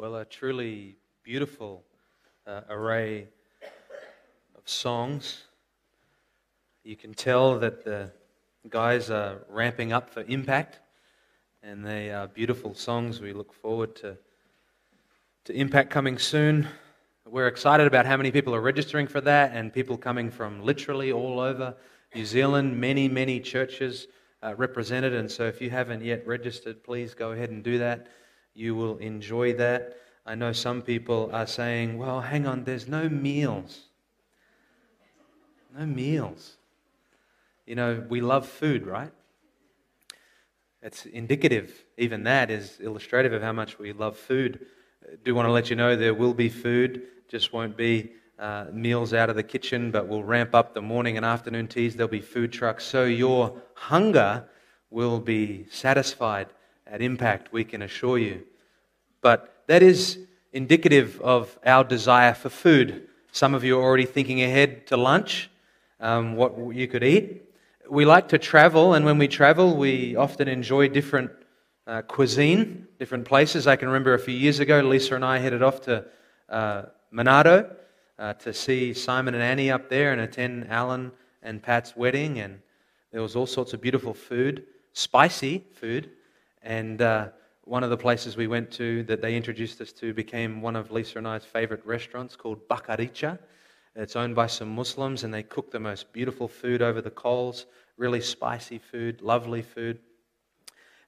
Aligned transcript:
Well, 0.00 0.16
a 0.16 0.24
truly 0.24 0.96
beautiful 1.22 1.84
uh, 2.46 2.62
array 2.70 3.28
of 4.56 4.66
songs. 4.66 5.42
You 6.84 6.96
can 6.96 7.12
tell 7.12 7.58
that 7.58 7.84
the 7.84 8.10
guys 8.70 9.10
are 9.10 9.42
ramping 9.50 9.92
up 9.92 10.08
for 10.08 10.22
impact, 10.22 10.80
and 11.62 11.84
they 11.84 12.10
are 12.12 12.26
beautiful 12.26 12.72
songs. 12.72 13.20
We 13.20 13.34
look 13.34 13.52
forward 13.52 13.94
to, 13.96 14.16
to 15.44 15.52
impact 15.52 15.90
coming 15.90 16.16
soon. 16.16 16.66
We're 17.26 17.48
excited 17.48 17.86
about 17.86 18.06
how 18.06 18.16
many 18.16 18.30
people 18.30 18.54
are 18.54 18.62
registering 18.62 19.06
for 19.06 19.20
that, 19.20 19.50
and 19.52 19.70
people 19.70 19.98
coming 19.98 20.30
from 20.30 20.62
literally 20.64 21.12
all 21.12 21.40
over 21.40 21.74
New 22.14 22.24
Zealand, 22.24 22.80
many, 22.80 23.06
many 23.06 23.38
churches 23.38 24.08
uh, 24.42 24.54
represented. 24.54 25.12
And 25.12 25.30
so, 25.30 25.44
if 25.44 25.60
you 25.60 25.68
haven't 25.68 26.02
yet 26.02 26.26
registered, 26.26 26.82
please 26.82 27.12
go 27.12 27.32
ahead 27.32 27.50
and 27.50 27.62
do 27.62 27.76
that 27.76 28.06
you 28.54 28.74
will 28.74 28.98
enjoy 28.98 29.54
that. 29.54 29.96
I 30.26 30.34
know 30.34 30.52
some 30.52 30.82
people 30.82 31.30
are 31.32 31.46
saying, 31.46 31.98
well, 31.98 32.20
hang 32.20 32.46
on, 32.46 32.64
there's 32.64 32.86
no 32.86 33.08
meals. 33.08 33.88
No 35.76 35.86
meals. 35.86 36.56
You 37.66 37.74
know, 37.76 38.04
we 38.08 38.20
love 38.20 38.46
food, 38.46 38.86
right? 38.86 39.12
It's 40.82 41.06
indicative, 41.06 41.84
even 41.98 42.24
that 42.24 42.50
is 42.50 42.78
illustrative 42.80 43.32
of 43.32 43.42
how 43.42 43.52
much 43.52 43.78
we 43.78 43.92
love 43.92 44.16
food. 44.16 44.66
I 45.04 45.16
do 45.24 45.34
want 45.34 45.46
to 45.46 45.52
let 45.52 45.70
you 45.70 45.76
know 45.76 45.94
there 45.94 46.14
will 46.14 46.34
be 46.34 46.48
food, 46.48 47.02
just 47.28 47.52
won't 47.52 47.76
be 47.76 48.12
uh, 48.38 48.66
meals 48.72 49.12
out 49.12 49.28
of 49.30 49.36
the 49.36 49.42
kitchen, 49.42 49.90
but 49.90 50.08
we'll 50.08 50.24
ramp 50.24 50.54
up 50.54 50.72
the 50.74 50.80
morning 50.80 51.16
and 51.16 51.26
afternoon 51.26 51.68
teas. 51.68 51.94
There'll 51.94 52.08
be 52.08 52.20
food 52.20 52.52
trucks, 52.52 52.84
so 52.84 53.04
your 53.04 53.60
hunger 53.74 54.48
will 54.90 55.20
be 55.20 55.66
satisfied 55.70 56.48
at 56.90 57.00
impact, 57.00 57.52
we 57.52 57.64
can 57.64 57.82
assure 57.82 58.18
you. 58.18 58.42
But 59.20 59.62
that 59.68 59.82
is 59.82 60.18
indicative 60.52 61.20
of 61.20 61.58
our 61.64 61.84
desire 61.84 62.34
for 62.34 62.48
food. 62.48 63.08
Some 63.32 63.54
of 63.54 63.62
you 63.62 63.78
are 63.78 63.82
already 63.82 64.06
thinking 64.06 64.42
ahead 64.42 64.86
to 64.88 64.96
lunch, 64.96 65.50
um, 66.00 66.34
what 66.34 66.74
you 66.74 66.88
could 66.88 67.04
eat. 67.04 67.44
We 67.88 68.04
like 68.04 68.28
to 68.28 68.38
travel, 68.38 68.94
and 68.94 69.04
when 69.04 69.18
we 69.18 69.28
travel, 69.28 69.76
we 69.76 70.16
often 70.16 70.48
enjoy 70.48 70.88
different 70.88 71.30
uh, 71.86 72.02
cuisine, 72.02 72.86
different 72.98 73.24
places. 73.24 73.66
I 73.66 73.76
can 73.76 73.88
remember 73.88 74.14
a 74.14 74.18
few 74.18 74.34
years 74.34 74.60
ago, 74.60 74.80
Lisa 74.80 75.14
and 75.14 75.24
I 75.24 75.38
headed 75.38 75.62
off 75.62 75.80
to 75.82 76.04
uh, 76.48 76.82
Manado 77.12 77.70
uh, 78.18 78.34
to 78.34 78.52
see 78.52 78.92
Simon 78.94 79.34
and 79.34 79.42
Annie 79.42 79.70
up 79.70 79.88
there 79.88 80.12
and 80.12 80.20
attend 80.20 80.68
Alan 80.68 81.12
and 81.42 81.62
Pat's 81.62 81.96
wedding, 81.96 82.40
and 82.40 82.60
there 83.12 83.22
was 83.22 83.34
all 83.34 83.46
sorts 83.46 83.72
of 83.72 83.80
beautiful 83.80 84.14
food, 84.14 84.64
spicy 84.92 85.64
food. 85.74 86.10
And 86.62 87.00
uh, 87.00 87.28
one 87.64 87.84
of 87.84 87.90
the 87.90 87.96
places 87.96 88.36
we 88.36 88.46
went 88.46 88.70
to 88.72 89.02
that 89.04 89.22
they 89.22 89.36
introduced 89.36 89.80
us 89.80 89.92
to 89.92 90.12
became 90.12 90.60
one 90.60 90.76
of 90.76 90.90
Lisa 90.90 91.18
and 91.18 91.28
I's 91.28 91.44
favorite 91.44 91.84
restaurants 91.86 92.36
called 92.36 92.66
Bakaricha. 92.68 93.38
It's 93.96 94.16
owned 94.16 94.34
by 94.34 94.46
some 94.46 94.68
Muslims, 94.74 95.24
and 95.24 95.32
they 95.32 95.42
cook 95.42 95.70
the 95.70 95.80
most 95.80 96.12
beautiful 96.12 96.48
food 96.48 96.82
over 96.82 97.00
the 97.00 97.10
coals, 97.10 97.66
really 97.96 98.20
spicy 98.20 98.78
food, 98.78 99.20
lovely 99.20 99.62
food. 99.62 99.98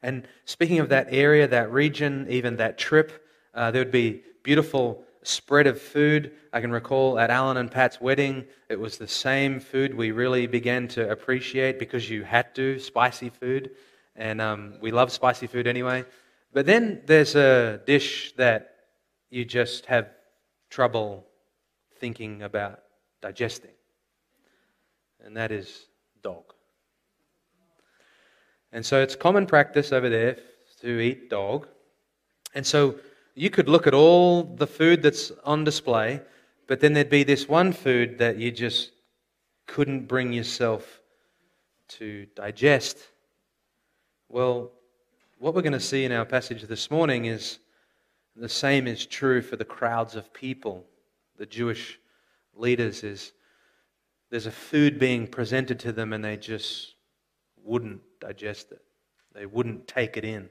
And 0.02 0.26
speaking 0.46 0.80
of 0.80 0.88
that 0.88 1.08
area, 1.10 1.46
that 1.46 1.70
region, 1.70 2.26
even 2.28 2.56
that 2.56 2.76
trip, 2.76 3.24
uh, 3.54 3.70
there 3.70 3.80
would 3.80 3.92
be 3.92 4.22
beautiful 4.42 5.04
spread 5.22 5.68
of 5.68 5.80
food. 5.80 6.32
I 6.52 6.60
can 6.60 6.72
recall 6.72 7.18
at 7.18 7.30
Alan 7.30 7.56
and 7.56 7.70
Pat's 7.70 8.00
wedding, 8.00 8.44
it 8.68 8.80
was 8.80 8.98
the 8.98 9.06
same 9.06 9.60
food 9.60 9.94
we 9.94 10.10
really 10.10 10.48
began 10.48 10.88
to 10.88 11.08
appreciate 11.08 11.78
because 11.78 12.10
you 12.10 12.24
had 12.24 12.52
to, 12.56 12.80
spicy 12.80 13.28
food 13.28 13.70
and 14.16 14.40
um, 14.40 14.74
we 14.80 14.90
love 14.90 15.10
spicy 15.12 15.46
food 15.46 15.66
anyway. 15.66 16.04
But 16.52 16.66
then 16.66 17.02
there's 17.06 17.34
a 17.34 17.80
dish 17.86 18.34
that 18.36 18.74
you 19.30 19.44
just 19.44 19.86
have 19.86 20.08
trouble 20.70 21.26
thinking 21.98 22.42
about 22.42 22.80
digesting, 23.20 23.70
and 25.24 25.36
that 25.36 25.50
is 25.50 25.86
dog. 26.22 26.44
And 28.72 28.84
so 28.84 29.00
it's 29.02 29.14
common 29.14 29.46
practice 29.46 29.92
over 29.92 30.08
there 30.08 30.36
to 30.80 31.00
eat 31.00 31.30
dog. 31.30 31.68
And 32.54 32.66
so 32.66 32.96
you 33.34 33.50
could 33.50 33.68
look 33.68 33.86
at 33.86 33.94
all 33.94 34.42
the 34.42 34.66
food 34.66 35.02
that's 35.02 35.30
on 35.44 35.64
display, 35.64 36.20
but 36.66 36.80
then 36.80 36.92
there'd 36.92 37.08
be 37.08 37.24
this 37.24 37.48
one 37.48 37.72
food 37.72 38.18
that 38.18 38.36
you 38.36 38.50
just 38.50 38.92
couldn't 39.66 40.06
bring 40.06 40.32
yourself 40.32 41.00
to 41.88 42.26
digest. 42.34 42.98
Well, 44.32 44.70
what 45.40 45.54
we're 45.54 45.60
going 45.60 45.74
to 45.74 45.78
see 45.78 46.06
in 46.06 46.12
our 46.12 46.24
passage 46.24 46.62
this 46.62 46.90
morning 46.90 47.26
is 47.26 47.58
the 48.34 48.48
same 48.48 48.86
is 48.86 49.04
true 49.04 49.42
for 49.42 49.56
the 49.56 49.64
crowds 49.66 50.16
of 50.16 50.32
people, 50.32 50.86
the 51.36 51.44
Jewish 51.44 52.00
leaders 52.54 53.04
is 53.04 53.32
there's 54.30 54.46
a 54.46 54.50
food 54.50 54.98
being 54.98 55.26
presented 55.26 55.78
to 55.80 55.92
them 55.92 56.14
and 56.14 56.24
they 56.24 56.38
just 56.38 56.94
wouldn't 57.62 58.00
digest 58.20 58.72
it. 58.72 58.80
They 59.34 59.44
wouldn't 59.44 59.86
take 59.86 60.16
it 60.16 60.24
in. 60.24 60.48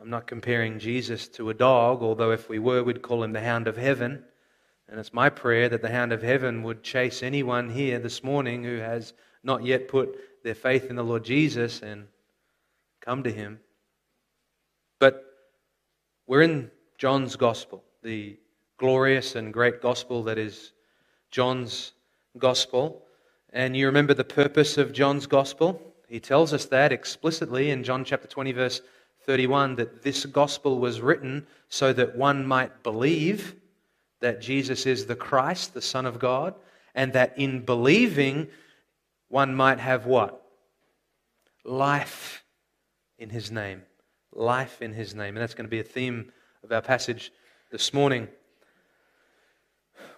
I'm 0.00 0.10
not 0.10 0.26
comparing 0.26 0.80
Jesus 0.80 1.28
to 1.28 1.50
a 1.50 1.54
dog, 1.54 2.02
although 2.02 2.32
if 2.32 2.48
we 2.48 2.58
were, 2.58 2.82
we'd 2.82 3.00
call 3.00 3.22
him 3.22 3.32
the 3.32 3.40
hound 3.40 3.68
of 3.68 3.76
heaven. 3.76 4.24
And 4.88 4.98
it's 4.98 5.14
my 5.14 5.30
prayer 5.30 5.68
that 5.68 5.82
the 5.82 5.92
hound 5.92 6.12
of 6.12 6.20
heaven 6.20 6.64
would 6.64 6.82
chase 6.82 7.22
anyone 7.22 7.70
here 7.70 8.00
this 8.00 8.24
morning 8.24 8.64
who 8.64 8.78
has 8.78 9.12
not 9.44 9.64
yet 9.64 9.86
put 9.86 10.18
their 10.42 10.56
faith 10.56 10.86
in 10.86 10.96
the 10.96 11.04
Lord 11.04 11.24
Jesus 11.24 11.80
and 11.80 12.08
Come 13.06 13.22
to 13.22 13.32
him. 13.32 13.60
But 14.98 15.24
we're 16.26 16.42
in 16.42 16.72
John's 16.98 17.36
gospel, 17.36 17.84
the 18.02 18.36
glorious 18.78 19.36
and 19.36 19.52
great 19.52 19.80
gospel 19.80 20.24
that 20.24 20.38
is 20.38 20.72
John's 21.30 21.92
gospel. 22.36 23.04
And 23.52 23.76
you 23.76 23.86
remember 23.86 24.12
the 24.12 24.24
purpose 24.24 24.76
of 24.76 24.92
John's 24.92 25.28
gospel? 25.28 25.80
He 26.08 26.18
tells 26.18 26.52
us 26.52 26.64
that 26.66 26.92
explicitly 26.92 27.70
in 27.70 27.84
John 27.84 28.04
chapter 28.04 28.26
20, 28.26 28.50
verse 28.50 28.80
31, 29.24 29.76
that 29.76 30.02
this 30.02 30.26
gospel 30.26 30.80
was 30.80 31.00
written 31.00 31.46
so 31.68 31.92
that 31.92 32.16
one 32.16 32.44
might 32.44 32.82
believe 32.82 33.54
that 34.20 34.40
Jesus 34.40 34.84
is 34.84 35.06
the 35.06 35.14
Christ, 35.14 35.74
the 35.74 35.82
Son 35.82 36.06
of 36.06 36.18
God, 36.18 36.56
and 36.92 37.12
that 37.12 37.38
in 37.38 37.60
believing 37.60 38.48
one 39.28 39.54
might 39.54 39.78
have 39.78 40.06
what? 40.06 40.42
Life 41.64 42.42
in 43.18 43.30
his 43.30 43.50
name. 43.50 43.82
Life 44.32 44.82
in 44.82 44.92
his 44.92 45.14
name. 45.14 45.36
And 45.36 45.38
that's 45.38 45.54
going 45.54 45.66
to 45.66 45.70
be 45.70 45.80
a 45.80 45.84
theme 45.84 46.32
of 46.62 46.72
our 46.72 46.82
passage 46.82 47.32
this 47.70 47.94
morning. 47.94 48.28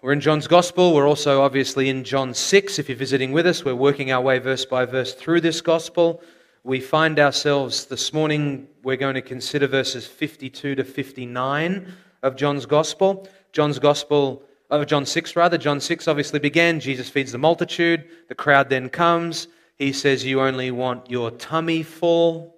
We're 0.02 0.12
in 0.12 0.20
John's 0.20 0.46
Gospel. 0.46 0.94
We're 0.94 1.08
also 1.08 1.42
obviously 1.42 1.88
in 1.88 2.04
John 2.04 2.34
6. 2.34 2.78
If 2.78 2.88
you're 2.88 2.96
visiting 2.96 3.32
with 3.32 3.46
us, 3.46 3.64
we're 3.64 3.74
working 3.74 4.12
our 4.12 4.20
way 4.20 4.38
verse 4.38 4.64
by 4.64 4.84
verse 4.84 5.14
through 5.14 5.40
this 5.40 5.60
Gospel. 5.60 6.22
We 6.64 6.80
find 6.80 7.18
ourselves 7.18 7.86
this 7.86 8.12
morning, 8.12 8.68
we're 8.82 8.96
going 8.96 9.14
to 9.14 9.22
consider 9.22 9.66
verses 9.66 10.06
52 10.06 10.74
to 10.74 10.84
59 10.84 11.92
of 12.22 12.36
John's 12.36 12.66
Gospel. 12.66 13.28
John's 13.52 13.78
Gospel, 13.78 14.42
of 14.70 14.86
John 14.86 15.06
6 15.06 15.34
rather, 15.34 15.56
John 15.56 15.80
6 15.80 16.08
obviously 16.08 16.38
began. 16.38 16.78
Jesus 16.78 17.08
feeds 17.08 17.32
the 17.32 17.38
multitude. 17.38 18.04
The 18.28 18.34
crowd 18.34 18.68
then 18.68 18.90
comes. 18.90 19.48
He 19.76 19.92
says, 19.92 20.24
You 20.24 20.42
only 20.42 20.70
want 20.70 21.10
your 21.10 21.30
tummy 21.30 21.82
full. 21.82 22.57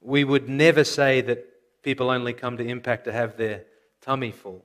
We 0.00 0.24
would 0.24 0.48
never 0.48 0.84
say 0.84 1.20
that 1.22 1.44
people 1.82 2.10
only 2.10 2.32
come 2.32 2.56
to 2.56 2.66
impact 2.66 3.04
to 3.04 3.12
have 3.12 3.36
their 3.36 3.64
tummy 4.00 4.32
full. 4.32 4.64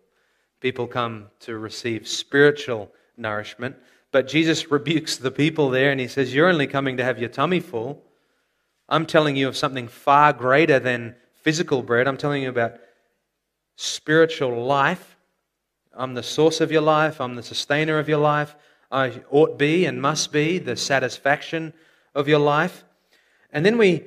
People 0.61 0.87
come 0.87 1.27
to 1.41 1.57
receive 1.57 2.07
spiritual 2.07 2.91
nourishment. 3.17 3.75
But 4.11 4.27
Jesus 4.27 4.71
rebukes 4.71 5.17
the 5.17 5.31
people 5.31 5.69
there 5.69 5.91
and 5.91 5.99
he 5.99 6.07
says, 6.07 6.33
You're 6.33 6.49
only 6.49 6.67
coming 6.67 6.97
to 6.97 7.03
have 7.03 7.19
your 7.19 7.29
tummy 7.29 7.59
full. 7.59 8.01
I'm 8.87 9.05
telling 9.05 9.35
you 9.35 9.47
of 9.47 9.57
something 9.57 9.87
far 9.87 10.31
greater 10.31 10.79
than 10.79 11.15
physical 11.41 11.81
bread. 11.81 12.07
I'm 12.07 12.17
telling 12.17 12.43
you 12.43 12.49
about 12.49 12.75
spiritual 13.75 14.65
life. 14.65 15.17
I'm 15.93 16.13
the 16.13 16.23
source 16.23 16.61
of 16.61 16.71
your 16.71 16.81
life, 16.81 17.21
I'm 17.21 17.35
the 17.35 17.43
sustainer 17.43 17.99
of 17.99 18.09
your 18.09 18.19
life. 18.19 18.55
I 18.91 19.21
ought 19.31 19.57
be 19.57 19.85
and 19.85 20.01
must 20.01 20.31
be 20.31 20.59
the 20.59 20.75
satisfaction 20.75 21.73
of 22.13 22.27
your 22.27 22.39
life. 22.39 22.83
And 23.51 23.65
then 23.65 23.77
we 23.77 24.03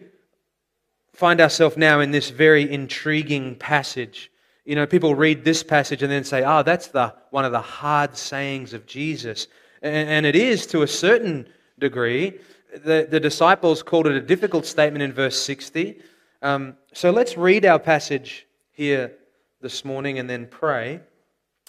find 1.19 1.41
ourselves 1.41 1.76
now 1.76 1.99
in 1.99 2.12
this 2.12 2.31
very 2.31 2.70
intriguing 2.70 3.56
passage. 3.56 4.31
You 4.65 4.76
know, 4.76 4.87
people 4.87 5.17
read 5.17 5.43
this 5.43 5.65
passage 5.65 6.05
and 6.05 6.12
then 6.12 6.23
say, 6.23 6.44
oh, 6.47 6.62
that's 6.62 6.87
the, 6.87 7.12
one 7.31 7.44
of 7.44 7.50
the 7.50 7.61
hard 7.61 8.17
sayings 8.17 8.73
of 8.73 8.87
Jesus. 8.87 9.49
And, 9.82 10.09
and 10.09 10.26
it 10.26 10.37
is 10.37 10.65
to 10.69 10.82
a 10.82 10.87
certain 10.87 11.49
degree. 11.81 12.38
The, 12.73 13.09
the 13.11 13.19
disciples 13.19 13.82
called 13.82 14.06
it 14.06 14.15
a 14.15 14.20
difficult 14.20 14.65
statement 14.65 15.03
in 15.03 15.12
verse 15.12 15.37
60. 15.43 16.00
Um, 16.41 16.76
so 16.93 17.11
let's 17.11 17.37
read 17.37 17.67
our 17.67 17.81
passage 17.81 18.47
here 18.71 19.12
this 19.61 19.85
morning 19.85 20.21
and 20.21 20.31
then 20.31 20.47
pray. 20.47 21.00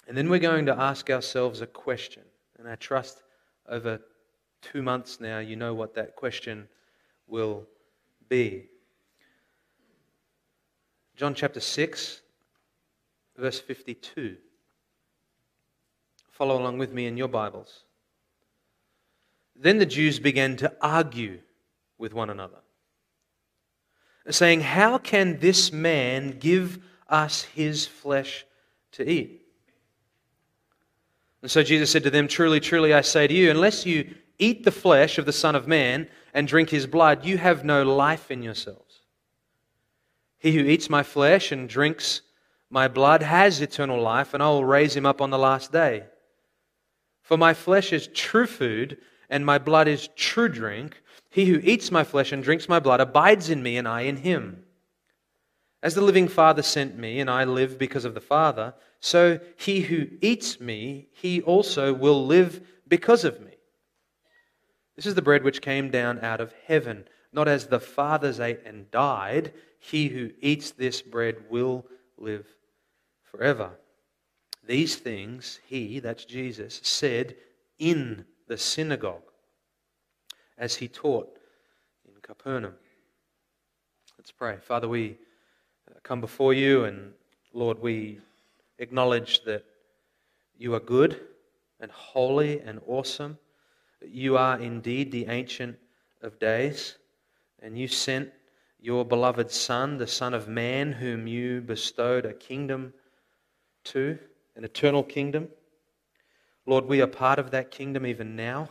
And 0.06 0.16
then 0.16 0.30
we're 0.30 0.38
going 0.38 0.66
to 0.66 0.78
ask 0.78 1.10
ourselves 1.10 1.60
a 1.60 1.66
question. 1.66 2.22
And 2.56 2.68
I 2.68 2.76
trust 2.76 3.24
over 3.68 4.00
two 4.62 4.82
months 4.82 5.18
now, 5.18 5.40
you 5.40 5.56
know 5.56 5.74
what 5.74 5.94
that 5.94 6.14
question 6.14 6.68
will 7.26 7.66
be. 8.28 8.68
John 11.20 11.34
chapter 11.34 11.60
6, 11.60 12.22
verse 13.36 13.60
52. 13.60 14.38
Follow 16.30 16.58
along 16.58 16.78
with 16.78 16.94
me 16.94 17.04
in 17.04 17.18
your 17.18 17.28
Bibles. 17.28 17.80
Then 19.54 19.76
the 19.76 19.84
Jews 19.84 20.18
began 20.18 20.56
to 20.56 20.72
argue 20.80 21.40
with 21.98 22.14
one 22.14 22.30
another, 22.30 22.60
saying, 24.30 24.62
How 24.62 24.96
can 24.96 25.38
this 25.40 25.70
man 25.70 26.38
give 26.38 26.78
us 27.06 27.42
his 27.42 27.86
flesh 27.86 28.46
to 28.92 29.06
eat? 29.06 29.42
And 31.42 31.50
so 31.50 31.62
Jesus 31.62 31.90
said 31.90 32.04
to 32.04 32.10
them, 32.10 32.28
Truly, 32.28 32.60
truly, 32.60 32.94
I 32.94 33.02
say 33.02 33.26
to 33.26 33.34
you, 33.34 33.50
unless 33.50 33.84
you 33.84 34.14
eat 34.38 34.64
the 34.64 34.72
flesh 34.72 35.18
of 35.18 35.26
the 35.26 35.34
Son 35.34 35.54
of 35.54 35.68
Man 35.68 36.08
and 36.32 36.48
drink 36.48 36.70
his 36.70 36.86
blood, 36.86 37.26
you 37.26 37.36
have 37.36 37.62
no 37.62 37.82
life 37.82 38.30
in 38.30 38.42
yourselves. 38.42 38.89
He 40.40 40.52
who 40.52 40.64
eats 40.64 40.90
my 40.90 41.02
flesh 41.02 41.52
and 41.52 41.68
drinks 41.68 42.22
my 42.70 42.88
blood 42.88 43.22
has 43.22 43.60
eternal 43.60 44.00
life, 44.00 44.32
and 44.32 44.42
I 44.42 44.48
will 44.48 44.64
raise 44.64 44.96
him 44.96 45.04
up 45.04 45.20
on 45.20 45.30
the 45.30 45.38
last 45.38 45.72
day. 45.72 46.04
For 47.22 47.36
my 47.36 47.52
flesh 47.52 47.92
is 47.92 48.08
true 48.08 48.46
food, 48.46 48.98
and 49.28 49.44
my 49.44 49.58
blood 49.58 49.86
is 49.86 50.08
true 50.16 50.48
drink. 50.48 51.02
He 51.30 51.46
who 51.46 51.60
eats 51.62 51.90
my 51.90 52.04
flesh 52.04 52.32
and 52.32 52.42
drinks 52.42 52.68
my 52.68 52.80
blood 52.80 53.00
abides 53.00 53.50
in 53.50 53.62
me, 53.62 53.76
and 53.76 53.86
I 53.86 54.02
in 54.02 54.16
him. 54.16 54.64
As 55.82 55.94
the 55.94 56.00
living 56.00 56.28
Father 56.28 56.62
sent 56.62 56.96
me, 56.96 57.20
and 57.20 57.28
I 57.28 57.44
live 57.44 57.78
because 57.78 58.04
of 58.04 58.14
the 58.14 58.20
Father, 58.20 58.74
so 59.00 59.40
he 59.56 59.80
who 59.80 60.06
eats 60.20 60.60
me, 60.60 61.08
he 61.12 61.42
also 61.42 61.92
will 61.92 62.26
live 62.26 62.60
because 62.86 63.24
of 63.24 63.40
me. 63.40 63.52
This 64.94 65.06
is 65.06 65.14
the 65.14 65.22
bread 65.22 65.42
which 65.42 65.62
came 65.62 65.90
down 65.90 66.20
out 66.20 66.40
of 66.40 66.54
heaven, 66.66 67.06
not 67.32 67.48
as 67.48 67.66
the 67.66 67.80
fathers 67.80 68.38
ate 68.38 68.60
and 68.64 68.90
died. 68.90 69.52
He 69.80 70.08
who 70.08 70.30
eats 70.40 70.70
this 70.70 71.02
bread 71.02 71.36
will 71.48 71.84
live 72.18 72.46
forever. 73.22 73.70
These 74.64 74.96
things 74.96 75.58
he, 75.66 75.98
that's 75.98 76.24
Jesus, 76.24 76.80
said 76.84 77.34
in 77.78 78.24
the 78.46 78.58
synagogue 78.58 79.22
as 80.58 80.76
he 80.76 80.86
taught 80.86 81.38
in 82.06 82.12
Capernaum. 82.22 82.74
Let's 84.18 84.30
pray. 84.30 84.58
Father, 84.60 84.86
we 84.86 85.16
uh, 85.90 85.98
come 86.02 86.20
before 86.20 86.52
you, 86.52 86.84
and 86.84 87.12
Lord, 87.54 87.80
we 87.80 88.20
acknowledge 88.78 89.42
that 89.44 89.64
you 90.58 90.74
are 90.74 90.80
good 90.80 91.20
and 91.80 91.90
holy 91.90 92.60
and 92.60 92.80
awesome. 92.86 93.38
You 94.06 94.36
are 94.36 94.60
indeed 94.60 95.10
the 95.10 95.26
Ancient 95.26 95.78
of 96.22 96.38
Days, 96.38 96.96
and 97.62 97.78
you 97.78 97.88
sent 97.88 98.30
your 98.82 99.04
beloved 99.04 99.50
Son, 99.50 99.98
the 99.98 100.06
Son 100.06 100.32
of 100.32 100.48
Man, 100.48 100.92
whom 100.92 101.26
you 101.26 101.60
bestowed 101.60 102.24
a 102.24 102.32
kingdom 102.32 102.94
to 103.84 104.18
an 104.56 104.64
eternal 104.64 105.02
kingdom. 105.02 105.48
Lord, 106.66 106.86
we 106.86 107.02
are 107.02 107.06
part 107.06 107.38
of 107.38 107.50
that 107.50 107.70
kingdom 107.70 108.06
even 108.06 108.36
now. 108.36 108.70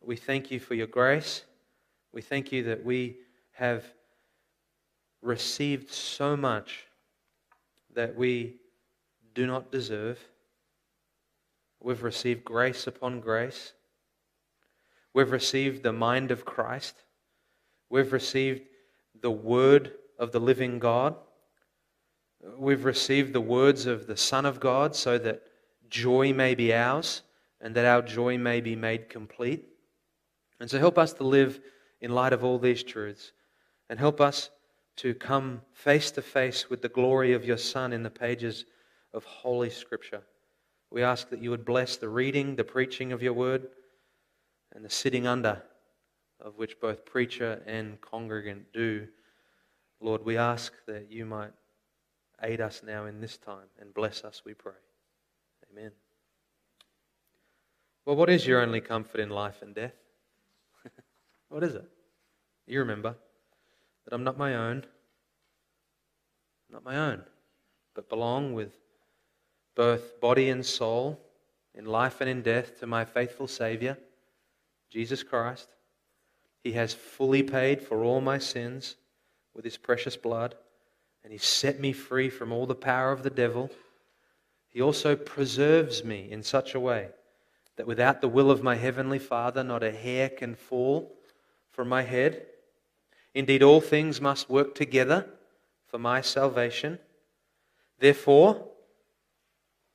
We 0.00 0.16
thank 0.16 0.50
you 0.50 0.60
for 0.60 0.74
your 0.74 0.86
grace. 0.86 1.42
We 2.12 2.22
thank 2.22 2.52
you 2.52 2.62
that 2.64 2.84
we 2.84 3.16
have 3.52 3.84
received 5.20 5.90
so 5.90 6.36
much 6.36 6.86
that 7.94 8.14
we 8.14 8.56
do 9.34 9.46
not 9.46 9.72
deserve. 9.72 10.20
We've 11.80 12.02
received 12.02 12.44
grace 12.44 12.86
upon 12.86 13.20
grace. 13.20 13.72
We've 15.12 15.32
received 15.32 15.82
the 15.82 15.92
mind 15.92 16.30
of 16.30 16.44
Christ. 16.44 16.94
We've 17.88 18.12
received 18.12 18.62
the 19.22 19.30
word 19.30 19.92
of 20.18 20.32
the 20.32 20.40
living 20.40 20.78
God. 20.78 21.16
We've 22.58 22.84
received 22.84 23.32
the 23.32 23.40
words 23.40 23.86
of 23.86 24.06
the 24.06 24.16
Son 24.16 24.46
of 24.46 24.60
God 24.60 24.94
so 24.94 25.18
that 25.18 25.42
joy 25.88 26.32
may 26.32 26.54
be 26.54 26.72
ours 26.72 27.22
and 27.60 27.74
that 27.74 27.86
our 27.86 28.02
joy 28.02 28.38
may 28.38 28.60
be 28.60 28.76
made 28.76 29.08
complete. 29.08 29.64
And 30.60 30.70
so 30.70 30.78
help 30.78 30.98
us 30.98 31.12
to 31.14 31.24
live 31.24 31.60
in 32.00 32.12
light 32.12 32.32
of 32.32 32.44
all 32.44 32.58
these 32.58 32.82
truths 32.82 33.32
and 33.88 33.98
help 33.98 34.20
us 34.20 34.50
to 34.96 35.14
come 35.14 35.60
face 35.72 36.10
to 36.12 36.22
face 36.22 36.70
with 36.70 36.82
the 36.82 36.88
glory 36.88 37.32
of 37.32 37.44
your 37.44 37.58
Son 37.58 37.92
in 37.92 38.02
the 38.02 38.10
pages 38.10 38.64
of 39.12 39.24
Holy 39.24 39.70
Scripture. 39.70 40.22
We 40.90 41.02
ask 41.02 41.28
that 41.30 41.42
you 41.42 41.50
would 41.50 41.64
bless 41.64 41.96
the 41.96 42.08
reading, 42.08 42.56
the 42.56 42.64
preaching 42.64 43.12
of 43.12 43.22
your 43.22 43.32
word, 43.32 43.68
and 44.74 44.84
the 44.84 44.90
sitting 44.90 45.26
under 45.26 45.62
of 46.40 46.56
which 46.56 46.80
both 46.80 47.04
preacher 47.04 47.62
and 47.66 48.00
congregant 48.00 48.72
do. 48.72 49.06
Lord, 50.00 50.24
we 50.24 50.36
ask 50.36 50.72
that 50.86 51.10
you 51.10 51.24
might 51.24 51.52
Aid 52.42 52.60
us 52.60 52.82
now 52.84 53.06
in 53.06 53.20
this 53.20 53.38
time 53.38 53.68
and 53.80 53.94
bless 53.94 54.22
us, 54.22 54.42
we 54.44 54.52
pray. 54.52 54.72
Amen. 55.72 55.90
Well, 58.04 58.16
what 58.16 58.28
is 58.28 58.46
your 58.46 58.60
only 58.60 58.80
comfort 58.80 59.20
in 59.20 59.30
life 59.30 59.62
and 59.62 59.74
death? 59.74 59.94
what 61.48 61.64
is 61.64 61.74
it? 61.74 61.88
You 62.66 62.80
remember 62.80 63.16
that 64.04 64.14
I'm 64.14 64.22
not 64.22 64.36
my 64.36 64.54
own, 64.54 64.84
not 66.70 66.84
my 66.84 66.96
own, 66.96 67.22
but 67.94 68.08
belong 68.08 68.52
with 68.52 68.76
both 69.74 70.20
body 70.20 70.50
and 70.50 70.64
soul 70.64 71.18
in 71.74 71.86
life 71.86 72.20
and 72.20 72.28
in 72.28 72.42
death 72.42 72.78
to 72.80 72.86
my 72.86 73.04
faithful 73.04 73.46
Savior, 73.46 73.96
Jesus 74.90 75.22
Christ. 75.22 75.68
He 76.66 76.72
has 76.72 76.92
fully 76.92 77.44
paid 77.44 77.80
for 77.80 78.02
all 78.02 78.20
my 78.20 78.38
sins 78.38 78.96
with 79.54 79.64
his 79.64 79.76
precious 79.76 80.16
blood 80.16 80.56
and 81.22 81.32
He 81.32 81.38
set 81.38 81.78
me 81.78 81.92
free 81.92 82.28
from 82.28 82.50
all 82.50 82.66
the 82.66 82.74
power 82.74 83.12
of 83.12 83.22
the 83.22 83.30
devil. 83.30 83.70
He 84.66 84.82
also 84.82 85.14
preserves 85.14 86.02
me 86.02 86.28
in 86.28 86.42
such 86.42 86.74
a 86.74 86.80
way 86.80 87.10
that 87.76 87.86
without 87.86 88.20
the 88.20 88.26
will 88.26 88.50
of 88.50 88.64
my 88.64 88.74
heavenly 88.74 89.20
Father, 89.20 89.62
not 89.62 89.84
a 89.84 89.92
hair 89.92 90.28
can 90.28 90.56
fall 90.56 91.14
from 91.70 91.88
my 91.88 92.02
head. 92.02 92.44
Indeed, 93.32 93.62
all 93.62 93.80
things 93.80 94.20
must 94.20 94.50
work 94.50 94.74
together 94.74 95.24
for 95.86 96.00
my 96.00 96.20
salvation. 96.20 96.98
Therefore, 98.00 98.66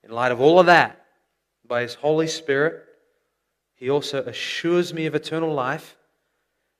in 0.05 0.11
light 0.11 0.31
of 0.31 0.39
all 0.39 0.57
of 0.57 0.67
that, 0.67 1.05
by 1.67 1.81
His 1.81 1.95
Holy 1.95 2.27
Spirit, 2.27 2.85
He 3.75 3.89
also 3.89 4.23
assures 4.23 4.93
me 4.93 5.05
of 5.05 5.15
eternal 5.15 5.53
life 5.53 5.97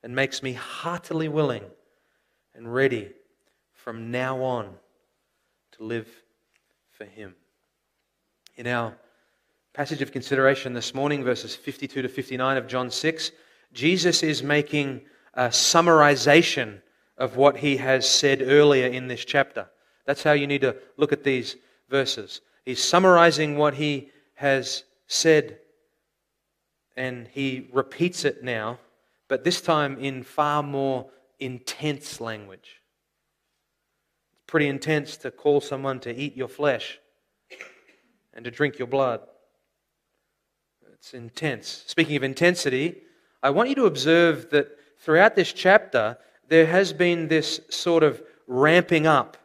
and 0.02 0.14
makes 0.14 0.42
me 0.42 0.52
heartily 0.52 1.28
willing 1.28 1.64
and 2.54 2.72
ready 2.72 3.10
from 3.72 4.10
now 4.10 4.42
on 4.42 4.74
to 5.72 5.84
live 5.84 6.08
for 6.90 7.04
Him. 7.04 7.34
In 8.56 8.66
our 8.66 8.94
passage 9.72 10.02
of 10.02 10.12
consideration 10.12 10.74
this 10.74 10.94
morning, 10.94 11.24
verses 11.24 11.54
52 11.54 12.02
to 12.02 12.08
59 12.08 12.56
of 12.56 12.66
John 12.66 12.90
6, 12.90 13.32
Jesus 13.72 14.22
is 14.22 14.42
making 14.42 15.02
a 15.34 15.48
summarization 15.48 16.80
of 17.16 17.36
what 17.36 17.56
he 17.56 17.76
has 17.78 18.08
said 18.08 18.42
earlier 18.42 18.86
in 18.86 19.06
this 19.06 19.24
chapter. 19.24 19.66
That's 20.04 20.22
how 20.22 20.32
you 20.32 20.46
need 20.46 20.62
to 20.62 20.76
look 20.96 21.12
at 21.12 21.24
these 21.24 21.56
verses. 21.88 22.40
He's 22.64 22.82
summarizing 22.82 23.56
what 23.56 23.74
he 23.74 24.10
has 24.34 24.84
said, 25.06 25.58
and 26.96 27.28
he 27.28 27.68
repeats 27.72 28.24
it 28.24 28.42
now, 28.42 28.78
but 29.32 29.44
this 29.44 29.62
time 29.62 29.96
in 29.98 30.22
far 30.22 30.62
more 30.62 31.06
intense 31.40 32.20
language 32.20 32.82
It's 34.34 34.42
pretty 34.46 34.68
intense 34.68 35.16
to 35.16 35.30
call 35.30 35.62
someone 35.62 36.00
to 36.00 36.14
eat 36.14 36.36
your 36.36 36.48
flesh 36.48 36.98
and 38.34 38.44
to 38.44 38.50
drink 38.50 38.78
your 38.78 38.88
blood. 38.88 39.20
It's 40.92 41.14
intense. 41.14 41.82
Speaking 41.86 42.14
of 42.16 42.22
intensity, 42.22 43.04
I 43.42 43.48
want 43.48 43.70
you 43.70 43.74
to 43.76 43.86
observe 43.86 44.50
that 44.50 44.68
throughout 44.98 45.34
this 45.34 45.54
chapter, 45.54 46.18
there 46.48 46.66
has 46.66 46.92
been 46.92 47.28
this 47.28 47.62
sort 47.70 48.02
of 48.02 48.22
ramping 48.46 49.06
up. 49.06 49.38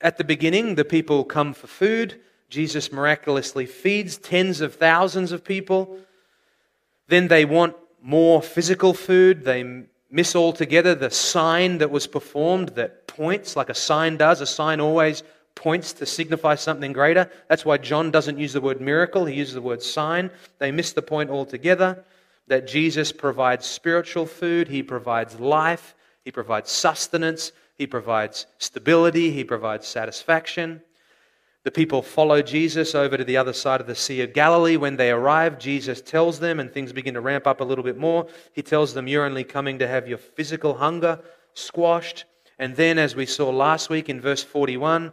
At 0.00 0.18
the 0.18 0.24
beginning, 0.24 0.74
the 0.74 0.84
people 0.84 1.22
come 1.22 1.54
for 1.54 1.68
food. 1.68 2.20
Jesus 2.48 2.90
miraculously 2.90 3.66
feeds 3.66 4.18
tens 4.18 4.60
of 4.60 4.74
thousands 4.74 5.30
of 5.30 5.44
people. 5.44 5.96
Then 7.06 7.28
they 7.28 7.44
want 7.44 7.76
more 8.02 8.42
physical 8.42 8.94
food. 8.94 9.44
They 9.44 9.84
miss 10.10 10.34
altogether 10.34 10.94
the 10.94 11.10
sign 11.10 11.78
that 11.78 11.90
was 11.90 12.06
performed 12.06 12.70
that 12.70 13.06
points, 13.06 13.56
like 13.56 13.68
a 13.68 13.74
sign 13.74 14.16
does. 14.16 14.40
A 14.40 14.46
sign 14.46 14.80
always 14.80 15.22
points 15.54 15.92
to 15.94 16.06
signify 16.06 16.54
something 16.54 16.92
greater. 16.92 17.30
That's 17.48 17.64
why 17.64 17.78
John 17.78 18.10
doesn't 18.10 18.38
use 18.38 18.52
the 18.52 18.60
word 18.60 18.80
miracle, 18.80 19.26
he 19.26 19.36
uses 19.36 19.54
the 19.54 19.60
word 19.60 19.82
sign. 19.82 20.30
They 20.58 20.70
miss 20.70 20.92
the 20.92 21.02
point 21.02 21.30
altogether 21.30 22.04
that 22.46 22.66
Jesus 22.66 23.12
provides 23.12 23.66
spiritual 23.66 24.26
food, 24.26 24.68
he 24.68 24.82
provides 24.82 25.38
life, 25.38 25.94
he 26.24 26.32
provides 26.32 26.70
sustenance, 26.70 27.52
he 27.76 27.86
provides 27.86 28.46
stability, 28.58 29.30
he 29.30 29.44
provides 29.44 29.86
satisfaction. 29.86 30.82
The 31.62 31.70
people 31.70 32.00
follow 32.00 32.40
Jesus 32.40 32.94
over 32.94 33.18
to 33.18 33.24
the 33.24 33.36
other 33.36 33.52
side 33.52 33.82
of 33.82 33.86
the 33.86 33.94
Sea 33.94 34.22
of 34.22 34.32
Galilee. 34.32 34.78
When 34.78 34.96
they 34.96 35.10
arrive, 35.10 35.58
Jesus 35.58 36.00
tells 36.00 36.40
them, 36.40 36.58
and 36.58 36.72
things 36.72 36.92
begin 36.92 37.14
to 37.14 37.20
ramp 37.20 37.46
up 37.46 37.60
a 37.60 37.64
little 37.64 37.84
bit 37.84 37.98
more. 37.98 38.26
He 38.52 38.62
tells 38.62 38.94
them, 38.94 39.06
You're 39.06 39.26
only 39.26 39.44
coming 39.44 39.78
to 39.78 39.86
have 39.86 40.08
your 40.08 40.18
physical 40.18 40.74
hunger 40.74 41.20
squashed. 41.52 42.24
And 42.58 42.74
then, 42.76 42.98
as 42.98 43.14
we 43.14 43.26
saw 43.26 43.50
last 43.50 43.90
week 43.90 44.08
in 44.08 44.22
verse 44.22 44.42
41, 44.42 45.12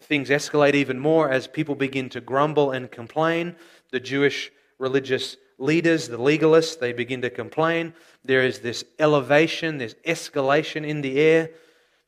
things 0.00 0.30
escalate 0.30 0.74
even 0.74 0.98
more 0.98 1.30
as 1.30 1.46
people 1.46 1.76
begin 1.76 2.08
to 2.10 2.20
grumble 2.20 2.72
and 2.72 2.90
complain. 2.90 3.54
The 3.92 4.00
Jewish 4.00 4.50
religious 4.78 5.36
leaders, 5.58 6.08
the 6.08 6.18
legalists, 6.18 6.78
they 6.78 6.92
begin 6.92 7.22
to 7.22 7.30
complain. 7.30 7.94
There 8.24 8.42
is 8.42 8.58
this 8.58 8.84
elevation, 8.98 9.78
this 9.78 9.94
escalation 10.06 10.86
in 10.86 11.02
the 11.02 11.20
air. 11.20 11.50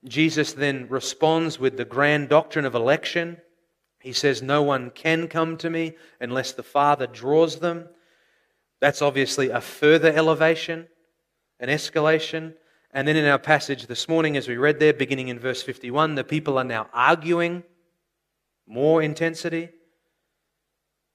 Jesus 0.05 0.53
then 0.53 0.89
responds 0.89 1.59
with 1.61 1.77
the 1.77 1.85
grand 1.85 2.29
doctrine 2.29 2.65
of 2.65 2.75
election. 2.75 3.39
He 4.07 4.13
says, 4.13 4.41
No 4.41 4.63
one 4.63 4.91
can 4.91 5.27
come 5.27 5.57
to 5.57 5.69
me 5.69 5.97
unless 6.21 6.53
the 6.53 6.63
Father 6.63 7.09
draws 7.09 7.59
them. 7.59 7.89
That's 8.81 9.03
obviously 9.03 9.51
a 9.51 9.61
further 9.61 10.13
elevation, 10.13 10.87
an 11.59 11.71
escalation. 11.71 12.55
And 12.93 13.09
then 13.09 13.17
in 13.17 13.25
our 13.25 13.41
passage 13.41 13.89
this 13.89 14.09
morning, 14.09 14.37
as 14.37 14.47
we 14.47 14.59
read 14.59 14.79
there, 14.79 14.93
beginning 14.93 15.27
in 15.27 15.41
verse 15.41 15.61
51, 15.61 16.15
the 16.15 16.23
people 16.23 16.57
are 16.57 16.63
now 16.63 16.87
arguing, 16.93 17.65
more 18.65 19.03
intensity. 19.03 19.71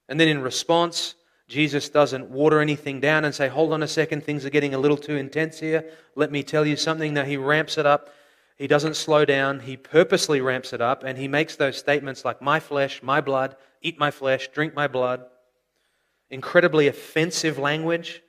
And 0.09 0.19
then 0.19 0.27
in 0.27 0.41
response, 0.41 1.15
Jesus 1.47 1.87
doesn't 1.87 2.29
water 2.29 2.59
anything 2.59 2.99
down 2.99 3.23
and 3.23 3.33
say, 3.33 3.47
Hold 3.47 3.71
on 3.71 3.83
a 3.83 3.87
second, 3.87 4.25
things 4.25 4.45
are 4.45 4.49
getting 4.49 4.73
a 4.73 4.79
little 4.79 4.97
too 4.97 5.15
intense 5.15 5.61
here. 5.61 5.85
Let 6.15 6.29
me 6.29 6.43
tell 6.43 6.65
you 6.65 6.75
something. 6.75 7.13
No, 7.13 7.23
he 7.23 7.37
ramps 7.37 7.77
it 7.77 7.85
up. 7.85 8.09
He 8.57 8.67
doesn't 8.67 8.95
slow 8.95 9.25
down. 9.25 9.61
He 9.61 9.77
purposely 9.77 10.41
ramps 10.41 10.73
it 10.73 10.81
up 10.81 11.03
and 11.03 11.17
he 11.17 11.27
makes 11.27 11.55
those 11.55 11.77
statements 11.77 12.23
like, 12.23 12.41
My 12.41 12.59
flesh, 12.59 13.01
my 13.01 13.21
blood, 13.21 13.55
eat 13.81 13.99
my 13.99 14.11
flesh, 14.11 14.49
drink 14.49 14.75
my 14.75 14.87
blood. 14.87 15.23
Incredibly 16.29 16.87
offensive 16.87 17.57
language. 17.57 18.21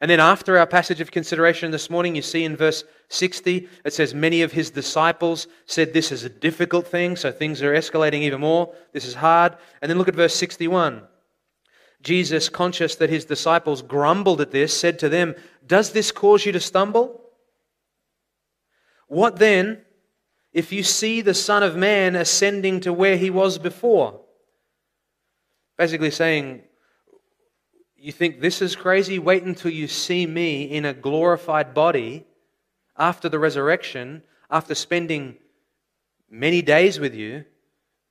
And 0.00 0.10
then, 0.10 0.20
after 0.20 0.58
our 0.58 0.66
passage 0.66 1.00
of 1.00 1.10
consideration 1.10 1.70
this 1.70 1.88
morning, 1.88 2.14
you 2.14 2.22
see 2.22 2.44
in 2.44 2.54
verse 2.54 2.84
60, 3.08 3.66
it 3.84 3.92
says, 3.94 4.14
Many 4.14 4.42
of 4.42 4.52
his 4.52 4.70
disciples 4.70 5.46
said 5.64 5.92
this 5.92 6.12
is 6.12 6.24
a 6.24 6.28
difficult 6.28 6.86
thing, 6.86 7.16
so 7.16 7.32
things 7.32 7.62
are 7.62 7.72
escalating 7.72 8.20
even 8.20 8.40
more. 8.40 8.74
This 8.92 9.06
is 9.06 9.14
hard. 9.14 9.56
And 9.80 9.90
then 9.90 9.96
look 9.96 10.08
at 10.08 10.14
verse 10.14 10.34
61. 10.34 11.02
Jesus, 12.02 12.50
conscious 12.50 12.96
that 12.96 13.08
his 13.08 13.24
disciples 13.24 13.80
grumbled 13.80 14.42
at 14.42 14.50
this, 14.50 14.78
said 14.78 14.98
to 14.98 15.08
them, 15.08 15.34
Does 15.66 15.92
this 15.92 16.12
cause 16.12 16.44
you 16.44 16.52
to 16.52 16.60
stumble? 16.60 17.25
What 19.06 19.36
then 19.38 19.82
if 20.52 20.72
you 20.72 20.82
see 20.82 21.20
the 21.20 21.34
Son 21.34 21.62
of 21.62 21.76
Man 21.76 22.16
ascending 22.16 22.80
to 22.80 22.92
where 22.92 23.16
he 23.16 23.30
was 23.30 23.58
before? 23.58 24.20
Basically 25.76 26.10
saying, 26.10 26.62
You 27.96 28.12
think 28.12 28.40
this 28.40 28.62
is 28.62 28.74
crazy? 28.74 29.18
Wait 29.18 29.42
until 29.42 29.70
you 29.70 29.86
see 29.86 30.26
me 30.26 30.64
in 30.64 30.84
a 30.84 30.94
glorified 30.94 31.74
body 31.74 32.24
after 32.96 33.28
the 33.28 33.38
resurrection, 33.38 34.22
after 34.50 34.74
spending 34.74 35.36
many 36.30 36.62
days 36.62 36.98
with 36.98 37.14
you, 37.14 37.44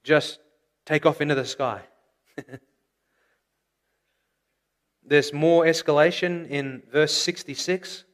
just 0.03 0.39
take 0.85 1.05
off 1.05 1.21
into 1.21 1.35
the 1.35 1.45
sky. 1.45 1.81
There's 5.07 5.33
more 5.33 5.65
escalation 5.65 6.47
in 6.49 6.83
verse 6.91 7.13
66. 7.13 8.04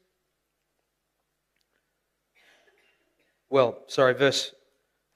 Well, 3.51 3.77
sorry, 3.87 4.13
verse 4.13 4.53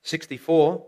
64. 0.04 0.86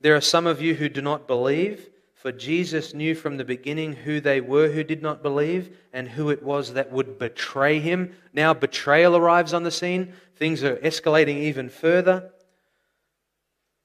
There 0.00 0.16
are 0.16 0.20
some 0.20 0.46
of 0.46 0.62
you 0.62 0.74
who 0.74 0.88
do 0.88 1.02
not 1.02 1.28
believe, 1.28 1.90
for 2.14 2.32
Jesus 2.32 2.94
knew 2.94 3.14
from 3.14 3.36
the 3.36 3.44
beginning 3.44 3.92
who 3.92 4.18
they 4.18 4.40
were 4.40 4.68
who 4.68 4.82
did 4.82 5.02
not 5.02 5.22
believe 5.22 5.76
and 5.92 6.08
who 6.08 6.30
it 6.30 6.42
was 6.42 6.72
that 6.72 6.90
would 6.90 7.18
betray 7.18 7.78
him. 7.78 8.14
Now 8.32 8.54
betrayal 8.54 9.14
arrives 9.14 9.52
on 9.52 9.62
the 9.62 9.70
scene. 9.70 10.14
Things 10.36 10.64
are 10.64 10.76
escalating 10.76 11.36
even 11.36 11.68
further. 11.68 12.32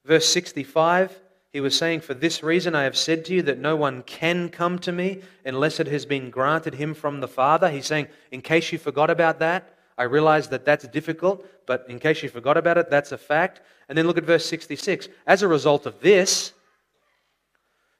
Verse 0.04 0.26
65 0.26 1.20
he 1.52 1.60
was 1.60 1.76
saying, 1.76 2.00
For 2.00 2.14
this 2.14 2.42
reason 2.42 2.74
I 2.74 2.84
have 2.84 2.96
said 2.96 3.26
to 3.26 3.34
you 3.34 3.42
that 3.42 3.58
no 3.58 3.76
one 3.76 4.02
can 4.04 4.48
come 4.48 4.78
to 4.80 4.92
me 4.92 5.20
unless 5.44 5.80
it 5.80 5.86
has 5.88 6.06
been 6.06 6.30
granted 6.30 6.74
him 6.74 6.94
from 6.94 7.20
the 7.20 7.28
Father. 7.28 7.70
He's 7.70 7.86
saying, 7.86 8.08
In 8.30 8.40
case 8.40 8.72
you 8.72 8.78
forgot 8.78 9.10
about 9.10 9.38
that, 9.40 9.71
I 9.98 10.04
realize 10.04 10.48
that 10.48 10.64
that's 10.64 10.86
difficult, 10.88 11.46
but 11.66 11.84
in 11.88 11.98
case 11.98 12.22
you 12.22 12.28
forgot 12.28 12.56
about 12.56 12.78
it, 12.78 12.90
that's 12.90 13.12
a 13.12 13.18
fact. 13.18 13.60
And 13.88 13.96
then 13.96 14.06
look 14.06 14.18
at 14.18 14.24
verse 14.24 14.46
66. 14.46 15.08
As 15.26 15.42
a 15.42 15.48
result 15.48 15.86
of 15.86 16.00
this, 16.00 16.52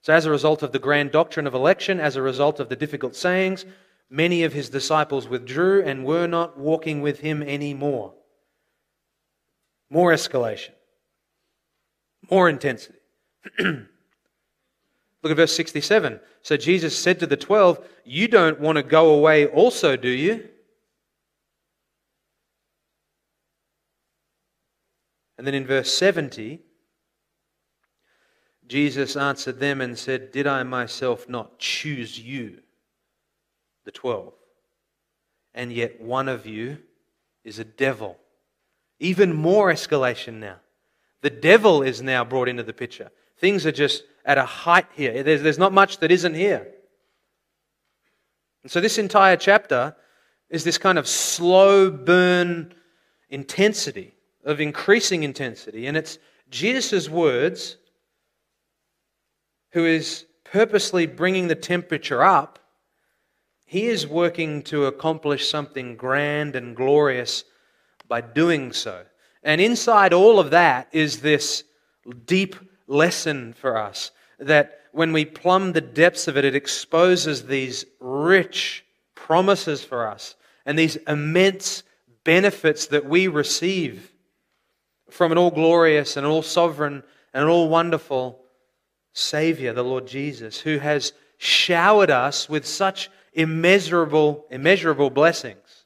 so 0.01 0.13
as 0.13 0.27
a 0.27 0.31
result 0.31 0.63
of 0.63 0.73
the 0.73 0.79
grand 0.79 1.13
doctrine 1.13 1.47
of 1.47 1.55
election, 1.55 2.01
as 2.01 2.17
a 2.17 2.23
result 2.23 2.59
of 2.61 2.69
the 2.69 2.77
difficult 2.77 3.15
sayings, 3.15 3.65
many 4.11 4.43
of 4.43 4.53
his 4.53 4.69
disciples 4.69 5.29
withdrew 5.29 5.83
and 5.85 6.05
were 6.05 6.27
not 6.27 6.59
walking 6.59 7.03
with 7.03 7.21
him 7.21 7.43
anymore. 7.43 8.15
More 9.91 10.13
escalation, 10.13 10.73
more 12.31 12.49
intensity. 12.49 12.99
Look 13.59 15.31
at 15.31 15.37
verse 15.37 15.55
67. 15.55 16.19
So 16.43 16.57
Jesus 16.57 16.99
said 16.99 17.21
to 17.21 17.27
the 17.27 17.37
twelve, 17.37 17.87
You 18.05 18.27
don't 18.27 18.59
want 18.61 18.77
to 18.77 18.83
go 18.83 19.11
away 19.15 19.47
also, 19.47 19.97
do 19.97 20.09
you? 20.09 20.49
And 25.39 25.47
then 25.47 25.55
in 25.55 25.67
verse 25.67 25.93
70, 25.93 26.61
Jesus 28.67 29.17
answered 29.17 29.59
them 29.59 29.81
and 29.81 29.99
said, 29.99 30.33
Did 30.33 30.47
I 30.47 30.62
myself 30.62 31.29
not 31.29 31.59
choose 31.59 32.19
you, 32.19 32.61
the 33.85 33.91
twelve? 33.91 34.35
And 35.55 35.73
yet 35.73 36.01
one 36.01 36.29
of 36.29 36.47
you 36.47 36.79
is 37.45 37.59
a 37.59 37.65
devil. 37.65 38.19
Even 39.01 39.35
more 39.35 39.73
escalation 39.73 40.35
now. 40.35 40.57
The 41.23 41.31
devil 41.31 41.83
is 41.83 42.03
now 42.03 42.25
brought 42.25 42.49
into 42.49 42.62
the 42.62 42.73
picture. 42.73 43.11
Things 43.39 43.67
are 43.67 43.73
just 43.73 44.05
at 44.25 44.39
a 44.39 44.45
height 44.45 44.87
here. 44.95 45.23
There's, 45.23 45.43
there's 45.43 45.59
not 45.59 45.73
much 45.73 45.99
that 45.99 46.11
isn't 46.11 46.35
here. 46.35 46.69
And 48.62 48.71
so, 48.71 48.81
this 48.81 48.99
entire 48.99 49.37
chapter 49.37 49.97
is 50.49 50.65
this 50.65 50.79
kind 50.79 50.99
of 50.99 51.09
slow 51.09 51.91
burn 51.91 52.75
intensity, 53.29 54.15
of 54.45 54.61
increasing 54.61 55.23
intensity. 55.23 55.87
And 55.87 55.97
it's 55.97 56.19
Jesus' 56.51 57.09
words, 57.09 57.77
who 59.73 59.85
is 59.85 60.27
purposely 60.45 61.07
bringing 61.07 61.49
the 61.49 61.55
temperature 61.55 62.23
up. 62.23 62.59
He 63.65 63.87
is 63.87 64.07
working 64.07 64.63
to 64.65 64.85
accomplish 64.85 65.49
something 65.49 65.97
grand 65.97 66.57
and 66.57 66.77
glorious 66.77 67.45
by 68.07 68.21
doing 68.21 68.73
so. 68.73 69.05
And 69.43 69.61
inside 69.61 70.13
all 70.13 70.39
of 70.39 70.51
that 70.51 70.89
is 70.93 71.21
this 71.21 71.65
deep 72.27 72.55
lesson 72.87 73.55
for 73.55 73.79
us 73.79 74.11
that 74.39 74.81
when 74.93 75.13
we 75.13 75.25
plumb 75.25 75.73
the 75.73 75.81
depths 75.81 76.29
of 76.29 76.37
it, 76.37 76.45
it 76.45 76.55
exposes 76.55 77.47
these 77.47 77.87
rich 77.99 78.85
promises 79.15 79.83
for 79.83 80.07
us 80.07 80.35
and 80.67 80.79
these 80.79 80.97
immense 81.09 81.83
benefits 82.25 82.87
that 82.89 83.07
we 83.07 83.27
receive 83.27 84.12
from 85.12 85.31
an 85.31 85.38
all 85.38 85.50
glorious 85.50 86.16
and 86.16 86.26
all 86.26 86.42
sovereign 86.42 87.02
and 87.35 87.49
all 87.49 87.69
wonderful 87.69 88.40
Savior, 89.12 89.73
the 89.73 89.85
Lord 89.85 90.07
Jesus, 90.07 90.59
who 90.59 90.78
has 90.78 91.12
showered 91.37 92.11
us 92.11 92.49
with 92.49 92.66
such 92.66 93.11
immeasurable, 93.35 94.47
immeasurable 94.50 95.11
blessings. 95.11 95.85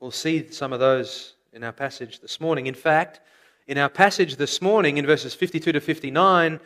We'll 0.00 0.10
see 0.10 0.50
some 0.50 0.72
of 0.72 0.80
those 0.80 1.34
in 1.52 1.62
our 1.62 1.72
passage 1.72 2.20
this 2.20 2.40
morning. 2.40 2.66
In 2.66 2.74
fact, 2.74 3.20
in 3.66 3.76
our 3.76 3.90
passage 3.90 4.36
this 4.36 4.62
morning, 4.62 4.96
in 4.96 5.04
verses 5.04 5.34
52 5.34 5.72
to 5.72 5.80
59, 5.80 6.60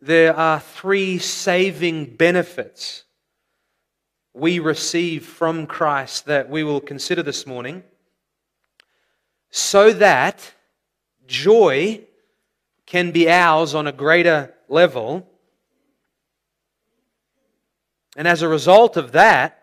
there 0.00 0.36
are 0.36 0.60
three 0.60 1.18
saving 1.18 2.14
benefits 2.14 3.04
we 4.32 4.58
receive 4.60 5.24
from 5.24 5.66
Christ 5.66 6.26
that 6.26 6.48
we 6.48 6.62
will 6.62 6.80
consider 6.80 7.22
this 7.22 7.46
morning 7.46 7.82
so 9.56 9.90
that 9.90 10.52
joy 11.26 12.02
can 12.84 13.10
be 13.10 13.30
ours 13.30 13.74
on 13.74 13.86
a 13.86 13.92
greater 13.92 14.54
level. 14.68 15.26
And 18.18 18.28
as 18.28 18.42
a 18.42 18.48
result 18.48 18.98
of 18.98 19.12
that, 19.12 19.62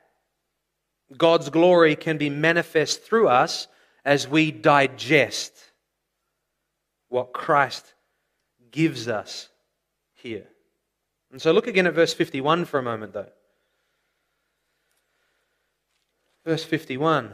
God's 1.15 1.51
glory 1.51 1.95
can 1.95 2.17
be 2.17 2.31
manifest 2.31 3.03
through 3.03 3.27
us 3.27 3.67
as 4.03 4.27
we 4.27 4.51
digest 4.51 5.53
what 7.09 7.31
Christ 7.31 7.93
gives 8.71 9.07
us 9.07 9.47
here. 10.15 10.47
And 11.31 11.39
so 11.39 11.51
look 11.51 11.67
again 11.67 11.85
at 11.85 11.93
verse 11.93 12.15
51 12.15 12.65
for 12.65 12.79
a 12.79 12.83
moment, 12.83 13.13
though. 13.13 13.29
Verse 16.43 16.63
51 16.63 17.31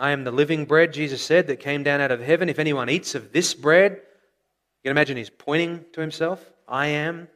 I 0.00 0.12
am 0.12 0.24
the 0.24 0.30
living 0.30 0.64
bread, 0.64 0.94
Jesus 0.94 1.20
said, 1.20 1.46
that 1.48 1.60
came 1.60 1.82
down 1.82 2.00
out 2.00 2.10
of 2.10 2.22
heaven. 2.22 2.48
If 2.48 2.58
anyone 2.58 2.88
eats 2.88 3.14
of 3.14 3.32
this 3.32 3.52
bread, 3.52 3.92
you 3.92 4.82
can 4.82 4.92
imagine 4.92 5.18
he's 5.18 5.28
pointing 5.28 5.84
to 5.92 6.00
himself. 6.00 6.42
I 6.66 6.86
am 6.86 7.28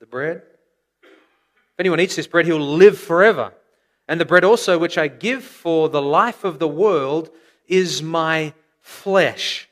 the 0.00 0.06
bread. 0.06 0.42
If 1.02 1.78
anyone 1.78 1.98
eats 1.98 2.16
this 2.16 2.26
bread, 2.26 2.44
he 2.44 2.52
will 2.52 2.60
live 2.60 2.98
forever. 2.98 3.54
And 4.06 4.20
the 4.20 4.26
bread 4.26 4.44
also, 4.44 4.76
which 4.76 4.98
I 4.98 5.08
give 5.08 5.42
for 5.42 5.88
the 5.88 6.02
life 6.02 6.44
of 6.44 6.58
the 6.58 6.68
world, 6.68 7.30
is 7.66 8.02
my 8.02 8.52
flesh. 8.82 9.66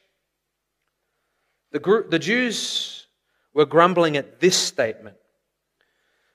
The, 1.73 2.07
the 2.09 2.19
Jews 2.19 3.09
were 3.53 3.67
grumbling 3.67 4.17
at 4.17 4.41
this 4.41 4.57
statement. 4.57 5.19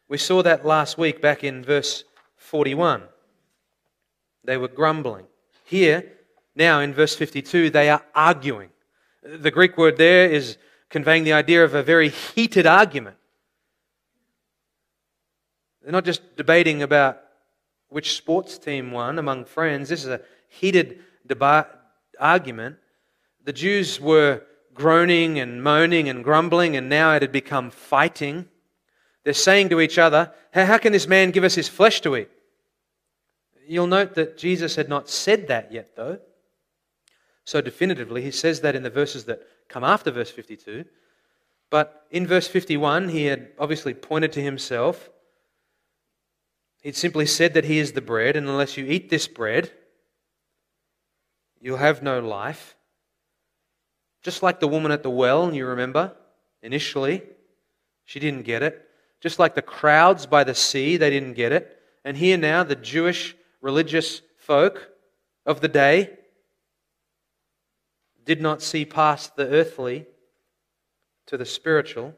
We 0.07 0.19
saw 0.19 0.43
that 0.43 0.63
last 0.63 0.95
week 0.95 1.21
back 1.21 1.43
in 1.43 1.63
verse 1.63 2.03
41. 2.35 3.01
They 4.43 4.57
were 4.57 4.67
grumbling. 4.67 5.25
Here, 5.63 6.11
now 6.55 6.79
in 6.79 6.93
verse 6.93 7.15
52, 7.15 7.69
they 7.69 7.89
are 7.89 8.03
arguing. 8.13 8.69
The 9.23 9.51
Greek 9.51 9.77
word 9.77 9.97
there 9.97 10.29
is 10.29 10.57
conveying 10.89 11.23
the 11.23 11.33
idea 11.33 11.63
of 11.63 11.73
a 11.73 11.83
very 11.83 12.09
heated 12.09 12.67
argument. 12.67 13.17
They're 15.81 15.91
not 15.91 16.05
just 16.05 16.35
debating 16.37 16.83
about 16.83 17.21
which 17.89 18.15
sports 18.15 18.57
team 18.57 18.91
won 18.91 19.19
among 19.19 19.45
friends. 19.45 19.89
This 19.89 20.03
is 20.03 20.09
a 20.09 20.21
heated 20.49 20.99
deba- 21.27 21.67
argument. 22.19 22.77
The 23.43 23.53
Jews 23.53 23.99
were 23.99 24.43
groaning 24.73 25.39
and 25.39 25.63
moaning 25.63 26.09
and 26.09 26.23
grumbling, 26.23 26.75
and 26.75 26.89
now 26.89 27.13
it 27.15 27.21
had 27.21 27.31
become 27.31 27.69
fighting. 27.69 28.47
They're 29.23 29.33
saying 29.33 29.69
to 29.69 29.81
each 29.81 29.97
other, 29.97 30.31
How 30.53 30.77
can 30.77 30.91
this 30.91 31.07
man 31.07 31.31
give 31.31 31.43
us 31.43 31.55
his 31.55 31.67
flesh 31.69 32.01
to 32.01 32.15
eat? 32.15 32.29
You'll 33.67 33.87
note 33.87 34.15
that 34.15 34.37
Jesus 34.37 34.75
had 34.75 34.89
not 34.89 35.09
said 35.09 35.47
that 35.47 35.71
yet, 35.71 35.95
though. 35.95 36.19
So 37.45 37.61
definitively, 37.61 38.21
he 38.21 38.31
says 38.31 38.61
that 38.61 38.75
in 38.75 38.83
the 38.83 38.89
verses 38.89 39.25
that 39.25 39.41
come 39.67 39.83
after 39.83 40.11
verse 40.11 40.31
52. 40.31 40.85
But 41.69 42.05
in 42.11 42.27
verse 42.27 42.47
51, 42.47 43.09
he 43.09 43.25
had 43.25 43.49
obviously 43.57 43.93
pointed 43.93 44.31
to 44.33 44.41
himself. 44.41 45.09
He'd 46.81 46.95
simply 46.95 47.25
said 47.25 47.53
that 47.55 47.65
he 47.65 47.79
is 47.79 47.93
the 47.93 48.01
bread, 48.01 48.35
and 48.35 48.47
unless 48.47 48.77
you 48.77 48.85
eat 48.85 49.09
this 49.09 49.27
bread, 49.27 49.71
you'll 51.59 51.77
have 51.77 52.03
no 52.03 52.19
life. 52.19 52.75
Just 54.21 54.43
like 54.43 54.59
the 54.59 54.67
woman 54.67 54.91
at 54.91 55.03
the 55.03 55.09
well, 55.09 55.53
you 55.53 55.65
remember, 55.65 56.13
initially, 56.61 57.23
she 58.05 58.19
didn't 58.19 58.43
get 58.43 58.63
it. 58.63 58.87
Just 59.19 59.39
like 59.39 59.55
the 59.55 59.61
crowds 59.61 60.25
by 60.25 60.43
the 60.43 60.55
sea, 60.55 60.97
they 60.97 61.09
didn't 61.09 61.33
get 61.33 61.51
it. 61.51 61.77
And 62.05 62.17
here 62.17 62.37
now, 62.37 62.63
the 62.63 62.75
Jewish 62.75 63.35
religious 63.63 64.21
folk 64.37 64.89
of 65.45 65.61
the 65.61 65.69
day 65.69 66.09
did 68.25 68.41
not 68.41 68.61
see 68.61 68.83
past 68.83 69.37
the 69.37 69.47
earthly 69.47 70.05
to 71.25 71.37
the 71.37 71.45
spiritual. 71.45 72.13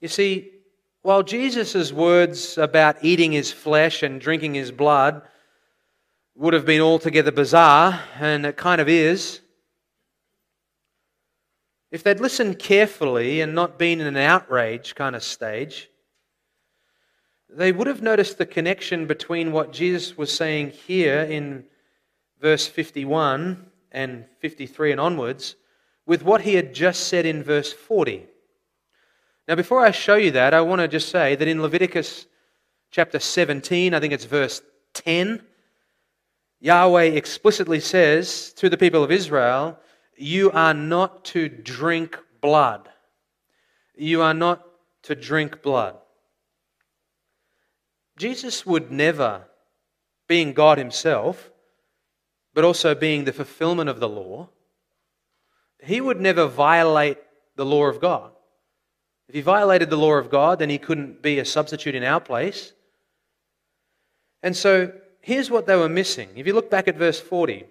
You 0.00 0.08
see, 0.08 0.50
while 1.02 1.22
Jesus' 1.22 1.92
words 1.92 2.58
about 2.58 3.04
eating 3.04 3.30
his 3.30 3.52
flesh 3.52 4.02
and 4.02 4.20
drinking 4.20 4.54
his 4.54 4.72
blood 4.72 5.22
would 6.34 6.52
have 6.52 6.66
been 6.66 6.80
altogether 6.80 7.30
bizarre, 7.30 8.02
and 8.18 8.44
it 8.44 8.56
kind 8.56 8.80
of 8.80 8.88
is, 8.88 9.40
if 11.92 12.02
they'd 12.02 12.18
listened 12.18 12.58
carefully 12.58 13.40
and 13.40 13.54
not 13.54 13.78
been 13.78 14.00
in 14.00 14.08
an 14.08 14.16
outrage 14.16 14.96
kind 14.96 15.14
of 15.14 15.22
stage, 15.22 15.90
they 17.56 17.72
would 17.72 17.86
have 17.86 18.02
noticed 18.02 18.38
the 18.38 18.46
connection 18.46 19.06
between 19.06 19.52
what 19.52 19.72
Jesus 19.72 20.16
was 20.16 20.32
saying 20.32 20.70
here 20.70 21.20
in 21.20 21.64
verse 22.40 22.66
51 22.66 23.66
and 23.92 24.24
53 24.40 24.92
and 24.92 25.00
onwards 25.00 25.56
with 26.06 26.22
what 26.22 26.42
he 26.42 26.54
had 26.54 26.74
just 26.74 27.08
said 27.08 27.24
in 27.24 27.42
verse 27.42 27.72
40. 27.72 28.26
Now, 29.46 29.54
before 29.54 29.80
I 29.80 29.90
show 29.90 30.16
you 30.16 30.30
that, 30.32 30.54
I 30.54 30.60
want 30.60 30.80
to 30.80 30.88
just 30.88 31.10
say 31.10 31.36
that 31.36 31.48
in 31.48 31.62
Leviticus 31.62 32.26
chapter 32.90 33.18
17, 33.18 33.94
I 33.94 34.00
think 34.00 34.12
it's 34.12 34.24
verse 34.24 34.62
10, 34.94 35.42
Yahweh 36.60 37.04
explicitly 37.04 37.80
says 37.80 38.52
to 38.54 38.68
the 38.68 38.76
people 38.76 39.04
of 39.04 39.10
Israel, 39.10 39.78
You 40.16 40.50
are 40.52 40.74
not 40.74 41.24
to 41.26 41.48
drink 41.48 42.18
blood. 42.40 42.88
You 43.96 44.22
are 44.22 44.34
not 44.34 44.66
to 45.02 45.14
drink 45.14 45.62
blood. 45.62 45.96
Jesus 48.16 48.64
would 48.64 48.90
never, 48.90 49.44
being 50.28 50.52
God 50.52 50.78
himself, 50.78 51.50
but 52.52 52.64
also 52.64 52.94
being 52.94 53.24
the 53.24 53.32
fulfillment 53.32 53.90
of 53.90 53.98
the 54.00 54.08
law, 54.08 54.48
he 55.82 56.00
would 56.00 56.20
never 56.20 56.46
violate 56.46 57.18
the 57.56 57.66
law 57.66 57.84
of 57.86 58.00
God. 58.00 58.30
If 59.28 59.34
he 59.34 59.40
violated 59.40 59.90
the 59.90 59.96
law 59.96 60.14
of 60.14 60.30
God, 60.30 60.58
then 60.58 60.70
he 60.70 60.78
couldn't 60.78 61.22
be 61.22 61.38
a 61.38 61.44
substitute 61.44 61.94
in 61.94 62.04
our 62.04 62.20
place. 62.20 62.72
And 64.42 64.56
so 64.56 64.92
here's 65.20 65.50
what 65.50 65.66
they 65.66 65.76
were 65.76 65.88
missing. 65.88 66.28
If 66.36 66.46
you 66.46 66.52
look 66.52 66.70
back 66.70 66.86
at 66.86 66.96
verse 66.96 67.20
40, 67.20 67.64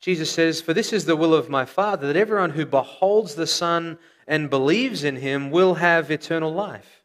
Jesus 0.00 0.30
says, 0.30 0.60
For 0.60 0.74
this 0.74 0.92
is 0.92 1.04
the 1.04 1.16
will 1.16 1.34
of 1.34 1.50
my 1.50 1.64
Father, 1.64 2.06
that 2.06 2.16
everyone 2.16 2.50
who 2.50 2.64
beholds 2.64 3.34
the 3.34 3.46
Son 3.46 3.98
and 4.26 4.50
believes 4.50 5.04
in 5.04 5.16
him 5.16 5.50
will 5.50 5.74
have 5.74 6.10
eternal 6.10 6.52
life 6.52 6.99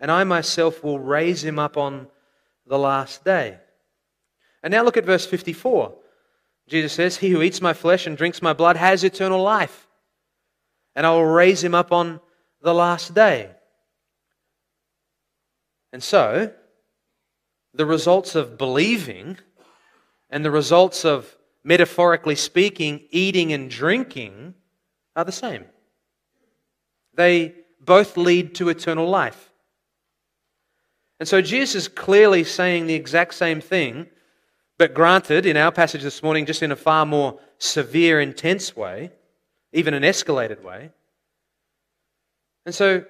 and 0.00 0.10
I 0.10 0.24
myself 0.24 0.84
will 0.84 0.98
raise 0.98 1.44
him 1.44 1.58
up 1.58 1.76
on 1.76 2.08
the 2.66 2.78
last 2.78 3.24
day. 3.24 3.58
And 4.62 4.72
now 4.72 4.82
look 4.82 4.96
at 4.96 5.04
verse 5.04 5.26
54. 5.26 5.94
Jesus 6.68 6.92
says, 6.92 7.16
He 7.16 7.30
who 7.30 7.42
eats 7.42 7.60
my 7.60 7.72
flesh 7.72 8.06
and 8.06 8.16
drinks 8.16 8.42
my 8.42 8.52
blood 8.52 8.76
has 8.76 9.04
eternal 9.04 9.42
life, 9.42 9.86
and 10.94 11.06
I 11.06 11.10
will 11.10 11.24
raise 11.24 11.62
him 11.62 11.74
up 11.74 11.92
on 11.92 12.20
the 12.62 12.74
last 12.74 13.14
day. 13.14 13.50
And 15.92 16.02
so, 16.02 16.52
the 17.72 17.86
results 17.86 18.34
of 18.34 18.58
believing 18.58 19.38
and 20.30 20.44
the 20.44 20.50
results 20.50 21.04
of, 21.04 21.36
metaphorically 21.62 22.34
speaking, 22.34 23.02
eating 23.10 23.52
and 23.52 23.70
drinking 23.70 24.54
are 25.14 25.24
the 25.24 25.32
same. 25.32 25.64
They 27.14 27.54
both 27.80 28.16
lead 28.16 28.56
to 28.56 28.68
eternal 28.68 29.08
life. 29.08 29.52
And 31.18 31.28
so 31.28 31.40
Jesus 31.40 31.74
is 31.74 31.88
clearly 31.88 32.44
saying 32.44 32.86
the 32.86 32.94
exact 32.94 33.34
same 33.34 33.60
thing, 33.60 34.06
but 34.78 34.92
granted, 34.92 35.46
in 35.46 35.56
our 35.56 35.72
passage 35.72 36.02
this 36.02 36.22
morning, 36.22 36.44
just 36.44 36.62
in 36.62 36.72
a 36.72 36.76
far 36.76 37.06
more 37.06 37.38
severe, 37.58 38.20
intense 38.20 38.76
way, 38.76 39.10
even 39.72 39.94
an 39.94 40.02
escalated 40.02 40.62
way. 40.62 40.90
And 42.66 42.74
so 42.74 43.04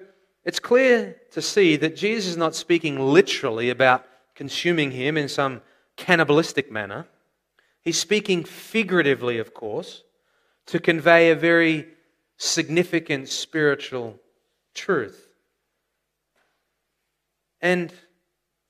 it's 0.45 0.59
clear 0.59 1.17
to 1.31 1.41
see 1.41 1.75
that 1.75 1.97
Jesus 1.97 2.31
is 2.31 2.37
not 2.37 2.55
speaking 2.55 2.99
literally 2.99 3.69
about 3.69 4.05
consuming 4.35 4.91
him 4.91 5.17
in 5.17 5.27
some 5.27 5.61
cannibalistic 5.97 6.71
manner. 6.71 7.05
He's 7.81 7.99
speaking 7.99 8.45
figuratively, 8.45 9.39
of 9.39 9.53
course, 9.53 10.03
to 10.67 10.79
convey 10.79 11.31
a 11.31 11.35
very 11.35 11.87
significant 12.37 13.27
spiritual 13.27 14.19
truth. 14.73 15.26
And 17.61 17.93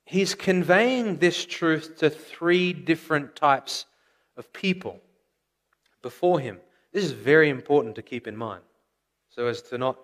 he's 0.06 0.36
conveying 0.36 1.18
this 1.18 1.46
truth 1.46 1.98
to 1.98 2.10
three 2.10 2.74
different 2.74 3.36
types 3.36 3.86
of 4.36 4.52
people 4.54 5.02
before 6.02 6.40
him. 6.40 6.60
This 6.94 7.04
is 7.04 7.12
very 7.12 7.50
important 7.50 7.96
to 7.96 8.02
keep 8.02 8.28
in 8.28 8.38
mind 8.38 8.64
so 9.30 9.48
as 9.48 9.62
to 9.64 9.78
not 9.78 10.04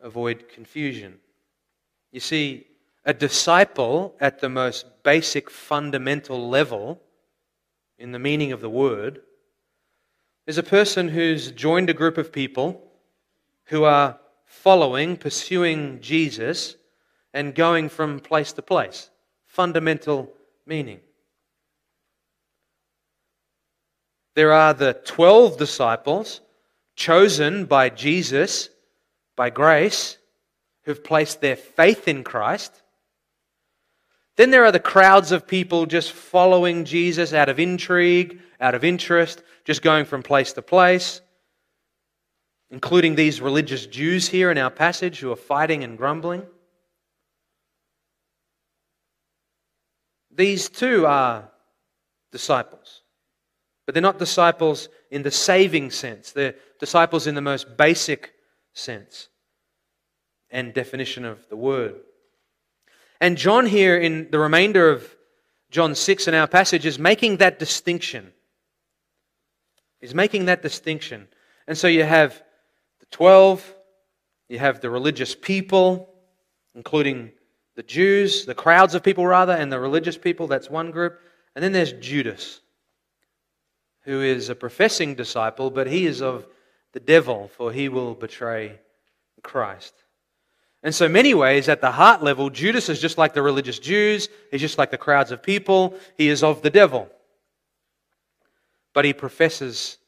avoid 0.00 0.48
confusion. 0.48 1.18
You 2.12 2.20
see, 2.20 2.66
a 3.04 3.12
disciple 3.12 4.14
at 4.20 4.40
the 4.40 4.48
most 4.48 4.86
basic 5.02 5.50
fundamental 5.50 6.48
level, 6.48 7.00
in 7.98 8.12
the 8.12 8.18
meaning 8.18 8.52
of 8.52 8.60
the 8.60 8.70
word, 8.70 9.20
is 10.46 10.56
a 10.56 10.62
person 10.62 11.08
who's 11.08 11.50
joined 11.52 11.90
a 11.90 11.94
group 11.94 12.16
of 12.16 12.32
people 12.32 12.82
who 13.64 13.84
are 13.84 14.18
following, 14.44 15.16
pursuing 15.16 16.00
Jesus 16.00 16.76
and 17.32 17.54
going 17.54 17.88
from 17.88 18.20
place 18.20 18.52
to 18.54 18.62
place. 18.62 19.10
Fundamental 19.46 20.32
meaning. 20.66 21.00
There 24.34 24.52
are 24.52 24.74
the 24.74 24.94
12 25.04 25.56
disciples 25.56 26.40
chosen 26.94 27.64
by 27.64 27.88
Jesus, 27.88 28.68
by 29.36 29.50
grace, 29.50 30.18
who've 30.84 31.02
placed 31.02 31.40
their 31.40 31.56
faith 31.56 32.08
in 32.08 32.24
Christ. 32.24 32.82
Then 34.36 34.50
there 34.50 34.64
are 34.64 34.72
the 34.72 34.78
crowds 34.78 35.32
of 35.32 35.48
people 35.48 35.86
just 35.86 36.12
following 36.12 36.84
Jesus 36.84 37.32
out 37.32 37.48
of 37.48 37.58
intrigue, 37.58 38.40
out 38.60 38.76
of 38.76 38.84
interest, 38.84 39.42
just 39.64 39.82
going 39.82 40.04
from 40.04 40.22
place 40.22 40.52
to 40.52 40.62
place, 40.62 41.20
including 42.70 43.16
these 43.16 43.40
religious 43.40 43.86
Jews 43.86 44.28
here 44.28 44.50
in 44.50 44.58
our 44.58 44.70
passage 44.70 45.18
who 45.18 45.32
are 45.32 45.36
fighting 45.36 45.82
and 45.82 45.98
grumbling. 45.98 46.44
These 50.38 50.68
too 50.68 51.04
are 51.04 51.50
disciples. 52.30 53.02
But 53.84 53.94
they're 53.94 54.00
not 54.00 54.20
disciples 54.20 54.88
in 55.10 55.22
the 55.22 55.32
saving 55.32 55.90
sense, 55.90 56.30
they're 56.32 56.54
disciples 56.78 57.26
in 57.26 57.34
the 57.34 57.40
most 57.40 57.76
basic 57.76 58.34
sense 58.72 59.28
and 60.50 60.72
definition 60.72 61.24
of 61.24 61.46
the 61.48 61.56
word. 61.56 61.96
And 63.20 63.36
John, 63.36 63.66
here 63.66 63.98
in 63.98 64.30
the 64.30 64.38
remainder 64.38 64.88
of 64.90 65.16
John 65.70 65.96
6 65.96 66.28
in 66.28 66.34
our 66.34 66.46
passage, 66.46 66.86
is 66.86 67.00
making 67.00 67.38
that 67.38 67.58
distinction. 67.58 68.32
He's 70.00 70.14
making 70.14 70.44
that 70.44 70.62
distinction. 70.62 71.26
And 71.66 71.76
so 71.76 71.88
you 71.88 72.04
have 72.04 72.40
the 73.00 73.06
12, 73.10 73.74
you 74.48 74.60
have 74.60 74.80
the 74.80 74.88
religious 74.88 75.34
people, 75.34 76.08
including 76.76 77.32
the 77.78 77.84
Jews, 77.84 78.44
the 78.44 78.56
crowds 78.56 78.96
of 78.96 79.04
people 79.04 79.24
rather, 79.24 79.52
and 79.52 79.70
the 79.70 79.78
religious 79.78 80.18
people. 80.18 80.48
That's 80.48 80.68
one 80.68 80.90
group. 80.90 81.20
And 81.54 81.62
then 81.62 81.70
there's 81.70 81.92
Judas, 81.92 82.58
who 84.02 84.20
is 84.20 84.48
a 84.48 84.56
professing 84.56 85.14
disciple, 85.14 85.70
but 85.70 85.86
he 85.86 86.04
is 86.04 86.20
of 86.20 86.44
the 86.92 86.98
devil, 86.98 87.52
for 87.56 87.70
he 87.70 87.88
will 87.88 88.14
betray 88.14 88.80
Christ. 89.44 89.94
And 90.82 90.92
so, 90.92 91.08
many 91.08 91.34
ways, 91.34 91.68
at 91.68 91.80
the 91.80 91.92
heart 91.92 92.20
level, 92.20 92.50
Judas 92.50 92.88
is 92.88 93.00
just 93.00 93.16
like 93.16 93.32
the 93.32 93.42
religious 93.42 93.78
Jews. 93.78 94.28
He's 94.50 94.60
just 94.60 94.76
like 94.76 94.90
the 94.90 94.98
crowds 94.98 95.30
of 95.30 95.40
people. 95.40 95.94
He 96.16 96.28
is 96.28 96.42
of 96.42 96.62
the 96.62 96.70
devil. 96.70 97.08
But 98.92 99.04
he 99.04 99.12
professes 99.12 99.98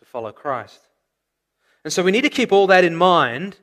to 0.00 0.04
follow 0.04 0.32
Christ. 0.32 0.80
And 1.82 1.90
so, 1.90 2.02
we 2.02 2.12
need 2.12 2.24
to 2.24 2.28
keep 2.28 2.52
all 2.52 2.66
that 2.66 2.84
in 2.84 2.94
mind 2.94 3.56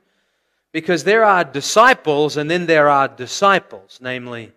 because 0.72 1.04
there 1.04 1.24
are 1.24 1.44
disciples 1.44 2.36
and 2.36 2.50
then 2.50 2.66
there 2.66 2.88
are 2.88 3.08
disciples, 3.08 3.98
namely 4.00 4.52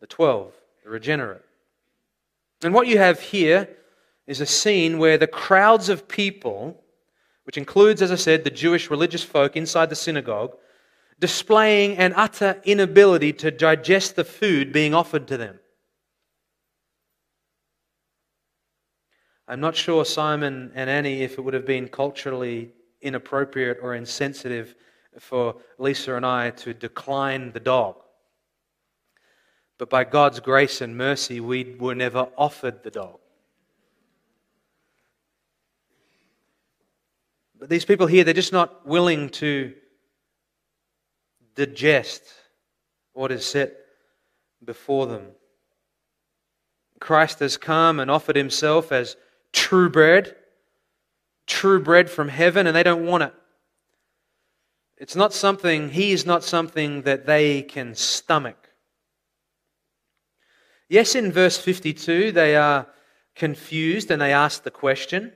the 0.00 0.06
12, 0.06 0.52
the 0.84 0.90
regenerate. 0.90 1.42
And 2.62 2.72
what 2.72 2.86
you 2.86 2.98
have 2.98 3.20
here 3.20 3.68
is 4.26 4.40
a 4.40 4.46
scene 4.46 4.98
where 4.98 5.18
the 5.18 5.26
crowds 5.26 5.88
of 5.88 6.08
people 6.08 6.82
which 7.46 7.56
includes, 7.56 8.02
as 8.02 8.10
I 8.10 8.16
said, 8.16 8.42
the 8.42 8.50
Jewish 8.50 8.90
religious 8.90 9.22
folk 9.22 9.56
inside 9.56 9.88
the 9.88 9.94
synagogue, 9.94 10.56
displaying 11.20 11.96
an 11.96 12.12
utter 12.16 12.60
inability 12.64 13.32
to 13.34 13.52
digest 13.52 14.16
the 14.16 14.24
food 14.24 14.72
being 14.72 14.94
offered 14.94 15.28
to 15.28 15.36
them. 15.36 15.60
I'm 19.46 19.60
not 19.60 19.76
sure, 19.76 20.04
Simon 20.04 20.72
and 20.74 20.90
Annie, 20.90 21.22
if 21.22 21.38
it 21.38 21.40
would 21.42 21.54
have 21.54 21.64
been 21.64 21.86
culturally 21.86 22.72
inappropriate 23.00 23.78
or 23.82 23.94
insensitive 23.94 24.74
for 25.18 25.56
Lisa 25.78 26.14
and 26.14 26.26
I 26.26 26.50
to 26.50 26.74
decline 26.74 27.52
the 27.52 27.60
dog. 27.60 27.96
But 29.78 29.90
by 29.90 30.04
God's 30.04 30.40
grace 30.40 30.80
and 30.80 30.96
mercy, 30.96 31.40
we 31.40 31.76
were 31.78 31.94
never 31.94 32.28
offered 32.36 32.82
the 32.82 32.90
dog. 32.90 33.18
But 37.58 37.68
these 37.68 37.84
people 37.84 38.06
here, 38.06 38.24
they're 38.24 38.34
just 38.34 38.52
not 38.52 38.86
willing 38.86 39.30
to 39.30 39.74
digest 41.54 42.22
what 43.12 43.32
is 43.32 43.46
set 43.46 43.74
before 44.64 45.06
them. 45.06 45.28
Christ 47.00 47.40
has 47.40 47.56
come 47.56 48.00
and 48.00 48.10
offered 48.10 48.36
himself 48.36 48.92
as 48.92 49.16
true 49.52 49.88
bread, 49.88 50.36
true 51.46 51.80
bread 51.80 52.10
from 52.10 52.28
heaven, 52.28 52.66
and 52.66 52.74
they 52.74 52.82
don't 52.82 53.06
want 53.06 53.24
it. 53.24 53.34
It's 54.96 55.16
not 55.16 55.34
something, 55.34 55.90
he 55.90 56.12
is 56.12 56.24
not 56.24 56.42
something 56.42 57.02
that 57.02 57.26
they 57.26 57.62
can 57.62 57.94
stomach. 57.94 58.70
Yes, 60.88 61.14
in 61.14 61.32
verse 61.32 61.58
52, 61.58 62.32
they 62.32 62.56
are 62.56 62.86
confused 63.34 64.10
and 64.10 64.22
they 64.22 64.32
ask 64.32 64.62
the 64.62 64.70
question 64.70 65.32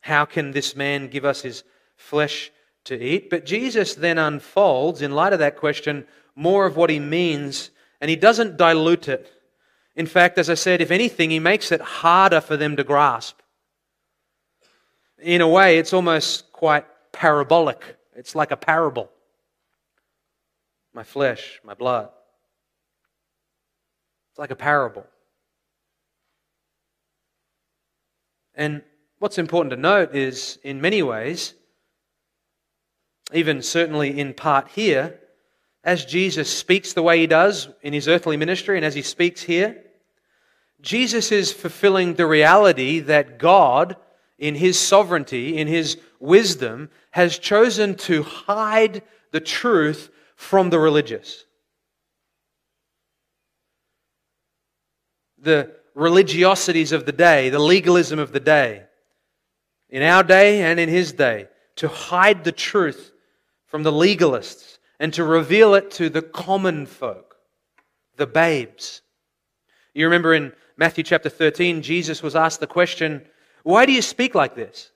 how 0.00 0.24
can 0.24 0.52
this 0.52 0.74
man 0.74 1.08
give 1.08 1.24
us 1.24 1.42
his 1.42 1.64
flesh 1.96 2.50
to 2.84 3.00
eat? 3.00 3.28
But 3.30 3.44
Jesus 3.44 3.94
then 3.94 4.16
unfolds, 4.16 5.02
in 5.02 5.12
light 5.12 5.32
of 5.32 5.40
that 5.40 5.56
question, 5.56 6.06
more 6.34 6.66
of 6.66 6.76
what 6.76 6.88
he 6.88 7.00
means, 7.00 7.70
and 8.00 8.08
he 8.08 8.16
doesn't 8.16 8.56
dilute 8.56 9.08
it. 9.08 9.30
In 9.96 10.06
fact, 10.06 10.38
as 10.38 10.48
I 10.48 10.54
said, 10.54 10.80
if 10.80 10.90
anything, 10.90 11.30
he 11.30 11.40
makes 11.40 11.72
it 11.72 11.80
harder 11.80 12.40
for 12.40 12.56
them 12.56 12.76
to 12.76 12.84
grasp. 12.84 13.40
In 15.20 15.40
a 15.40 15.48
way, 15.48 15.78
it's 15.78 15.92
almost 15.92 16.52
quite 16.52 16.86
parabolic. 17.12 17.96
It's 18.14 18.34
like 18.34 18.50
a 18.50 18.56
parable. 18.56 19.10
My 20.94 21.02
flesh, 21.02 21.60
my 21.64 21.74
blood. 21.74 22.08
It's 24.30 24.38
like 24.38 24.50
a 24.50 24.56
parable. 24.56 25.06
And 28.54 28.82
what's 29.18 29.38
important 29.38 29.70
to 29.70 29.76
note 29.76 30.14
is, 30.14 30.58
in 30.62 30.80
many 30.80 31.02
ways, 31.02 31.54
even 33.32 33.62
certainly 33.62 34.18
in 34.18 34.34
part 34.34 34.68
here, 34.68 35.20
as 35.84 36.04
Jesus 36.04 36.54
speaks 36.54 36.92
the 36.92 37.02
way 37.02 37.18
he 37.20 37.26
does 37.26 37.68
in 37.82 37.92
his 37.92 38.08
earthly 38.08 38.36
ministry 38.36 38.76
and 38.76 38.84
as 38.84 38.94
he 38.94 39.02
speaks 39.02 39.42
here, 39.42 39.84
Jesus 40.80 41.32
is 41.32 41.52
fulfilling 41.52 42.14
the 42.14 42.26
reality 42.26 43.00
that 43.00 43.38
God, 43.38 43.96
in 44.38 44.54
his 44.54 44.78
sovereignty, 44.78 45.58
in 45.58 45.66
his 45.66 45.98
wisdom, 46.20 46.90
has 47.10 47.38
chosen 47.38 47.94
to 47.96 48.22
hide 48.22 49.02
the 49.32 49.40
truth 49.40 50.10
from 50.36 50.70
the 50.70 50.78
religious. 50.78 51.44
The 55.38 55.74
religiosities 55.94 56.92
of 56.92 57.06
the 57.06 57.12
day, 57.12 57.50
the 57.50 57.58
legalism 57.58 58.18
of 58.18 58.32
the 58.32 58.40
day, 58.40 58.84
in 59.90 60.02
our 60.02 60.22
day 60.22 60.62
and 60.62 60.78
in 60.78 60.88
his 60.88 61.12
day, 61.12 61.48
to 61.76 61.88
hide 61.88 62.44
the 62.44 62.52
truth 62.52 63.12
from 63.66 63.82
the 63.82 63.92
legalists 63.92 64.78
and 65.00 65.12
to 65.14 65.24
reveal 65.24 65.74
it 65.74 65.90
to 65.92 66.08
the 66.08 66.22
common 66.22 66.86
folk, 66.86 67.36
the 68.16 68.26
babes. 68.26 69.02
You 69.94 70.04
remember 70.06 70.34
in 70.34 70.52
Matthew 70.76 71.04
chapter 71.04 71.28
13, 71.28 71.82
Jesus 71.82 72.22
was 72.22 72.36
asked 72.36 72.60
the 72.60 72.66
question, 72.66 73.26
Why 73.62 73.86
do 73.86 73.92
you 73.92 74.02
speak 74.02 74.34
like 74.34 74.54
this? 74.54 74.90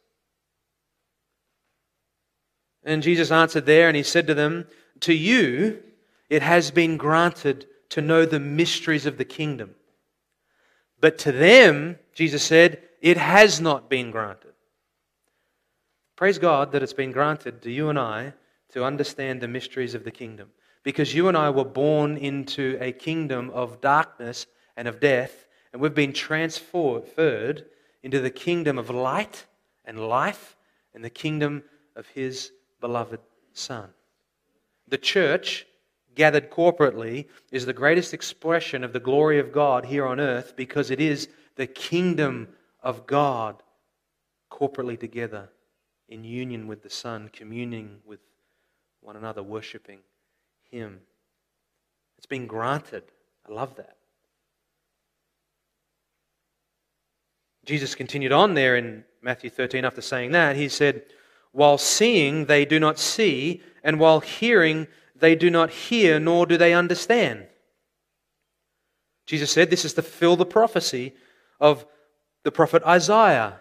And 2.85 3.03
Jesus 3.03 3.31
answered 3.31 3.67
there, 3.67 3.89
and 3.89 3.97
he 3.97 4.03
said 4.03 4.27
to 4.27 4.35
them, 4.35 4.67
To 5.01 5.15
you 5.15 5.83
it 6.29 6.43
has 6.43 6.71
been 6.71 6.97
granted 6.97 7.67
to 7.91 8.01
know 8.01 8.25
the 8.25 8.41
mysteries 8.41 9.07
of 9.07 9.19
the 9.19 9.25
kingdom. 9.25 9.75
But 11.01 11.19
to 11.19 11.33
them, 11.33 11.99
Jesus 12.15 12.43
said, 12.43 12.83
it 13.03 13.17
has 13.17 13.61
not 13.61 13.91
been 13.91 14.11
granted. 14.13 14.53
Praise 16.17 16.39
God 16.39 16.73
that 16.73 16.83
it's 16.83 16.93
been 16.93 17.11
granted 17.11 17.61
to 17.63 17.71
you 17.71 17.91
and 17.91 17.99
I 17.99 18.33
to 18.71 18.85
understand 18.85 19.41
the 19.41 19.49
mysteries 19.49 19.95
of 19.95 20.05
the 20.05 20.11
kingdom. 20.11 20.51
Because 20.85 21.13
you 21.13 21.29
and 21.29 21.37
I 21.37 21.51
were 21.51 21.65
born 21.65 22.17
into 22.17 22.79
a 22.81 22.93
kingdom 22.93 23.51
of 23.51 23.81
darkness 23.81 24.47
and 24.77 24.87
of 24.87 25.01
death, 25.01 25.47
and 25.73 25.83
we've 25.83 25.95
been 25.95 26.13
transferred 26.13 27.65
into 28.03 28.21
the 28.21 28.31
kingdom 28.31 28.79
of 28.79 28.91
light 28.91 29.47
and 29.85 30.09
life 30.09 30.57
and 30.95 31.05
the 31.05 31.11
kingdom 31.11 31.63
of 31.97 32.07
His 32.09 32.53
beloved 32.81 33.21
Son. 33.53 33.91
The 34.89 34.99
church, 34.99 35.67
gathered 36.15 36.51
corporately, 36.51 37.27
is 37.51 37.65
the 37.65 37.73
greatest 37.73 38.13
expression 38.13 38.85
of 38.85 38.93
the 38.93 39.01
glory 39.01 39.39
of 39.39 39.53
God 39.53 39.87
here 39.87 40.07
on 40.07 40.21
earth 40.21 40.55
because 40.57 40.91
it 40.91 41.01
is 41.01 41.29
the 41.57 41.67
kingdom 41.67 42.49
of 42.83 43.07
God 43.07 43.63
corporately 44.51 44.99
together 44.99 45.49
in 46.09 46.25
union 46.25 46.67
with 46.67 46.83
the 46.83 46.91
Son, 46.91 47.31
communing 47.33 47.99
with 48.05 48.21
one 49.01 49.17
another, 49.17 49.43
worshiping 49.43 50.01
Him. 50.71 51.01
It's 52.19 52.27
been 52.27 52.47
granted. 52.47 53.05
I 53.49 53.53
love 53.53 53.77
that. 53.77 53.97
Jesus 57.65 57.95
continued 57.95 58.33
on 58.33 58.55
there 58.55 58.77
in 58.77 59.05
Matthew 59.23 59.51
13 59.51 59.85
after 59.85 60.01
saying 60.01 60.33
that. 60.33 60.57
He 60.57 60.69
said, 60.69 61.03
While 61.53 61.79
seeing, 61.79 62.47
they 62.47 62.65
do 62.65 62.81
not 62.81 62.99
see, 62.99 63.63
and 63.85 64.01
while 64.01 64.21
hearing, 64.21 64.89
they 65.15 65.35
do 65.37 65.51
not 65.51 65.71
hear, 65.71 66.19
nor 66.19 66.47
do 66.47 66.57
they 66.57 66.75
understand. 66.75 67.47
Jesus 69.27 69.51
said 69.51 69.71
this 69.71 69.85
is 69.85 69.95
to 69.95 70.03
fill 70.03 70.37
the 70.37 70.45
prophecy 70.45 71.15
of 71.61 71.87
the 72.43 72.51
prophet 72.51 72.83
Isaiah, 72.83 73.61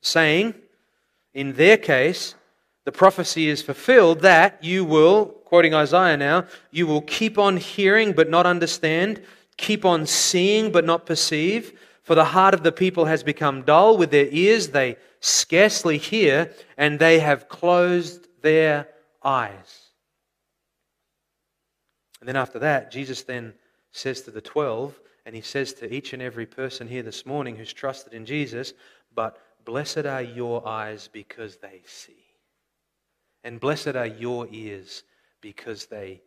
saying, 0.00 0.54
in 1.32 1.52
their 1.54 1.76
case, 1.76 2.34
the 2.84 2.92
prophecy 2.92 3.48
is 3.48 3.62
fulfilled 3.62 4.20
that 4.20 4.62
you 4.62 4.84
will, 4.84 5.26
quoting 5.44 5.74
Isaiah 5.74 6.16
now, 6.16 6.46
you 6.70 6.86
will 6.86 7.02
keep 7.02 7.38
on 7.38 7.56
hearing 7.56 8.12
but 8.12 8.28
not 8.28 8.44
understand, 8.44 9.22
keep 9.56 9.84
on 9.84 10.06
seeing 10.06 10.72
but 10.72 10.84
not 10.84 11.06
perceive. 11.06 11.78
For 12.02 12.14
the 12.14 12.24
heart 12.24 12.54
of 12.54 12.62
the 12.62 12.72
people 12.72 13.04
has 13.06 13.22
become 13.22 13.62
dull, 13.62 13.96
with 13.96 14.10
their 14.10 14.28
ears 14.30 14.68
they 14.68 14.96
scarcely 15.20 15.98
hear, 15.98 16.52
and 16.76 16.98
they 16.98 17.20
have 17.20 17.48
closed 17.48 18.28
their 18.42 18.88
eyes. 19.22 19.88
And 22.20 22.28
then 22.28 22.36
after 22.36 22.58
that, 22.60 22.90
Jesus 22.90 23.22
then 23.22 23.54
says 23.92 24.22
to 24.22 24.30
the 24.30 24.40
twelve, 24.40 24.98
and 25.24 25.34
he 25.34 25.42
says 25.42 25.72
to 25.74 25.92
each 25.92 26.12
and 26.12 26.22
every 26.22 26.46
person 26.46 26.88
here 26.88 27.02
this 27.02 27.24
morning 27.24 27.56
who's 27.56 27.72
trusted 27.72 28.12
in 28.12 28.26
Jesus, 28.26 28.74
but 29.14 29.38
Blessed 29.64 30.06
are 30.06 30.22
your 30.22 30.66
eyes 30.66 31.08
because 31.12 31.56
they 31.56 31.82
see, 31.86 32.24
and 33.44 33.60
blessed 33.60 33.94
are 33.96 34.06
your 34.06 34.48
ears 34.50 35.04
because 35.40 35.86
they. 35.86 36.20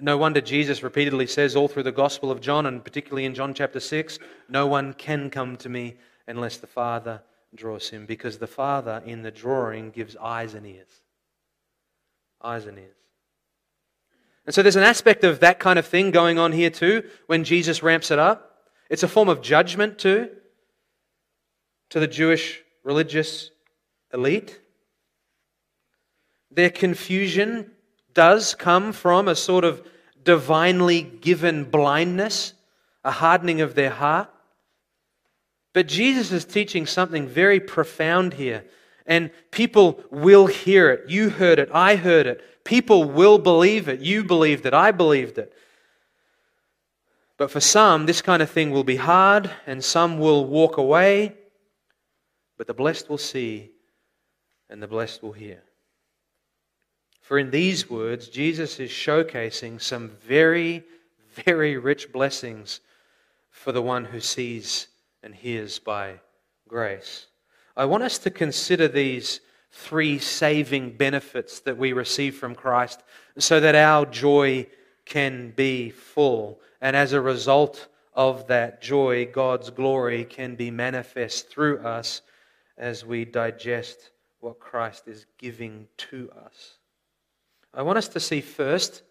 No 0.00 0.16
wonder 0.18 0.40
Jesus 0.40 0.82
repeatedly 0.82 1.26
says, 1.26 1.54
all 1.54 1.68
through 1.68 1.84
the 1.84 1.92
Gospel 1.92 2.30
of 2.30 2.40
John, 2.40 2.66
and 2.66 2.82
particularly 2.82 3.24
in 3.24 3.34
John 3.34 3.54
chapter 3.54 3.78
6, 3.78 4.18
no 4.48 4.66
one 4.66 4.92
can 4.92 5.30
come 5.30 5.56
to 5.58 5.68
me 5.68 5.96
unless 6.26 6.56
the 6.56 6.66
Father 6.66 7.22
draws 7.54 7.88
him, 7.90 8.04
because 8.04 8.38
the 8.38 8.46
Father 8.46 9.02
in 9.06 9.22
the 9.22 9.30
drawing 9.30 9.90
gives 9.90 10.16
eyes 10.16 10.54
and 10.54 10.66
ears. 10.66 10.88
Eyes 12.42 12.66
and 12.66 12.78
ears. 12.78 12.96
And 14.46 14.54
so 14.54 14.62
there's 14.62 14.76
an 14.76 14.82
aspect 14.82 15.24
of 15.24 15.40
that 15.40 15.58
kind 15.58 15.78
of 15.78 15.86
thing 15.86 16.10
going 16.10 16.38
on 16.38 16.52
here 16.52 16.70
too 16.70 17.04
when 17.26 17.44
Jesus 17.44 17.82
ramps 17.82 18.10
it 18.10 18.18
up. 18.18 18.68
It's 18.90 19.02
a 19.02 19.08
form 19.08 19.28
of 19.28 19.40
judgment 19.40 19.98
too 19.98 20.28
to 21.90 22.00
the 22.00 22.06
Jewish 22.06 22.62
religious 22.82 23.50
elite. 24.12 24.60
Their 26.50 26.70
confusion 26.70 27.70
does 28.14 28.54
come 28.54 28.92
from 28.92 29.28
a 29.28 29.34
sort 29.34 29.64
of 29.64 29.86
divinely 30.22 31.02
given 31.02 31.64
blindness, 31.64 32.54
a 33.04 33.10
hardening 33.10 33.60
of 33.60 33.74
their 33.74 33.90
heart. 33.90 34.30
But 35.72 35.88
Jesus 35.88 36.32
is 36.32 36.44
teaching 36.44 36.86
something 36.86 37.26
very 37.26 37.60
profound 37.60 38.34
here, 38.34 38.64
and 39.06 39.30
people 39.50 40.02
will 40.10 40.46
hear 40.46 40.90
it. 40.90 41.10
You 41.10 41.30
heard 41.30 41.58
it, 41.58 41.68
I 41.72 41.96
heard 41.96 42.26
it. 42.26 42.42
People 42.64 43.04
will 43.04 43.38
believe 43.38 43.88
it. 43.88 44.00
You 44.00 44.24
believed 44.24 44.64
it, 44.64 44.72
I 44.72 44.92
believed 44.92 45.36
it. 45.36 45.52
But 47.36 47.50
for 47.50 47.60
some, 47.60 48.06
this 48.06 48.22
kind 48.22 48.40
of 48.40 48.48
thing 48.48 48.70
will 48.70 48.84
be 48.84 48.96
hard, 48.96 49.50
and 49.66 49.84
some 49.84 50.18
will 50.18 50.46
walk 50.46 50.78
away, 50.78 51.34
but 52.56 52.68
the 52.68 52.74
blessed 52.74 53.10
will 53.10 53.18
see, 53.18 53.72
and 54.70 54.80
the 54.80 54.86
blessed 54.86 55.22
will 55.22 55.32
hear. 55.32 55.62
For 57.24 57.38
in 57.38 57.50
these 57.50 57.88
words, 57.88 58.28
Jesus 58.28 58.78
is 58.78 58.90
showcasing 58.90 59.80
some 59.80 60.10
very, 60.26 60.84
very 61.46 61.78
rich 61.78 62.12
blessings 62.12 62.80
for 63.48 63.72
the 63.72 63.80
one 63.80 64.04
who 64.04 64.20
sees 64.20 64.88
and 65.22 65.34
hears 65.34 65.78
by 65.78 66.20
grace. 66.68 67.28
I 67.78 67.86
want 67.86 68.02
us 68.02 68.18
to 68.18 68.30
consider 68.30 68.88
these 68.88 69.40
three 69.72 70.18
saving 70.18 70.98
benefits 70.98 71.60
that 71.60 71.78
we 71.78 71.94
receive 71.94 72.36
from 72.36 72.54
Christ 72.54 73.02
so 73.38 73.58
that 73.58 73.74
our 73.74 74.04
joy 74.04 74.66
can 75.06 75.50
be 75.52 75.88
full. 75.88 76.60
And 76.82 76.94
as 76.94 77.14
a 77.14 77.22
result 77.22 77.88
of 78.12 78.46
that 78.48 78.82
joy, 78.82 79.24
God's 79.32 79.70
glory 79.70 80.26
can 80.26 80.56
be 80.56 80.70
manifest 80.70 81.48
through 81.48 81.78
us 81.78 82.20
as 82.76 83.02
we 83.02 83.24
digest 83.24 84.10
what 84.40 84.60
Christ 84.60 85.08
is 85.08 85.24
giving 85.38 85.88
to 85.96 86.30
us. 86.44 86.76
I 87.76 87.82
want 87.82 87.98
us 87.98 88.08
to 88.08 88.20
see 88.20 88.40
first 88.40 89.02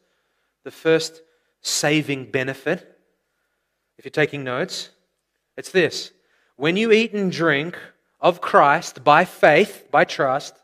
the 0.63 0.71
first 0.71 1.21
saving 1.62 2.32
benefit. 2.32 2.97
If 3.97 4.06
you're 4.06 4.12
taking 4.12 4.43
notes, 4.43 4.89
it's 5.58 5.71
this 5.71 6.12
when 6.56 6.78
you 6.78 6.91
eat 6.91 7.13
and 7.13 7.32
drink 7.32 7.78
of 8.19 8.41
Christ 8.41 9.04
by 9.04 9.26
faith, 9.26 9.88
by 9.91 10.06
trust, 10.06 10.56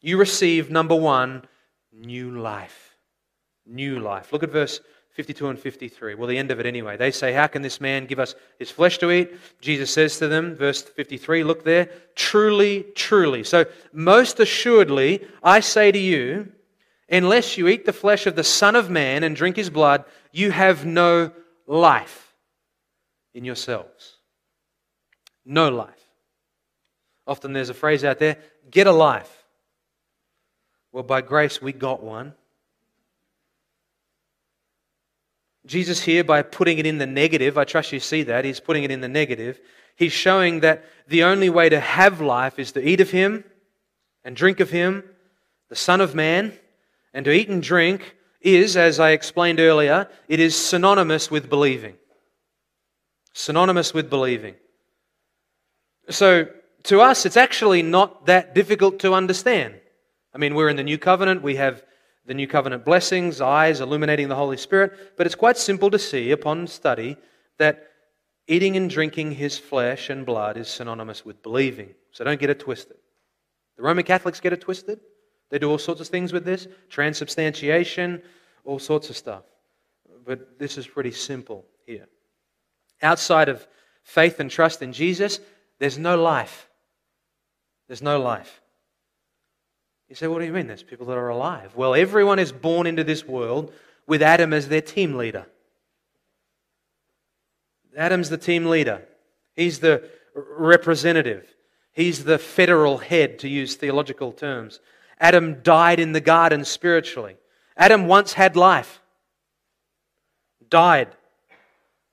you 0.00 0.18
receive, 0.18 0.70
number 0.70 0.96
one, 0.96 1.44
new 1.92 2.38
life. 2.38 2.96
New 3.66 4.00
life. 4.00 4.32
Look 4.32 4.42
at 4.42 4.50
verse 4.50 4.80
52 5.14 5.48
and 5.48 5.58
53. 5.58 6.14
Well, 6.14 6.26
the 6.26 6.36
end 6.36 6.50
of 6.50 6.60
it 6.60 6.66
anyway. 6.66 6.96
They 6.96 7.10
say, 7.10 7.32
How 7.32 7.46
can 7.46 7.62
this 7.62 7.80
man 7.80 8.06
give 8.06 8.18
us 8.18 8.34
his 8.58 8.70
flesh 8.70 8.98
to 8.98 9.10
eat? 9.10 9.32
Jesus 9.60 9.90
says 9.90 10.18
to 10.18 10.28
them, 10.28 10.56
verse 10.56 10.82
53, 10.82 11.44
look 11.44 11.64
there, 11.64 11.88
truly, 12.16 12.84
truly. 12.94 13.44
So, 13.44 13.64
most 13.92 14.40
assuredly, 14.40 15.24
I 15.42 15.60
say 15.60 15.92
to 15.92 15.98
you, 15.98 16.50
unless 17.08 17.56
you 17.58 17.68
eat 17.68 17.84
the 17.84 17.92
flesh 17.92 18.26
of 18.26 18.36
the 18.36 18.44
Son 18.44 18.76
of 18.76 18.90
Man 18.90 19.24
and 19.24 19.36
drink 19.36 19.56
his 19.56 19.70
blood, 19.70 20.04
you 20.32 20.50
have 20.50 20.84
no 20.84 21.32
life 21.66 22.34
in 23.34 23.44
yourselves. 23.44 24.16
No 25.44 25.68
life. 25.68 25.90
Often 27.26 27.52
there's 27.52 27.70
a 27.70 27.74
phrase 27.74 28.04
out 28.04 28.18
there 28.18 28.38
get 28.70 28.86
a 28.86 28.92
life. 28.92 29.44
Well, 30.92 31.02
by 31.02 31.20
grace, 31.20 31.60
we 31.60 31.72
got 31.72 32.02
one. 32.02 32.34
Jesus, 35.66 36.00
here, 36.00 36.22
by 36.22 36.42
putting 36.42 36.78
it 36.78 36.86
in 36.86 36.98
the 36.98 37.06
negative, 37.06 37.56
I 37.56 37.64
trust 37.64 37.92
you 37.92 38.00
see 38.00 38.22
that, 38.24 38.44
he's 38.44 38.60
putting 38.60 38.84
it 38.84 38.90
in 38.90 39.00
the 39.00 39.08
negative. 39.08 39.60
He's 39.96 40.12
showing 40.12 40.60
that 40.60 40.84
the 41.08 41.24
only 41.24 41.48
way 41.48 41.68
to 41.68 41.80
have 41.80 42.20
life 42.20 42.58
is 42.58 42.72
to 42.72 42.86
eat 42.86 43.00
of 43.00 43.10
him 43.10 43.44
and 44.24 44.36
drink 44.36 44.60
of 44.60 44.70
him, 44.70 45.04
the 45.68 45.76
Son 45.76 46.00
of 46.00 46.14
Man, 46.14 46.52
and 47.14 47.24
to 47.24 47.32
eat 47.32 47.48
and 47.48 47.62
drink 47.62 48.16
is, 48.40 48.76
as 48.76 49.00
I 49.00 49.10
explained 49.10 49.60
earlier, 49.60 50.08
it 50.28 50.40
is 50.40 50.54
synonymous 50.54 51.30
with 51.30 51.48
believing. 51.48 51.94
Synonymous 53.32 53.94
with 53.94 54.10
believing. 54.10 54.56
So, 56.10 56.48
to 56.84 57.00
us, 57.00 57.24
it's 57.24 57.38
actually 57.38 57.82
not 57.82 58.26
that 58.26 58.54
difficult 58.54 58.98
to 58.98 59.14
understand. 59.14 59.80
I 60.34 60.38
mean, 60.38 60.54
we're 60.54 60.68
in 60.68 60.76
the 60.76 60.84
new 60.84 60.98
covenant, 60.98 61.42
we 61.42 61.56
have 61.56 61.82
the 62.26 62.34
new 62.34 62.46
covenant 62.46 62.84
blessings, 62.84 63.40
eyes 63.40 63.80
illuminating 63.80 64.28
the 64.28 64.34
Holy 64.34 64.56
Spirit, 64.56 65.16
but 65.16 65.26
it's 65.26 65.34
quite 65.34 65.56
simple 65.56 65.90
to 65.90 65.98
see 65.98 66.30
upon 66.30 66.66
study 66.66 67.16
that 67.58 67.88
eating 68.46 68.76
and 68.76 68.90
drinking 68.90 69.32
his 69.32 69.58
flesh 69.58 70.10
and 70.10 70.26
blood 70.26 70.56
is 70.56 70.68
synonymous 70.68 71.24
with 71.24 71.42
believing. 71.42 71.94
So 72.12 72.24
don't 72.24 72.40
get 72.40 72.50
it 72.50 72.60
twisted. 72.60 72.96
The 73.76 73.82
Roman 73.82 74.04
Catholics 74.04 74.40
get 74.40 74.52
it 74.52 74.60
twisted. 74.60 75.00
They 75.50 75.58
do 75.58 75.70
all 75.70 75.78
sorts 75.78 76.00
of 76.00 76.08
things 76.08 76.32
with 76.32 76.44
this 76.44 76.66
transubstantiation, 76.88 78.22
all 78.64 78.78
sorts 78.78 79.10
of 79.10 79.16
stuff. 79.16 79.44
But 80.26 80.58
this 80.58 80.78
is 80.78 80.86
pretty 80.86 81.12
simple 81.12 81.66
here. 81.86 82.08
Outside 83.02 83.48
of 83.48 83.66
faith 84.02 84.40
and 84.40 84.50
trust 84.50 84.82
in 84.82 84.92
Jesus, 84.92 85.40
there's 85.78 85.98
no 85.98 86.20
life. 86.20 86.68
There's 87.88 88.02
no 88.02 88.20
life. 88.20 88.62
You 90.08 90.14
say, 90.14 90.26
what 90.26 90.38
do 90.38 90.44
you 90.44 90.52
mean? 90.52 90.66
There's 90.66 90.82
people 90.82 91.06
that 91.06 91.16
are 91.16 91.28
alive. 91.28 91.74
Well, 91.76 91.94
everyone 91.94 92.38
is 92.38 92.52
born 92.52 92.86
into 92.86 93.04
this 93.04 93.24
world 93.24 93.72
with 94.06 94.22
Adam 94.22 94.52
as 94.52 94.68
their 94.68 94.82
team 94.82 95.14
leader. 95.16 95.46
Adam's 97.96 98.28
the 98.28 98.38
team 98.38 98.66
leader, 98.66 99.02
he's 99.54 99.78
the 99.78 100.08
representative, 100.34 101.46
he's 101.92 102.24
the 102.24 102.38
federal 102.38 102.98
head, 102.98 103.38
to 103.38 103.48
use 103.48 103.76
theological 103.76 104.32
terms. 104.32 104.80
Adam 105.20 105.62
died 105.62 106.00
in 106.00 106.12
the 106.12 106.20
garden 106.20 106.64
spiritually. 106.64 107.36
Adam 107.76 108.06
once 108.06 108.34
had 108.34 108.56
life, 108.56 109.00
died 110.68 111.08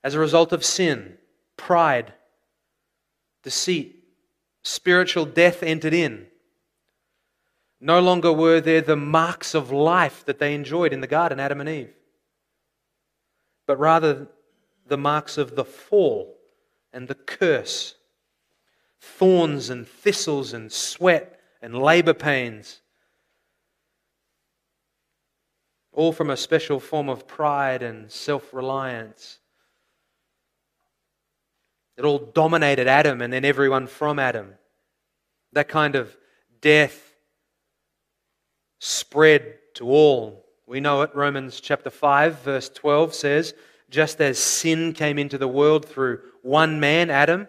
as 0.03 0.15
a 0.15 0.19
result 0.19 0.51
of 0.51 0.65
sin, 0.65 1.17
pride, 1.57 2.13
deceit, 3.43 4.03
spiritual 4.63 5.25
death 5.25 5.63
entered 5.63 5.93
in. 5.93 6.27
No 7.79 7.99
longer 7.99 8.31
were 8.31 8.61
there 8.61 8.81
the 8.81 8.95
marks 8.95 9.55
of 9.55 9.71
life 9.71 10.23
that 10.25 10.39
they 10.39 10.53
enjoyed 10.53 10.93
in 10.93 11.01
the 11.01 11.07
garden, 11.07 11.39
Adam 11.39 11.59
and 11.59 11.69
Eve, 11.69 11.93
but 13.65 13.79
rather 13.79 14.27
the 14.85 14.97
marks 14.97 15.37
of 15.37 15.55
the 15.55 15.65
fall 15.65 16.37
and 16.93 17.07
the 17.07 17.15
curse 17.15 17.95
thorns 18.99 19.69
and 19.69 19.87
thistles 19.87 20.53
and 20.53 20.71
sweat 20.71 21.39
and 21.61 21.75
labor 21.75 22.13
pains. 22.13 22.81
All 25.93 26.13
from 26.13 26.29
a 26.29 26.37
special 26.37 26.79
form 26.79 27.09
of 27.09 27.27
pride 27.27 27.83
and 27.83 28.11
self 28.11 28.53
reliance. 28.53 29.39
It 31.97 32.05
all 32.05 32.19
dominated 32.19 32.87
Adam 32.87 33.21
and 33.21 33.31
then 33.31 33.45
everyone 33.45 33.87
from 33.87 34.17
Adam. 34.17 34.53
That 35.53 35.67
kind 35.67 35.95
of 35.95 36.15
death 36.61 37.13
spread 38.79 39.57
to 39.75 39.87
all. 39.87 40.45
We 40.65 40.79
know 40.79 41.01
it. 41.01 41.11
Romans 41.13 41.59
chapter 41.59 41.89
5, 41.89 42.39
verse 42.39 42.69
12 42.69 43.13
says, 43.13 43.53
Just 43.89 44.21
as 44.21 44.39
sin 44.39 44.93
came 44.93 45.19
into 45.19 45.37
the 45.37 45.47
world 45.47 45.85
through 45.85 46.21
one 46.41 46.79
man, 46.79 47.09
Adam, 47.09 47.47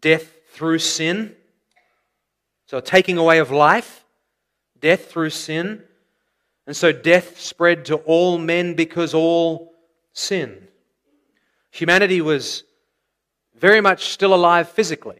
death 0.00 0.30
through 0.52 0.78
sin. 0.78 1.34
So, 2.66 2.80
taking 2.80 3.16
away 3.16 3.38
of 3.38 3.50
life, 3.50 4.04
death 4.78 5.10
through 5.10 5.30
sin. 5.30 5.82
And 6.68 6.76
so, 6.76 6.92
death 6.92 7.40
spread 7.40 7.86
to 7.86 7.96
all 7.96 8.36
men 8.36 8.74
because 8.74 9.14
all 9.14 9.72
sinned. 10.12 10.68
Humanity 11.70 12.20
was 12.20 12.62
very 13.56 13.80
much 13.80 14.10
still 14.10 14.34
alive 14.34 14.68
physically, 14.68 15.18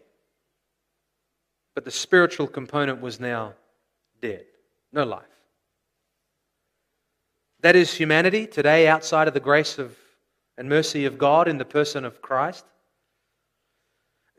but 1.73 1.85
the 1.85 1.91
spiritual 1.91 2.45
component 2.45 3.01
was 3.01 3.19
now 3.19 3.55
dead 4.21 4.45
no 4.93 5.03
life. 5.03 5.23
That 7.61 7.75
is 7.75 7.95
humanity 7.95 8.45
today 8.45 8.87
outside 8.87 9.27
of 9.27 9.33
the 9.33 9.39
grace 9.39 9.79
of 9.79 9.97
and 10.55 10.69
mercy 10.69 11.05
of 11.05 11.17
God 11.17 11.47
in 11.47 11.57
the 11.57 11.65
person 11.65 12.05
of 12.05 12.21
Christ. 12.21 12.63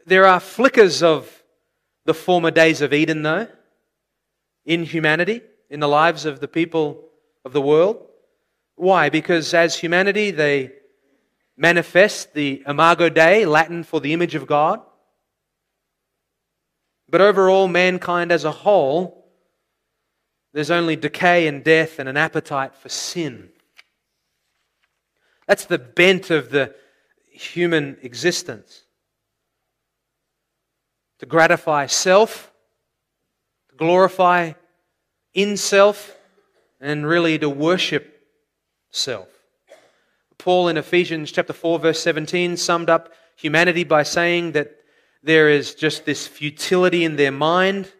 There 0.06 0.26
are 0.26 0.38
flickers 0.38 1.02
of 1.02 1.42
the 2.04 2.14
former 2.14 2.52
days 2.52 2.82
of 2.82 2.92
Eden, 2.92 3.22
though, 3.22 3.48
in 4.64 4.84
humanity, 4.84 5.42
in 5.70 5.80
the 5.80 5.88
lives 5.88 6.26
of 6.26 6.40
the 6.40 6.48
people 6.48 7.04
of 7.44 7.52
the 7.52 7.60
world. 7.60 8.06
Why? 8.74 9.08
Because 9.08 9.54
as 9.54 9.76
humanity, 9.76 10.30
they 10.30 10.72
manifest 11.56 12.34
the 12.34 12.62
imago 12.66 13.08
Dei, 13.08 13.46
Latin 13.46 13.84
for 13.84 14.00
the 14.00 14.12
image 14.12 14.34
of 14.34 14.46
God. 14.46 14.80
But 17.08 17.20
overall, 17.20 17.68
mankind 17.68 18.32
as 18.32 18.44
a 18.44 18.50
whole, 18.50 19.26
there's 20.52 20.70
only 20.70 20.96
decay 20.96 21.46
and 21.46 21.62
death 21.62 21.98
and 21.98 22.08
an 22.08 22.16
appetite 22.16 22.74
for 22.74 22.88
sin. 22.88 23.50
That's 25.46 25.64
the 25.64 25.78
bent 25.78 26.30
of 26.30 26.50
the 26.50 26.74
human 27.30 27.98
existence. 28.02 28.84
To 31.18 31.26
gratify 31.26 31.86
self, 31.86 32.52
to 33.70 33.76
glorify 33.76 34.52
in 35.34 35.56
self, 35.56 36.16
and 36.80 37.06
really 37.06 37.38
to 37.38 37.48
worship 37.48 38.26
self. 38.90 39.28
Paul 40.38 40.68
in 40.68 40.76
Ephesians 40.76 41.30
chapter 41.30 41.52
4 41.52 41.78
verse 41.78 42.00
17 42.00 42.56
summed 42.56 42.88
up 42.88 43.12
humanity 43.36 43.84
by 43.84 44.02
saying 44.02 44.52
that 44.52 44.76
there 45.22 45.50
is 45.50 45.74
just 45.74 46.04
this 46.04 46.26
futility 46.26 47.04
in 47.04 47.16
their 47.16 47.30
mind, 47.30 47.92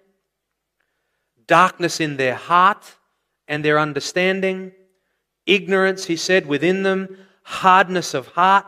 darkness 1.47 2.01
in 2.01 2.17
their 2.17 2.35
heart 2.35 2.95
and 3.47 3.65
their 3.65 3.79
understanding, 3.79 4.73
ignorance, 5.45 6.07
he 6.07 6.17
said, 6.17 6.47
within 6.47 6.83
them, 6.83 7.17
hardness 7.43 8.15
of 8.15 8.29
heart, 8.29 8.65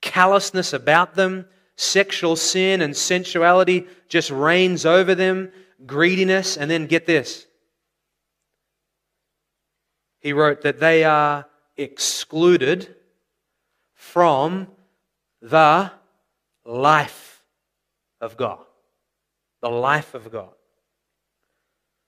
callousness 0.00 0.72
about 0.72 1.14
them, 1.14 1.46
sexual 1.76 2.36
sin 2.36 2.80
and 2.80 2.96
sensuality 2.96 3.86
just 4.08 4.30
reigns 4.30 4.86
over 4.86 5.14
them, 5.14 5.50
greediness, 5.84 6.56
and 6.56 6.70
then 6.70 6.86
get 6.86 7.06
this. 7.06 7.45
He 10.26 10.32
wrote 10.32 10.62
that 10.62 10.80
they 10.80 11.04
are 11.04 11.46
excluded 11.76 12.96
from 13.94 14.66
the 15.40 15.92
life 16.64 17.44
of 18.20 18.36
God. 18.36 18.58
The 19.62 19.70
life 19.70 20.14
of 20.14 20.32
God. 20.32 20.50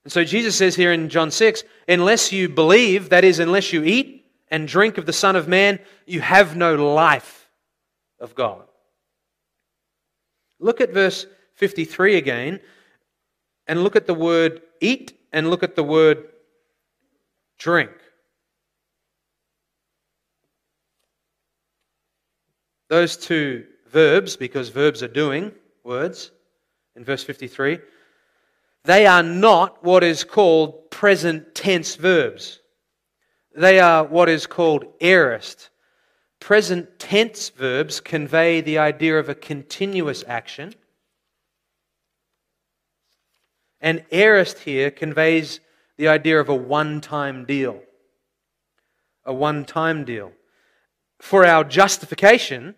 And 0.03 0.11
so 0.11 0.25
Jesus 0.25 0.57
says 0.57 0.75
here 0.75 0.91
in 0.91 1.07
John 1.07 1.31
6 1.31 1.63
unless 1.87 2.33
you 2.33 2.49
believe, 2.49 3.07
that 3.07 3.23
is, 3.23 3.39
unless 3.39 3.71
you 3.71 3.85
eat 3.85 4.25
and 4.51 4.67
drink 4.67 4.97
of 4.97 5.05
the 5.05 5.13
Son 5.13 5.37
of 5.37 5.47
Man, 5.47 5.79
you 6.05 6.19
have 6.19 6.57
no 6.57 6.75
life 6.93 7.49
of 8.19 8.35
God. 8.35 8.65
Look 10.59 10.81
at 10.81 10.91
verse 10.91 11.25
53 11.53 12.17
again, 12.17 12.59
and 13.65 13.81
look 13.81 13.95
at 13.95 14.07
the 14.07 14.13
word 14.13 14.61
eat 14.81 15.17
and 15.31 15.49
look 15.49 15.63
at 15.63 15.77
the 15.77 15.85
word 15.85 16.27
drink. 17.57 17.91
Those 22.89 23.17
two 23.17 23.65
verbs, 23.87 24.35
because 24.35 24.69
verbs 24.69 25.01
are 25.01 25.07
doing 25.07 25.51
words, 25.83 26.31
in 26.95 27.05
verse 27.05 27.23
53, 27.23 27.79
they 28.83 29.05
are 29.05 29.23
not 29.23 29.83
what 29.83 30.03
is 30.03 30.23
called 30.23 30.89
present 30.89 31.53
tense 31.53 31.95
verbs. 31.95 32.59
They 33.55 33.79
are 33.79 34.03
what 34.03 34.29
is 34.29 34.47
called 34.47 34.85
aorist. 35.01 35.69
Present 36.39 36.99
tense 36.99 37.49
verbs 37.49 37.99
convey 37.99 38.61
the 38.61 38.77
idea 38.77 39.19
of 39.19 39.29
a 39.29 39.35
continuous 39.35 40.23
action. 40.27 40.73
And 43.81 44.03
aorist 44.11 44.59
here 44.59 44.91
conveys 44.91 45.59
the 45.97 46.07
idea 46.07 46.39
of 46.39 46.49
a 46.49 46.55
one 46.55 47.01
time 47.01 47.45
deal. 47.45 47.81
A 49.25 49.33
one 49.33 49.65
time 49.65 50.05
deal. 50.05 50.31
For 51.19 51.45
our 51.45 51.63
justification, 51.63 52.75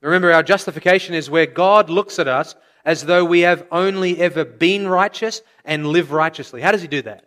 Remember, 0.00 0.32
our 0.32 0.42
justification 0.42 1.14
is 1.14 1.28
where 1.28 1.46
God 1.46 1.90
looks 1.90 2.18
at 2.18 2.28
us 2.28 2.54
as 2.84 3.04
though 3.04 3.24
we 3.24 3.40
have 3.40 3.66
only 3.72 4.18
ever 4.20 4.44
been 4.44 4.88
righteous 4.88 5.42
and 5.64 5.86
live 5.86 6.12
righteously. 6.12 6.60
How 6.60 6.72
does 6.72 6.82
He 6.82 6.88
do 6.88 7.02
that? 7.02 7.24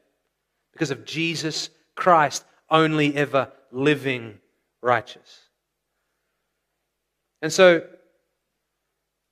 Because 0.71 0.91
of 0.91 1.05
Jesus 1.05 1.69
Christ 1.95 2.45
only 2.69 3.15
ever 3.15 3.51
living 3.71 4.39
righteous. 4.81 5.39
And 7.41 7.51
so, 7.51 7.85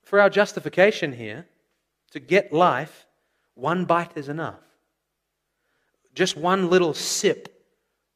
for 0.04 0.19
our 0.19 0.30
justification 0.30 1.13
here, 1.13 1.45
to 2.12 2.19
get 2.19 2.52
life, 2.52 3.06
one 3.54 3.86
bite 3.86 4.12
is 4.15 4.30
enough. 4.30 4.60
Just 6.15 6.36
one 6.36 6.69
little 6.69 6.93
sip 6.93 7.65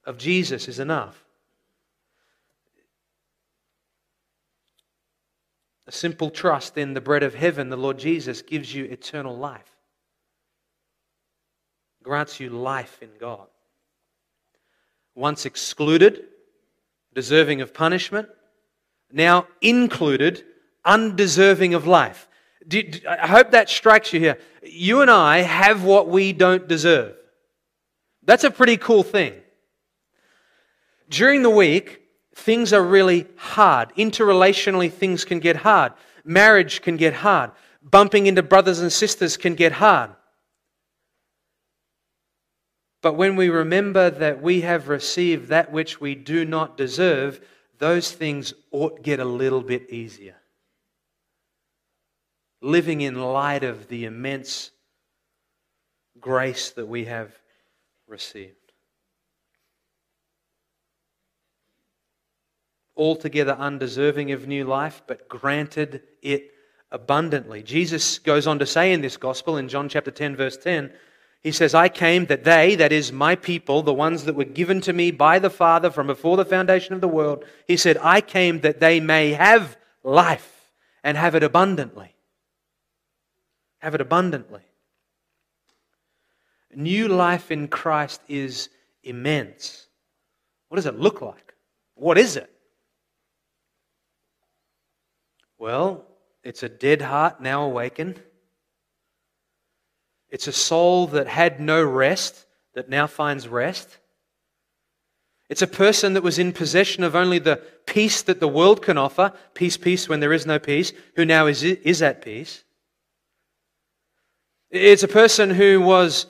of 0.05 0.17
Jesus 0.17 0.67
is 0.67 0.79
enough. 0.79 1.22
A 5.88 5.91
simple 5.91 6.30
trust 6.30 6.78
in 6.78 6.93
the 6.93 7.02
bread 7.02 7.24
of 7.24 7.34
heaven, 7.34 7.69
the 7.69 7.76
Lord 7.76 8.00
Jesus, 8.00 8.41
gives 8.41 8.74
you 8.74 8.86
eternal 8.86 9.38
life, 9.38 9.76
grants 12.02 12.39
you 12.39 12.50
life 12.50 13.00
in 13.02 13.10
God. 13.19 13.48
Once 15.15 15.46
excluded, 15.46 16.24
deserving 17.13 17.62
of 17.62 17.74
punishment, 17.74 18.30
now 19.12 19.46
included, 19.62 20.43
undeserving 20.86 21.74
of 21.74 21.86
life. 21.86 22.28
I 22.72 23.28
hope 23.28 23.52
that 23.52 23.69
strikes 23.69 24.13
you 24.13 24.19
here. 24.22 24.38
You 24.63 25.02
and 25.02 25.12
I 25.12 25.39
have 25.39 25.84
what 25.84 26.08
we 26.08 26.32
don't 26.32 26.67
deserve. 26.67 27.15
That's 28.24 28.46
a 28.46 28.52
pretty 28.52 28.78
cool 28.78 29.04
thing. 29.04 29.34
During 31.10 31.43
the 31.43 31.50
week, 31.50 32.03
things 32.36 32.74
are 32.74 32.84
really 32.84 33.28
hard. 33.36 33.93
Interrelationally, 33.96 34.91
things 34.91 35.26
can 35.26 35.39
get 35.39 35.58
hard. 35.58 35.93
Marriage 36.24 36.82
can 36.82 36.98
get 36.98 37.13
hard. 37.13 37.52
Bumping 37.82 38.28
into 38.28 38.43
brothers 38.43 38.80
and 38.80 38.91
sisters 38.91 39.38
can 39.38 39.56
get 39.56 39.74
hard. 39.74 40.12
But 43.02 43.13
when 43.13 43.36
we 43.36 43.50
remember 43.50 44.10
that 44.10 44.41
we 44.41 44.62
have 44.62 44.88
received 44.88 45.50
that 45.50 45.72
which 45.74 46.00
we 46.00 46.15
do 46.15 46.46
not 46.46 46.78
deserve, 46.78 47.41
those 47.78 48.12
things 48.12 48.54
ought 48.72 49.04
get 49.04 49.19
a 49.19 49.26
little 49.26 49.62
bit 49.62 49.89
easier. 49.89 50.38
Living 52.62 53.02
in 53.02 53.22
light 53.22 53.65
of 53.65 53.89
the 53.89 54.06
immense 54.06 54.72
grace 56.22 56.72
that 56.72 56.88
we 56.88 57.04
have 57.06 57.38
received. 58.08 58.62
Altogether 62.95 63.53
undeserving 63.53 64.32
of 64.32 64.47
new 64.47 64.65
life, 64.65 65.01
but 65.08 65.27
granted 65.27 66.01
it 66.21 66.51
abundantly. 66.91 67.63
Jesus 67.63 68.19
goes 68.19 68.45
on 68.45 68.60
to 68.60 68.65
say 68.65 68.93
in 68.93 69.01
this 69.01 69.17
gospel, 69.17 69.58
in 69.58 69.67
John 69.67 69.89
chapter 69.89 70.12
10, 70.12 70.36
verse 70.36 70.58
10, 70.58 70.91
he 71.41 71.51
says, 71.51 71.73
I 71.73 71.89
came 71.89 72.27
that 72.27 72.45
they, 72.45 72.75
that 72.75 72.93
is 72.93 73.12
my 73.12 73.36
people, 73.36 73.82
the 73.82 73.93
ones 73.93 74.23
that 74.23 74.36
were 74.36 74.45
given 74.45 74.79
to 74.82 74.93
me 74.93 75.12
by 75.12 75.39
the 75.39 75.49
Father 75.49 75.91
from 75.91 76.08
before 76.08 76.38
the 76.38 76.45
foundation 76.45 76.93
of 76.93 77.01
the 77.01 77.08
world, 77.08 77.43
he 77.67 77.75
said, 77.75 77.97
I 77.97 78.21
came 78.21 78.62
that 78.62 78.79
they 78.79 79.01
may 79.01 79.34
have 79.34 79.75
life 80.03 80.71
and 81.03 81.17
have 81.17 81.36
it 81.36 81.43
abundantly. 81.43 82.15
Have 83.79 83.95
it 83.95 84.01
abundantly. 84.01 84.62
New 86.73 87.10
life 87.10 87.51
in 87.51 87.67
Christ 87.67 88.21
is 88.29 88.69
immense. 89.03 89.88
What 90.69 90.77
does 90.77 90.86
it 90.86 90.97
look 90.97 91.21
like? 91.21 91.53
What 91.95 92.17
is 92.17 92.38
it? 92.38 92.53
Well, 95.64 96.03
it's 96.43 96.61
a 96.61 96.68
dead 96.68 97.01
heart 97.01 97.39
now 97.39 97.64
awakened. 97.64 98.22
It's 100.30 100.49
a 100.49 100.51
soul 100.51 101.07
that 101.07 101.28
had 101.28 101.61
no 101.61 101.82
rest 101.82 102.45
that 102.76 102.89
now 102.89 103.07
finds 103.07 103.47
rest. 103.47 103.97
It's 105.49 105.61
a 105.61 105.68
person 105.68 106.16
that 106.16 106.22
was 106.22 106.38
in 106.38 106.51
possession 106.51 107.01
of 107.05 107.16
only 107.16 107.39
the 107.39 107.61
peace 107.86 108.24
that 108.24 108.41
the 108.41 108.47
world 108.47 108.82
can 108.82 108.97
offer 108.97 109.32
peace, 109.53 109.78
peace 109.78 110.09
when 110.09 110.20
there 110.20 110.34
is 110.34 110.45
no 110.45 110.59
peace, 110.59 110.91
who 111.16 111.24
now 111.24 111.47
is, 111.47 111.64
is 111.64 112.01
at 112.01 112.22
peace. 112.22 112.66
It's 114.70 115.03
a 115.03 115.07
person 115.07 115.49
who 115.49 115.80
was 115.80 116.26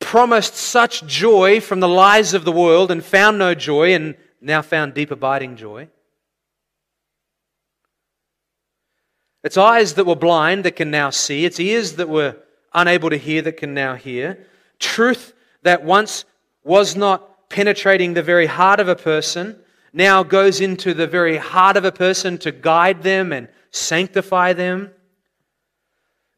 promised 0.00 0.54
such 0.54 1.06
joy 1.06 1.62
from 1.62 1.80
the 1.80 1.88
lies 1.88 2.34
of 2.34 2.44
the 2.44 2.52
world 2.52 2.90
and 2.90 3.02
found 3.02 3.38
no 3.38 3.54
joy 3.54 3.94
and 3.94 4.16
now 4.38 4.60
found 4.60 4.92
deep 4.92 5.10
abiding 5.10 5.56
joy. 5.56 5.88
It's 9.44 9.56
eyes 9.56 9.94
that 9.94 10.06
were 10.06 10.16
blind 10.16 10.64
that 10.64 10.76
can 10.76 10.90
now 10.90 11.10
see. 11.10 11.44
It's 11.44 11.58
ears 11.58 11.94
that 11.94 12.08
were 12.08 12.36
unable 12.72 13.10
to 13.10 13.16
hear 13.16 13.42
that 13.42 13.56
can 13.56 13.74
now 13.74 13.94
hear. 13.94 14.46
Truth 14.78 15.34
that 15.62 15.84
once 15.84 16.24
was 16.64 16.96
not 16.96 17.48
penetrating 17.48 18.14
the 18.14 18.22
very 18.22 18.46
heart 18.46 18.80
of 18.80 18.88
a 18.88 18.96
person 18.96 19.58
now 19.92 20.22
goes 20.22 20.60
into 20.60 20.94
the 20.94 21.06
very 21.06 21.36
heart 21.36 21.76
of 21.76 21.84
a 21.84 21.92
person 21.92 22.38
to 22.38 22.52
guide 22.52 23.02
them 23.02 23.32
and 23.32 23.48
sanctify 23.70 24.52
them. 24.52 24.90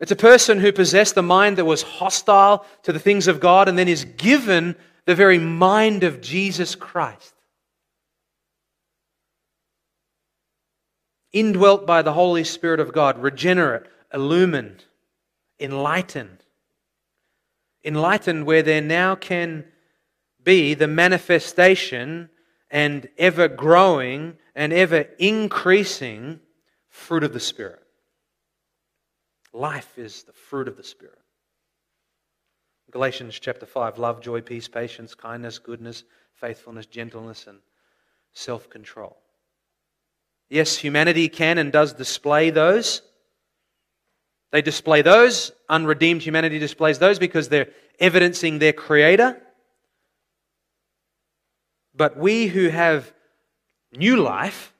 It's 0.01 0.11
a 0.11 0.17
person 0.17 0.59
who 0.59 0.73
possessed 0.73 1.17
a 1.17 1.23
mind 1.23 1.59
that 1.59 1.65
was 1.65 1.83
hostile 1.83 2.67
to 2.83 2.93
the 2.93 2.99
things 2.99 3.29
of 3.29 3.41
God 3.41 3.69
and 3.69 3.79
then 3.79 3.89
is 3.89 4.05
given 4.05 4.75
the 5.05 5.15
very 5.15 5.39
mind 5.39 6.03
of 6.03 6.21
Jesus 6.21 6.75
Christ. 6.75 7.34
Indwelt 11.35 11.85
by 11.85 12.03
the 12.03 12.13
Holy 12.13 12.45
Spirit 12.45 12.79
of 12.79 12.93
God, 12.93 13.19
regenerate, 13.19 13.87
illumined, 14.13 14.85
enlightened. 15.59 16.45
Enlightened 17.85 18.47
where 18.47 18.63
there 18.63 18.81
now 18.81 19.17
can 19.17 19.65
be 20.45 20.75
the 20.75 20.87
manifestation 20.87 22.31
and 22.71 23.09
ever 23.19 23.49
growing 23.49 24.37
and 24.55 24.73
ever 24.73 25.07
increasing 25.19 26.39
fruit 26.89 27.25
of 27.25 27.33
the 27.33 27.41
Spirit. 27.41 27.83
Life 29.53 29.99
is 29.99 30.23
the 30.23 30.33
fruit 30.33 30.69
of 30.69 30.77
the 30.77 30.85
Spirit. 30.85 31.19
Galatians 32.93 33.41
chapter 33.41 33.67
5 33.67 33.99
love, 33.99 34.21
joy, 34.21 34.41
peace, 34.41 34.69
patience, 34.69 35.17
kindness, 35.17 35.59
goodness, 35.59 36.05
faithfulness, 36.35 36.87
gentleness, 36.87 37.49
and 37.49 37.59
self 38.33 38.71
control. 38.71 39.24
Yes, 40.51 40.77
humanity 40.77 41.29
can 41.29 41.59
and 41.59 41.73
does 41.73 41.93
display 41.93 42.51
those. 42.51 43.03
They 44.53 44.63
display 44.63 45.03
those. 45.03 45.53
Unredeemed 45.69 46.23
humanity 46.23 46.59
displays 46.59 46.99
those 46.99 47.19
because 47.19 47.49
they're 47.49 47.71
evidencing 47.99 48.59
their 48.59 48.73
Creator. 48.73 49.41
But 51.97 52.17
we 52.17 52.47
who 52.47 52.69
have 52.69 53.13
new 53.97 54.17
life 54.17 54.73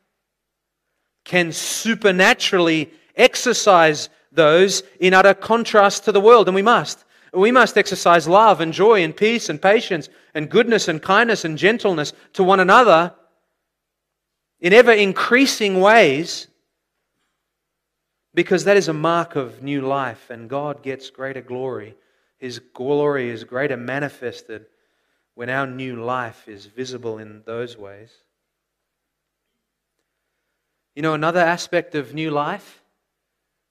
can 1.25 1.53
supernaturally 1.53 2.93
exercise 3.17 4.09
those 4.31 4.83
in 5.01 5.15
utter 5.15 5.35
contrast 5.35 6.05
to 6.05 6.13
the 6.13 6.21
world, 6.21 6.49
and 6.49 6.55
we 6.55 6.63
must. 6.63 7.05
We 7.33 7.51
must 7.51 7.79
exercise 7.79 8.29
love 8.29 8.61
and 8.61 8.73
joy 8.73 9.03
and 9.03 9.17
peace 9.17 9.49
and 9.49 9.61
patience 9.61 10.09
and 10.35 10.51
goodness 10.51 10.89
and 10.89 11.03
kindness 11.03 11.45
and 11.45 11.59
gentleness 11.59 12.13
to 12.35 12.45
one 12.45 12.61
another 12.61 13.13
in 14.65 14.73
ever 14.73 14.93
increasing 14.93 15.79
ways 15.79 16.49
because 18.33 18.65
that 18.65 18.79
is 18.79 18.89
a 18.89 18.95
mark 18.95 19.37
of 19.37 19.63
new 19.63 19.83
life 19.83 20.31
and 20.31 20.49
God 20.49 20.83
gets 20.83 21.11
greater 21.11 21.43
glory. 21.43 21.95
His 22.39 22.61
glory 22.61 23.29
is 23.29 23.45
greater 23.45 23.77
manifested 23.77 24.65
when 25.35 25.51
our 25.51 25.67
new 25.67 26.03
life 26.03 26.49
is 26.49 26.65
visible 26.65 27.19
in 27.19 27.43
those 27.45 27.77
ways. 27.77 28.11
You 30.95 31.03
know, 31.03 31.13
another 31.13 31.41
aspect 31.41 31.95
of 31.95 32.15
new 32.15 32.31
life 32.31 32.83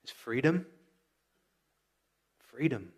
is 0.03 0.11
freedom. 0.11 0.67
Freedom. 2.37 2.91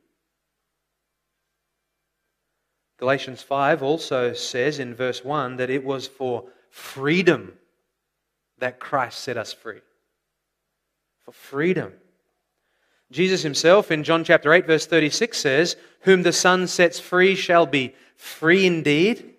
Galatians 2.97 3.41
5 3.41 3.83
also 3.83 4.33
says 4.33 4.79
in 4.79 4.93
verse 4.93 5.23
1 5.23 5.55
that 5.55 5.69
it 5.69 5.85
was 5.85 6.07
for 6.07 6.43
freedom 6.69 7.53
that 8.59 8.79
Christ 8.79 9.19
set 9.19 9.37
us 9.37 9.53
free. 9.53 9.81
For 11.23 11.31
freedom. 11.31 11.93
Jesus 13.11 13.43
himself 13.43 13.91
in 13.91 14.03
John 14.03 14.23
chapter 14.23 14.53
8, 14.53 14.65
verse 14.65 14.85
36 14.85 15.37
says, 15.37 15.75
Whom 16.01 16.23
the 16.23 16.33
Son 16.33 16.67
sets 16.67 16.99
free 16.99 17.35
shall 17.35 17.65
be 17.65 17.93
free 18.15 18.65
indeed. 18.65 19.33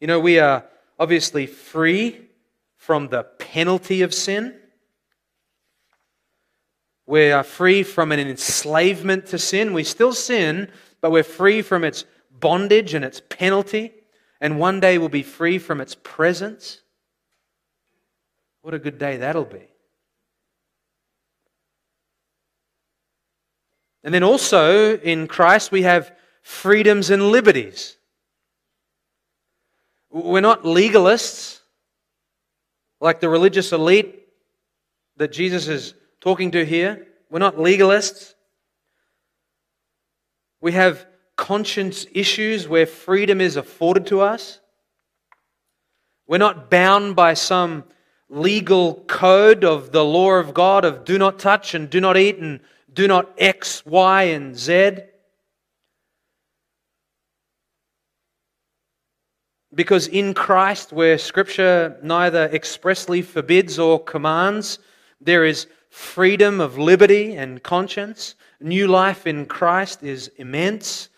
You 0.00 0.06
know, 0.06 0.20
we 0.20 0.38
are 0.38 0.64
obviously 0.98 1.46
free 1.46 2.20
from 2.76 3.08
the 3.08 3.24
penalty 3.24 4.02
of 4.02 4.14
sin. 4.14 4.54
We 7.06 7.30
are 7.30 7.42
free 7.42 7.82
from 7.82 8.12
an 8.12 8.20
enslavement 8.20 9.26
to 9.26 9.38
sin. 9.38 9.72
We 9.72 9.84
still 9.84 10.12
sin, 10.12 10.70
but 11.00 11.10
we're 11.10 11.22
free 11.22 11.62
from 11.62 11.82
its 11.82 12.04
bondage 12.30 12.94
and 12.94 13.04
its 13.04 13.22
penalty. 13.28 13.92
And 14.40 14.58
one 14.58 14.80
day 14.80 14.98
we'll 14.98 15.08
be 15.08 15.22
free 15.22 15.58
from 15.58 15.80
its 15.80 15.96
presence. 16.02 16.80
What 18.62 18.74
a 18.74 18.78
good 18.78 18.98
day 18.98 19.18
that'll 19.18 19.44
be. 19.44 19.66
And 24.04 24.14
then 24.14 24.22
also 24.22 24.96
in 24.96 25.26
Christ, 25.26 25.72
we 25.72 25.82
have 25.82 26.12
freedoms 26.42 27.10
and 27.10 27.30
liberties. 27.30 27.96
We're 30.10 30.40
not 30.40 30.62
legalists 30.62 31.60
like 33.00 33.20
the 33.20 33.28
religious 33.28 33.72
elite 33.72 34.22
that 35.16 35.32
Jesus 35.32 35.68
is 35.68 35.94
talking 36.20 36.52
to 36.52 36.64
here. 36.64 37.06
We're 37.30 37.38
not 37.40 37.56
legalists. 37.56 38.34
We 40.60 40.72
have 40.72 41.06
conscience 41.38 42.04
issues 42.12 42.68
where 42.68 42.84
freedom 42.84 43.40
is 43.40 43.56
afforded 43.56 44.06
to 44.08 44.20
us. 44.20 44.60
We're 46.26 46.36
not 46.36 46.68
bound 46.68 47.16
by 47.16 47.32
some 47.32 47.84
legal 48.28 49.04
code 49.06 49.64
of 49.64 49.92
the 49.92 50.04
law 50.04 50.32
of 50.32 50.52
God 50.52 50.84
of 50.84 51.06
do 51.06 51.16
not 51.16 51.38
touch 51.38 51.72
and 51.74 51.88
do 51.88 52.00
not 52.00 52.18
eat 52.18 52.36
and 52.36 52.60
do 52.92 53.08
not 53.08 53.32
X, 53.38 53.86
Y, 53.86 54.22
and 54.24 54.54
Z. 54.58 54.98
Because 59.72 60.08
in 60.08 60.34
Christ, 60.34 60.92
where 60.92 61.18
Scripture 61.18 61.98
neither 62.02 62.46
expressly 62.52 63.22
forbids 63.22 63.78
or 63.78 64.02
commands, 64.02 64.80
there 65.20 65.44
is 65.44 65.68
freedom 65.88 66.60
of 66.60 66.78
liberty 66.78 67.36
and 67.36 67.62
conscience. 67.62 68.34
New 68.60 68.88
life 68.88 69.26
in 69.26 69.46
Christ 69.46 70.02
is 70.02 70.32
immense, 70.36 71.10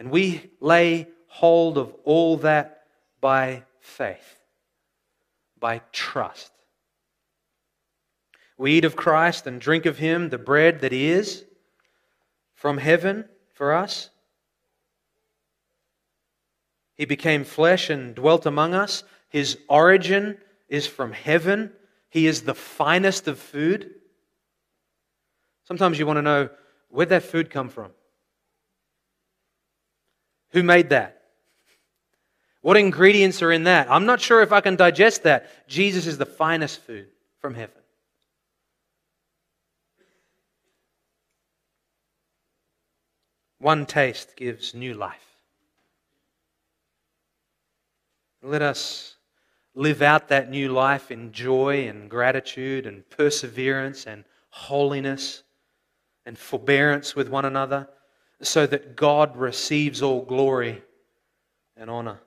and 0.00 0.10
we 0.10 0.50
lay 0.60 1.06
hold 1.26 1.76
of 1.76 1.94
all 2.04 2.38
that 2.38 2.84
by 3.20 3.64
faith, 3.80 4.40
by 5.58 5.82
trust. 5.92 6.50
We 8.56 8.78
eat 8.78 8.86
of 8.86 8.96
Christ 8.96 9.46
and 9.46 9.60
drink 9.60 9.84
of 9.84 9.98
Him, 9.98 10.30
the 10.30 10.38
bread 10.38 10.80
that 10.80 10.94
is 10.94 11.44
from 12.54 12.78
heaven 12.78 13.26
for 13.52 13.74
us. 13.74 14.08
He 16.94 17.04
became 17.04 17.44
flesh 17.44 17.90
and 17.90 18.14
dwelt 18.14 18.46
among 18.46 18.72
us. 18.72 19.04
His 19.28 19.58
origin 19.68 20.38
is 20.70 20.86
from 20.86 21.12
heaven. 21.12 21.72
He 22.08 22.26
is 22.26 22.40
the 22.40 22.54
finest 22.54 23.28
of 23.28 23.38
food. 23.38 23.90
Sometimes 25.64 25.98
you 25.98 26.06
want 26.06 26.16
to 26.16 26.22
know 26.22 26.48
where'd 26.88 27.10
that 27.10 27.22
food 27.22 27.50
come 27.50 27.68
from? 27.68 27.92
Who 30.52 30.62
made 30.62 30.90
that? 30.90 31.20
What 32.62 32.76
ingredients 32.76 33.42
are 33.42 33.52
in 33.52 33.64
that? 33.64 33.90
I'm 33.90 34.06
not 34.06 34.20
sure 34.20 34.42
if 34.42 34.52
I 34.52 34.60
can 34.60 34.76
digest 34.76 35.22
that. 35.22 35.68
Jesus 35.68 36.06
is 36.06 36.18
the 36.18 36.26
finest 36.26 36.80
food 36.80 37.08
from 37.40 37.54
heaven. 37.54 37.74
One 43.58 43.86
taste 43.86 44.36
gives 44.36 44.74
new 44.74 44.94
life. 44.94 45.16
Let 48.42 48.62
us 48.62 49.16
live 49.74 50.02
out 50.02 50.28
that 50.28 50.50
new 50.50 50.72
life 50.72 51.10
in 51.10 51.32
joy 51.32 51.86
and 51.88 52.10
gratitude 52.10 52.86
and 52.86 53.08
perseverance 53.10 54.06
and 54.06 54.24
holiness 54.48 55.42
and 56.26 56.38
forbearance 56.38 57.14
with 57.14 57.28
one 57.28 57.44
another 57.44 57.88
so 58.42 58.66
that 58.66 58.96
God 58.96 59.36
receives 59.36 60.02
all 60.02 60.22
glory 60.22 60.82
and 61.76 61.90
honor. 61.90 62.20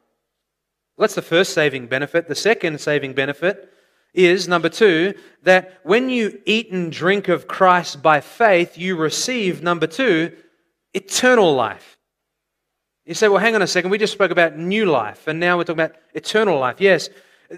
That's 0.98 1.16
the 1.16 1.22
first 1.22 1.54
saving 1.54 1.88
benefit. 1.88 2.28
The 2.28 2.36
second 2.36 2.80
saving 2.80 3.14
benefit 3.14 3.70
is, 4.14 4.48
number 4.48 4.70
two, 4.70 5.16
that 5.42 5.80
when 5.84 6.10
you 6.10 6.40
eat 6.46 6.72
and 6.72 6.92
drink 6.92 7.30
of 7.30 7.48
Christ 7.48 8.04
by 8.04 8.22
faith, 8.22 8.78
you 8.78 8.96
receive, 8.96 9.64
number 9.64 9.88
two, 9.88 10.32
eternal 10.94 11.56
life. 11.56 11.98
You 13.06 13.16
say, 13.16 13.28
well, 13.28 13.40
hang 13.40 13.56
on 13.56 13.62
a 13.62 13.68
second. 13.68 13.90
We 13.90 13.98
just 13.98 14.14
spoke 14.14 14.32
about 14.32 14.58
new 14.58 14.86
life, 14.86 15.28
and 15.28 15.40
now 15.40 15.58
we're 15.58 15.64
talking 15.64 15.82
about 15.82 15.96
eternal 16.14 16.60
life. 16.60 16.80
Yes, 16.80 17.10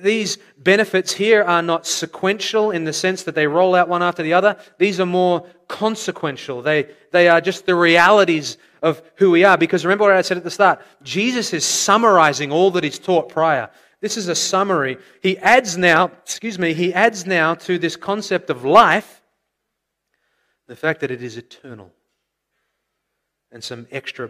these 0.04 0.38
benefits 0.58 1.14
here 1.14 1.44
are 1.44 1.62
not 1.62 1.86
sequential 1.86 2.72
in 2.72 2.84
the 2.84 2.94
sense 2.94 3.24
that 3.24 3.36
they 3.36 3.48
roll 3.48 3.76
out 3.76 3.90
one 3.90 4.04
after 4.04 4.24
the 4.24 4.34
other. 4.34 4.58
These 4.78 5.00
are 5.00 5.06
more 5.06 5.48
consequential. 5.68 6.62
They, 6.62 6.90
they 7.12 7.28
are 7.28 7.42
just 7.42 7.66
the 7.66 7.76
realities 7.76 8.58
of 8.82 9.02
who 9.16 9.32
we 9.32 9.44
are. 9.44 9.58
Because 9.58 9.86
remember 9.86 10.06
what 10.06 10.14
I 10.14 10.22
said 10.22 10.38
at 10.38 10.44
the 10.44 10.52
start 10.52 10.82
Jesus 11.04 11.54
is 11.54 11.66
summarizing 11.66 12.52
all 12.52 12.72
that 12.72 12.84
he's 12.84 13.00
taught 13.00 13.30
prior. 13.30 13.70
This 14.02 14.18
is 14.18 14.28
a 14.28 14.36
summary. 14.36 14.98
He 15.22 15.38
adds 15.40 15.78
now, 15.78 16.12
excuse 16.24 16.60
me, 16.60 16.74
he 16.74 16.94
adds 16.94 17.26
now 17.26 17.56
to 17.56 17.80
this 17.80 17.96
concept 17.96 18.50
of 18.50 18.64
life 18.64 19.22
the 20.68 20.76
fact 20.76 21.02
that 21.02 21.12
it 21.12 21.24
is 21.24 21.38
eternal 21.38 21.92
and 23.52 23.64
some 23.64 23.88
extra 23.92 24.30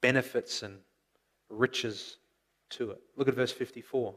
benefits 0.00 0.62
and 0.62 0.78
riches 1.48 2.16
to 2.70 2.90
it. 2.90 3.00
Look 3.16 3.28
at 3.28 3.34
verse 3.34 3.52
54. 3.52 4.14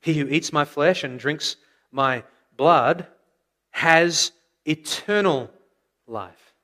He 0.00 0.14
who 0.14 0.28
eats 0.28 0.52
my 0.52 0.64
flesh 0.64 1.04
and 1.04 1.18
drinks 1.18 1.56
my 1.90 2.22
blood 2.56 3.06
has 3.70 4.32
eternal 4.64 5.50
life. 6.06 6.54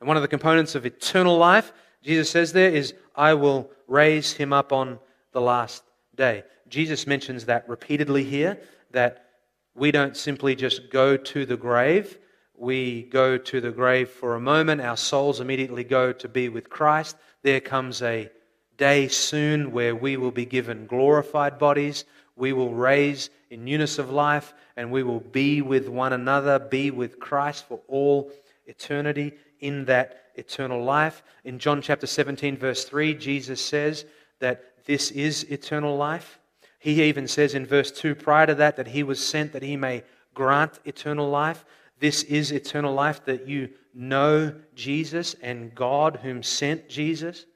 And 0.00 0.08
one 0.08 0.16
of 0.16 0.22
the 0.22 0.28
components 0.28 0.74
of 0.74 0.86
eternal 0.86 1.36
life, 1.36 1.72
Jesus 2.02 2.30
says 2.30 2.52
there 2.52 2.70
is, 2.70 2.94
I 3.16 3.34
will 3.34 3.70
raise 3.86 4.32
him 4.32 4.52
up 4.52 4.72
on 4.72 4.98
the 5.32 5.40
last 5.40 5.82
day. 6.14 6.44
Jesus 6.68 7.06
mentions 7.06 7.46
that 7.46 7.68
repeatedly 7.68 8.24
here, 8.24 8.58
that 8.90 9.26
we 9.74 9.90
don't 9.90 10.16
simply 10.16 10.54
just 10.54 10.90
go 10.90 11.16
to 11.16 11.46
the 11.46 11.56
grave. 11.56 12.18
We 12.56 13.02
go 13.02 13.36
to 13.36 13.60
the 13.60 13.70
grave 13.70 14.08
for 14.08 14.34
a 14.34 14.40
moment. 14.40 14.80
Our 14.80 14.96
souls 14.96 15.40
immediately 15.40 15.84
go 15.84 16.12
to 16.12 16.28
be 16.28 16.48
with 16.48 16.70
Christ. 16.70 17.16
There 17.42 17.60
comes 17.60 18.00
a 18.02 18.30
day 18.76 19.08
soon 19.08 19.72
where 19.72 19.94
we 19.94 20.16
will 20.16 20.30
be 20.30 20.46
given 20.46 20.86
glorified 20.86 21.58
bodies. 21.58 22.04
We 22.36 22.52
will 22.52 22.74
raise 22.74 23.30
in 23.50 23.64
newness 23.64 23.98
of 23.98 24.10
life 24.10 24.54
and 24.76 24.90
we 24.90 25.02
will 25.02 25.20
be 25.20 25.62
with 25.62 25.88
one 25.88 26.12
another, 26.12 26.58
be 26.58 26.90
with 26.90 27.20
Christ 27.20 27.66
for 27.68 27.80
all 27.88 28.30
eternity 28.66 29.34
in 29.60 29.84
that 29.86 30.24
eternal 30.34 30.82
life. 30.82 31.22
In 31.44 31.58
John 31.58 31.80
chapter 31.80 32.06
17, 32.06 32.56
verse 32.56 32.84
3, 32.84 33.14
Jesus 33.14 33.60
says 33.60 34.04
that 34.40 34.84
this 34.84 35.10
is 35.10 35.44
eternal 35.44 35.96
life. 35.96 36.38
He 36.78 37.02
even 37.04 37.26
says 37.28 37.54
in 37.54 37.64
verse 37.64 37.90
2 37.90 38.14
prior 38.14 38.46
to 38.46 38.54
that 38.56 38.76
that 38.76 38.88
he 38.88 39.02
was 39.02 39.24
sent 39.24 39.52
that 39.52 39.62
he 39.62 39.76
may 39.76 40.02
grant 40.34 40.80
eternal 40.84 41.30
life. 41.30 41.64
This 41.98 42.24
is 42.24 42.52
eternal 42.52 42.92
life 42.92 43.24
that 43.24 43.48
you 43.48 43.70
know 43.94 44.54
Jesus 44.74 45.34
and 45.40 45.74
God 45.74 46.20
whom 46.22 46.42
sent 46.42 46.88
Jesus. 46.88 47.46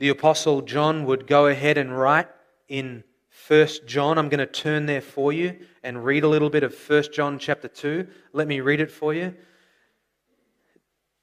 The 0.00 0.08
Apostle 0.08 0.62
John 0.62 1.04
would 1.04 1.26
go 1.26 1.46
ahead 1.46 1.76
and 1.76 1.96
write 1.96 2.26
in 2.68 3.04
1 3.48 3.68
John. 3.84 4.16
I'm 4.16 4.30
going 4.30 4.38
to 4.38 4.46
turn 4.46 4.86
there 4.86 5.02
for 5.02 5.30
you 5.30 5.58
and 5.82 6.02
read 6.02 6.24
a 6.24 6.28
little 6.28 6.48
bit 6.48 6.62
of 6.62 6.74
1 6.74 7.12
John 7.12 7.38
chapter 7.38 7.68
2. 7.68 8.06
Let 8.32 8.48
me 8.48 8.60
read 8.60 8.80
it 8.80 8.90
for 8.90 9.12
you. 9.12 9.34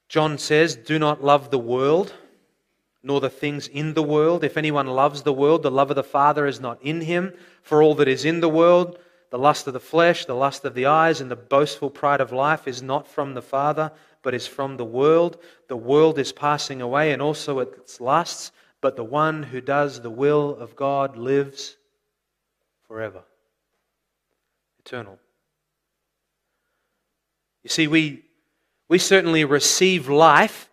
John 0.09 0.37
says, 0.37 0.75
Do 0.75 0.99
not 0.99 1.23
love 1.23 1.49
the 1.49 1.57
world, 1.57 2.13
nor 3.01 3.19
the 3.19 3.31
things 3.31 3.67
in 3.67 3.95
the 3.95 4.03
world. 4.03 4.43
If 4.43 4.57
anyone 4.57 4.85
loves 4.85 5.23
the 5.23 5.33
world, 5.33 5.63
the 5.63 5.71
love 5.71 5.89
of 5.89 5.95
the 5.95 6.03
Father 6.03 6.45
is 6.45 6.59
not 6.59 6.79
in 6.83 7.01
him. 7.01 7.33
For 7.63 7.81
all 7.81 7.95
that 7.95 8.07
is 8.07 8.25
in 8.25 8.41
the 8.41 8.49
world, 8.49 8.99
the 9.31 9.39
lust 9.39 9.65
of 9.65 9.73
the 9.73 9.79
flesh, 9.79 10.25
the 10.25 10.35
lust 10.35 10.65
of 10.65 10.75
the 10.75 10.85
eyes, 10.85 11.19
and 11.19 11.31
the 11.31 11.35
boastful 11.35 11.89
pride 11.89 12.21
of 12.21 12.31
life 12.31 12.67
is 12.67 12.83
not 12.83 13.07
from 13.07 13.33
the 13.33 13.41
Father, 13.41 13.91
but 14.21 14.35
is 14.35 14.45
from 14.45 14.77
the 14.77 14.85
world. 14.85 15.41
The 15.67 15.75
world 15.75 16.19
is 16.19 16.31
passing 16.31 16.79
away, 16.79 17.11
and 17.11 17.23
also 17.23 17.57
its 17.57 17.99
lusts, 17.99 18.51
but 18.81 18.95
the 18.95 19.03
one 19.03 19.43
who 19.43 19.61
does 19.61 20.01
the 20.01 20.09
will 20.09 20.55
of 20.55 20.75
God 20.75 21.17
lives 21.17 21.75
forever. 22.87 23.23
Eternal. 24.79 25.19
You 27.63 27.69
see, 27.69 27.87
we 27.87 28.23
we 28.89 28.97
certainly 28.97 29.43
receive 29.43 30.07
life 30.07 30.69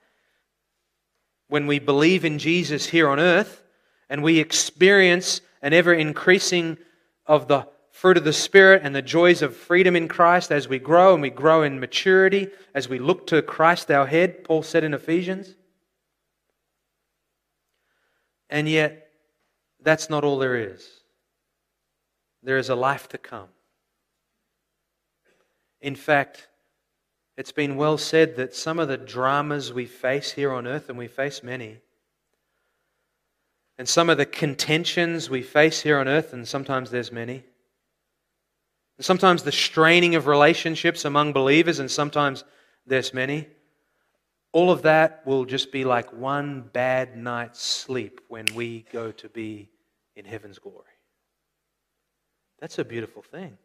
when 1.48 1.66
we 1.66 1.78
believe 1.78 2.24
in 2.24 2.38
Jesus 2.38 2.86
here 2.86 3.08
on 3.08 3.18
earth 3.18 3.62
and 4.08 4.22
we 4.22 4.38
experience 4.38 5.40
an 5.62 5.72
ever 5.72 5.92
increasing 5.92 6.78
of 7.26 7.48
the 7.48 7.66
fruit 7.90 8.16
of 8.16 8.24
the 8.24 8.32
Spirit 8.32 8.82
and 8.84 8.94
the 8.94 9.02
joys 9.02 9.42
of 9.42 9.56
freedom 9.56 9.96
in 9.96 10.08
Christ 10.08 10.52
as 10.52 10.68
we 10.68 10.78
grow 10.78 11.14
and 11.14 11.22
we 11.22 11.30
grow 11.30 11.62
in 11.62 11.80
maturity, 11.80 12.48
as 12.74 12.88
we 12.88 12.98
look 12.98 13.26
to 13.28 13.40
Christ 13.42 13.90
our 13.90 14.06
head, 14.06 14.44
Paul 14.44 14.62
said 14.62 14.84
in 14.84 14.94
Ephesians. 14.94 15.54
And 18.50 18.68
yet, 18.68 19.08
that's 19.82 20.08
not 20.08 20.24
all 20.24 20.38
there 20.38 20.56
is. 20.56 20.86
There 22.42 22.58
is 22.58 22.68
a 22.68 22.74
life 22.74 23.08
to 23.08 23.18
come. 23.18 23.48
In 25.80 25.94
fact, 25.94 26.48
it's 27.36 27.52
been 27.52 27.76
well 27.76 27.98
said 27.98 28.36
that 28.36 28.54
some 28.54 28.78
of 28.78 28.88
the 28.88 28.96
dramas 28.96 29.72
we 29.72 29.86
face 29.86 30.32
here 30.32 30.52
on 30.52 30.66
earth, 30.66 30.88
and 30.88 30.96
we 30.96 31.08
face 31.08 31.42
many, 31.42 31.80
and 33.76 33.88
some 33.88 34.08
of 34.08 34.18
the 34.18 34.26
contentions 34.26 35.28
we 35.28 35.42
face 35.42 35.82
here 35.82 35.98
on 35.98 36.06
earth, 36.06 36.32
and 36.32 36.46
sometimes 36.46 36.90
there's 36.90 37.10
many, 37.10 37.44
and 38.96 39.04
sometimes 39.04 39.42
the 39.42 39.52
straining 39.52 40.14
of 40.14 40.26
relationships 40.26 41.04
among 41.04 41.32
believers, 41.32 41.80
and 41.80 41.90
sometimes 41.90 42.44
there's 42.86 43.12
many, 43.12 43.48
all 44.54 44.70
of 44.70 44.82
that 44.82 45.26
will 45.26 45.44
just 45.44 45.72
be 45.72 45.84
like 45.84 46.12
one 46.12 46.62
bad 46.72 47.16
night's 47.16 47.60
sleep 47.60 48.20
when 48.28 48.46
we 48.54 48.86
go 48.92 49.10
to 49.10 49.28
be 49.28 49.68
in 50.14 50.24
heaven's 50.24 50.60
glory. 50.60 50.84
That's 52.60 52.78
a 52.78 52.84
beautiful 52.84 53.20
thing. 53.20 53.58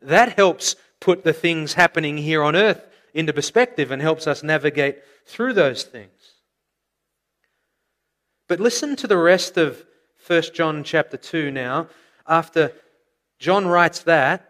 That 0.00 0.36
helps 0.38 0.76
put 1.00 1.24
the 1.24 1.32
things 1.32 1.74
happening 1.74 2.16
here 2.16 2.44
on 2.44 2.54
earth 2.54 2.86
into 3.12 3.32
perspective 3.32 3.90
and 3.90 4.00
helps 4.00 4.28
us 4.28 4.44
navigate 4.44 5.02
through 5.26 5.54
those 5.54 5.82
things. 5.82 6.36
But 8.46 8.60
listen 8.60 8.94
to 8.96 9.08
the 9.08 9.18
rest 9.18 9.56
of 9.56 9.84
1 10.28 10.42
John 10.54 10.84
chapter 10.84 11.16
2 11.16 11.50
now. 11.50 11.88
After 12.28 12.72
John 13.40 13.66
writes 13.66 14.04
that, 14.04 14.48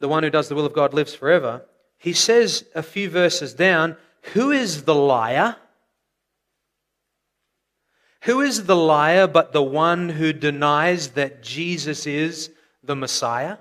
the 0.00 0.08
one 0.08 0.22
who 0.22 0.30
does 0.30 0.48
the 0.48 0.54
will 0.54 0.64
of 0.64 0.72
God 0.72 0.94
lives 0.94 1.14
forever, 1.14 1.66
he 1.98 2.14
says 2.14 2.64
a 2.74 2.82
few 2.82 3.10
verses 3.10 3.52
down, 3.52 3.98
Who 4.32 4.50
is 4.50 4.84
the 4.84 4.94
liar? 4.94 5.56
Who 8.22 8.40
is 8.40 8.64
the 8.64 8.76
liar 8.76 9.26
but 9.26 9.52
the 9.52 9.62
one 9.62 10.08
who 10.08 10.32
denies 10.32 11.08
that 11.08 11.42
Jesus 11.42 12.06
is 12.06 12.50
the 12.82 12.96
Messiah? 12.96 13.58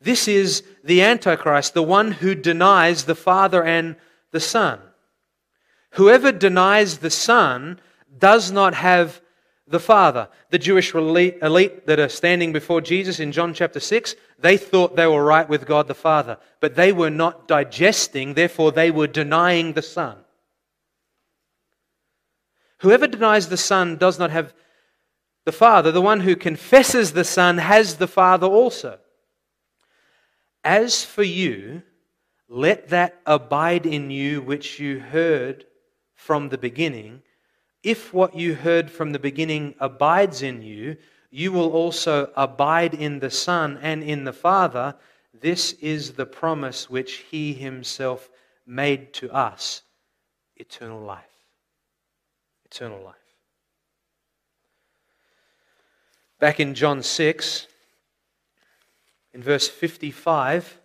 This 0.00 0.28
is 0.28 0.62
the 0.84 1.02
Antichrist, 1.02 1.74
the 1.74 1.82
one 1.82 2.12
who 2.12 2.36
denies 2.36 3.04
the 3.04 3.16
Father 3.16 3.64
and 3.64 3.96
the 4.30 4.40
Son. 4.40 4.78
Whoever 5.92 6.30
denies 6.30 6.98
the 6.98 7.10
Son 7.10 7.80
does 8.16 8.52
not 8.52 8.74
have 8.74 9.20
the 9.70 9.80
Father. 9.80 10.28
The 10.50 10.58
Jewish 10.58 10.94
elite, 10.94 11.40
that 11.40 12.00
are 12.00 12.08
standing 12.08 12.52
before 12.52 12.80
Jesus 12.80 13.20
in 13.20 13.32
John 13.32 13.54
chapter 13.54 13.80
6, 13.80 14.16
they 14.38 14.56
thought 14.56 14.96
they 14.96 15.06
were 15.06 15.24
right 15.24 15.48
with 15.48 15.66
God 15.66 15.88
the 15.88 15.94
Father, 15.94 16.38
but 16.60 16.74
they 16.74 16.92
were 16.92 17.10
not 17.10 17.48
digesting, 17.48 18.34
therefore, 18.34 18.72
they 18.72 18.90
were 18.90 19.06
denying 19.06 19.72
the 19.72 19.82
Son. 19.82 20.16
Whoever 22.80 23.06
denies 23.06 23.48
the 23.48 23.56
Son 23.56 23.96
does 23.96 24.18
not 24.18 24.30
have 24.30 24.54
the 25.44 25.52
Father. 25.52 25.90
The 25.90 26.00
one 26.00 26.20
who 26.20 26.36
confesses 26.36 27.12
the 27.12 27.24
Son 27.24 27.58
has 27.58 27.96
the 27.96 28.06
Father 28.06 28.46
also. 28.46 28.98
As 30.62 31.04
for 31.04 31.22
you, 31.22 31.82
let 32.48 32.88
that 32.88 33.20
abide 33.26 33.86
in 33.86 34.10
you 34.10 34.40
which 34.40 34.78
you 34.78 35.00
heard 35.00 35.64
from 36.14 36.48
the 36.48 36.58
beginning. 36.58 37.22
If 37.88 38.12
what 38.12 38.34
you 38.34 38.54
heard 38.54 38.90
from 38.90 39.12
the 39.12 39.18
beginning 39.18 39.74
abides 39.80 40.42
in 40.42 40.60
you, 40.60 40.98
you 41.30 41.52
will 41.52 41.72
also 41.72 42.30
abide 42.36 42.92
in 42.92 43.18
the 43.18 43.30
Son 43.30 43.78
and 43.80 44.02
in 44.02 44.24
the 44.24 44.32
Father. 44.34 44.94
This 45.32 45.72
is 45.80 46.12
the 46.12 46.26
promise 46.26 46.90
which 46.90 47.24
He 47.30 47.54
Himself 47.54 48.28
made 48.66 49.14
to 49.14 49.32
us 49.32 49.80
eternal 50.56 51.00
life. 51.00 51.32
Eternal 52.66 53.02
life. 53.02 53.14
Back 56.38 56.60
in 56.60 56.74
John 56.74 57.02
6, 57.02 57.68
in 59.32 59.42
verse 59.42 59.66
55, 59.66 60.78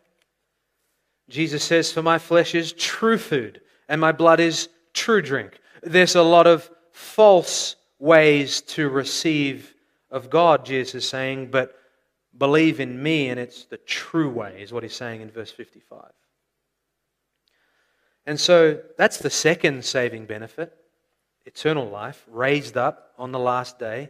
Jesus 1.27 1.65
says, 1.65 1.91
For 1.91 2.01
my 2.01 2.17
flesh 2.17 2.55
is 2.55 2.71
true 2.71 3.17
food, 3.17 3.59
and 3.89 3.99
my 3.99 4.13
blood 4.13 4.39
is 4.39 4.69
true 4.93 5.21
drink. 5.21 5.59
There's 5.81 6.15
a 6.15 6.23
lot 6.23 6.47
of 6.47 6.69
false 6.93 7.75
ways 7.99 8.61
to 8.61 8.87
receive 8.87 9.73
of 10.09 10.29
God, 10.29 10.65
Jesus 10.65 10.95
is 10.95 11.09
saying, 11.09 11.49
but 11.51 11.75
believe 12.37 12.79
in 12.79 13.01
me, 13.01 13.29
and 13.29 13.39
it's 13.39 13.65
the 13.65 13.77
true 13.77 14.29
way, 14.29 14.61
is 14.61 14.71
what 14.71 14.83
he's 14.83 14.95
saying 14.95 15.21
in 15.21 15.29
verse 15.29 15.51
55. 15.51 16.11
And 18.25 18.39
so 18.39 18.79
that's 18.97 19.17
the 19.17 19.29
second 19.29 19.83
saving 19.83 20.25
benefit 20.25 20.73
eternal 21.45 21.89
life, 21.89 22.25
raised 22.29 22.77
up 22.77 23.11
on 23.17 23.33
the 23.33 23.39
last 23.39 23.77
day. 23.77 24.09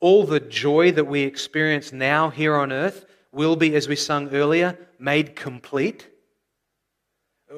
All 0.00 0.26
the 0.26 0.40
joy 0.40 0.92
that 0.92 1.06
we 1.06 1.22
experience 1.22 1.90
now 1.90 2.28
here 2.28 2.54
on 2.54 2.70
earth 2.70 3.06
will 3.32 3.56
be, 3.56 3.74
as 3.74 3.88
we 3.88 3.96
sung 3.96 4.28
earlier, 4.34 4.76
made 4.98 5.34
complete. 5.34 6.06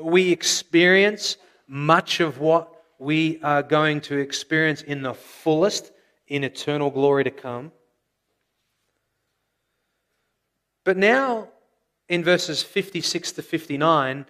We 0.01 0.31
experience 0.31 1.37
much 1.67 2.21
of 2.21 2.39
what 2.39 2.76
we 2.99 3.41
are 3.43 3.63
going 3.63 4.01
to 4.03 4.17
experience 4.19 4.83
in 4.83 5.03
the 5.03 5.15
fullest 5.15 5.93
in 6.29 6.45
eternal 6.45 6.91
glory 6.91 7.25
to 7.25 7.31
come. 7.31 7.73
But 10.85 10.97
now, 10.97 11.49
in 12.09 12.23
verses 12.23 12.63
56 12.63 13.33
to 13.33 13.43
59, 13.43 14.27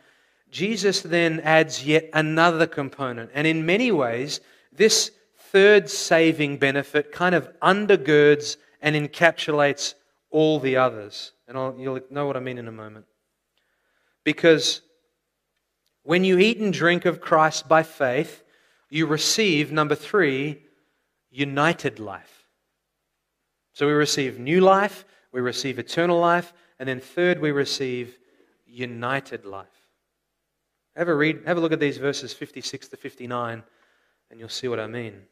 Jesus 0.51 1.01
then 1.03 1.41
adds 1.41 1.85
yet 1.85 2.09
another 2.13 2.67
component. 2.67 3.31
And 3.35 3.47
in 3.47 3.67
many 3.67 3.93
ways, 3.93 4.41
this 4.73 5.11
third 5.37 5.91
saving 5.91 6.59
benefit 6.59 7.13
kind 7.13 7.35
of 7.35 7.49
undergirds 7.61 8.57
and 8.81 8.97
encapsulates 8.97 9.95
all 10.31 10.59
the 10.59 10.77
others. 10.77 11.33
And 11.49 11.57
I'll, 11.57 11.75
you'll 11.79 12.01
know 12.11 12.27
what 12.27 12.37
I 12.37 12.41
mean 12.41 12.59
in 12.59 12.69
a 12.69 12.73
moment. 12.73 13.07
Because 14.25 14.83
When 16.07 16.23
you 16.23 16.39
eat 16.39 16.59
and 16.59 16.73
drink 16.73 17.05
of 17.05 17.21
Christ 17.21 17.69
by 17.69 17.83
faith, 17.83 18.45
you 18.91 19.07
receive, 19.07 19.73
number 19.73 19.95
three, 19.95 20.63
united 21.31 21.99
life. 21.99 22.47
So 23.73 23.87
we 23.87 23.93
receive 23.93 24.39
new 24.39 24.61
life, 24.61 25.05
we 25.33 25.41
receive 25.41 25.79
eternal 25.79 26.19
life, 26.19 26.53
and 26.79 26.89
then 26.89 27.01
third, 27.01 27.41
we 27.41 27.51
receive 27.51 28.17
united 28.67 29.45
life. 29.45 29.67
Have 30.97 31.09
a 31.09 31.15
read, 31.15 31.43
have 31.47 31.59
a 31.59 31.61
look 31.61 31.73
at 31.73 31.81
these 31.81 31.99
verses 31.99 32.33
56 32.33 32.89
to 32.89 32.97
59, 32.97 33.63
and 34.31 34.41
you'll 34.41 34.49
see 34.49 34.69
what 34.69 34.81
I 34.81 34.87
mean. 34.87 35.23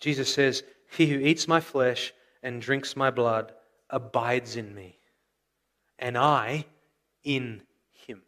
Jesus 0.00 0.32
says, 0.32 0.64
He 0.90 1.06
who 1.06 1.18
eats 1.18 1.46
my 1.46 1.60
flesh 1.60 2.12
and 2.42 2.60
drinks 2.60 2.96
my 2.96 3.10
blood 3.10 3.52
abides 3.90 4.56
in 4.56 4.74
me, 4.74 4.98
and 5.98 6.18
I 6.18 6.64
in 7.24 7.62
him. 8.06 8.22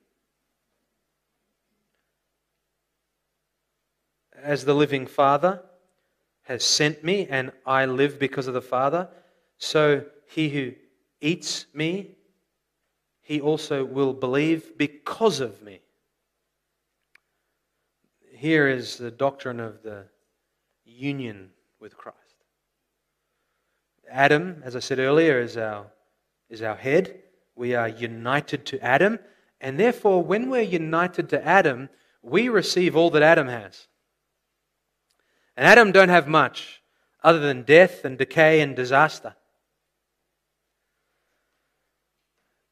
As 4.42 4.64
the 4.64 4.74
living 4.74 5.06
Father 5.06 5.62
has 6.42 6.64
sent 6.64 7.04
me, 7.04 7.26
and 7.28 7.52
I 7.66 7.84
live 7.84 8.18
because 8.18 8.46
of 8.46 8.54
the 8.54 8.62
Father, 8.62 9.08
so 9.58 10.04
he 10.26 10.48
who 10.48 10.72
eats 11.20 11.66
me, 11.74 12.16
he 13.20 13.40
also 13.40 13.84
will 13.84 14.12
believe 14.12 14.76
because 14.76 15.40
of 15.40 15.62
me 15.62 15.80
here 18.40 18.68
is 18.68 18.96
the 18.96 19.10
doctrine 19.10 19.60
of 19.60 19.82
the 19.82 20.06
union 20.82 21.50
with 21.78 21.94
Christ. 21.94 22.16
Adam, 24.10 24.62
as 24.64 24.74
I 24.74 24.78
said 24.78 24.98
earlier, 24.98 25.42
is 25.42 25.58
our, 25.58 25.88
is 26.48 26.62
our 26.62 26.74
head. 26.74 27.20
We 27.54 27.74
are 27.74 27.86
united 27.86 28.64
to 28.64 28.82
Adam. 28.82 29.18
And 29.60 29.78
therefore, 29.78 30.22
when 30.22 30.48
we're 30.48 30.62
united 30.62 31.28
to 31.28 31.46
Adam, 31.46 31.90
we 32.22 32.48
receive 32.48 32.96
all 32.96 33.10
that 33.10 33.22
Adam 33.22 33.46
has. 33.48 33.88
And 35.60 35.68
Adam 35.68 35.92
don't 35.92 36.08
have 36.08 36.26
much 36.26 36.80
other 37.22 37.38
than 37.38 37.64
death 37.64 38.06
and 38.06 38.16
decay 38.16 38.62
and 38.62 38.74
disaster. 38.74 39.34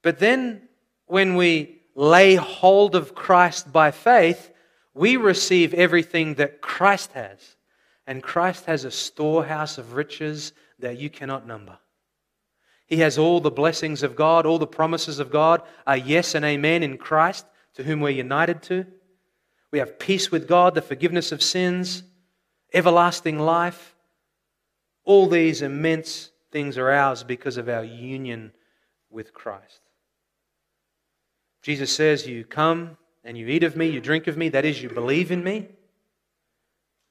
But 0.01 0.20
then, 0.20 0.62
when 1.05 1.36
we 1.36 1.82
lay 1.95 2.36
hold 2.36 2.95
of 2.95 3.14
Christ 3.14 3.70
by 3.74 3.91
faith, 3.91 4.51
we 4.95 5.18
receive 5.18 5.74
everything 5.74 6.36
that 6.36 6.62
Christ 6.62 7.12
has. 7.12 7.57
And 8.07 8.22
Christ 8.22 8.64
has 8.64 8.86
a 8.86 8.91
storehouse 8.91 9.76
of 9.76 9.93
riches 9.93 10.55
that 10.78 10.97
you 10.97 11.11
cannot 11.11 11.47
number. 11.47 11.78
He 12.86 12.97
has 13.01 13.18
all 13.18 13.41
the 13.41 13.51
blessings 13.51 14.03
of 14.03 14.16
God, 14.16 14.47
all 14.47 14.59
the 14.59 14.66
promises 14.66 15.18
of 15.18 15.30
God 15.30 15.61
are 15.86 15.99
yes 15.99 16.34
and 16.34 16.43
amen 16.43 16.82
in 16.82 16.97
Christ, 16.97 17.45
to 17.74 17.82
whom 17.82 18.01
we're 18.01 18.09
united 18.09 18.62
to. 18.62 18.86
We 19.72 19.78
have 19.78 19.99
peace 19.99 20.30
with 20.30 20.49
God, 20.49 20.74
the 20.74 20.80
forgiveness 20.80 21.32
of 21.32 21.43
sins, 21.43 22.03
everlasting 22.73 23.39
life. 23.39 23.95
All 25.05 25.29
these 25.29 25.62
immense 25.62 26.31
things 26.51 26.77
are 26.79 26.91
ours 26.91 27.23
because 27.23 27.57
of 27.57 27.69
our 27.69 27.85
union 27.85 28.53
with 29.11 29.33
Christ. 29.33 29.81
Jesus 31.62 31.91
says, 31.91 32.27
You 32.27 32.45
come 32.45 32.97
and 33.25 33.37
you 33.37 33.47
eat 33.49 33.64
of 33.64 33.77
me, 33.77 33.89
you 33.89 34.01
drink 34.01 34.27
of 34.27 34.37
me, 34.37 34.49
that 34.51 34.64
is, 34.64 34.83
you 34.83 34.89
believe 34.89 35.31
in 35.31 35.43
me. 35.43 35.69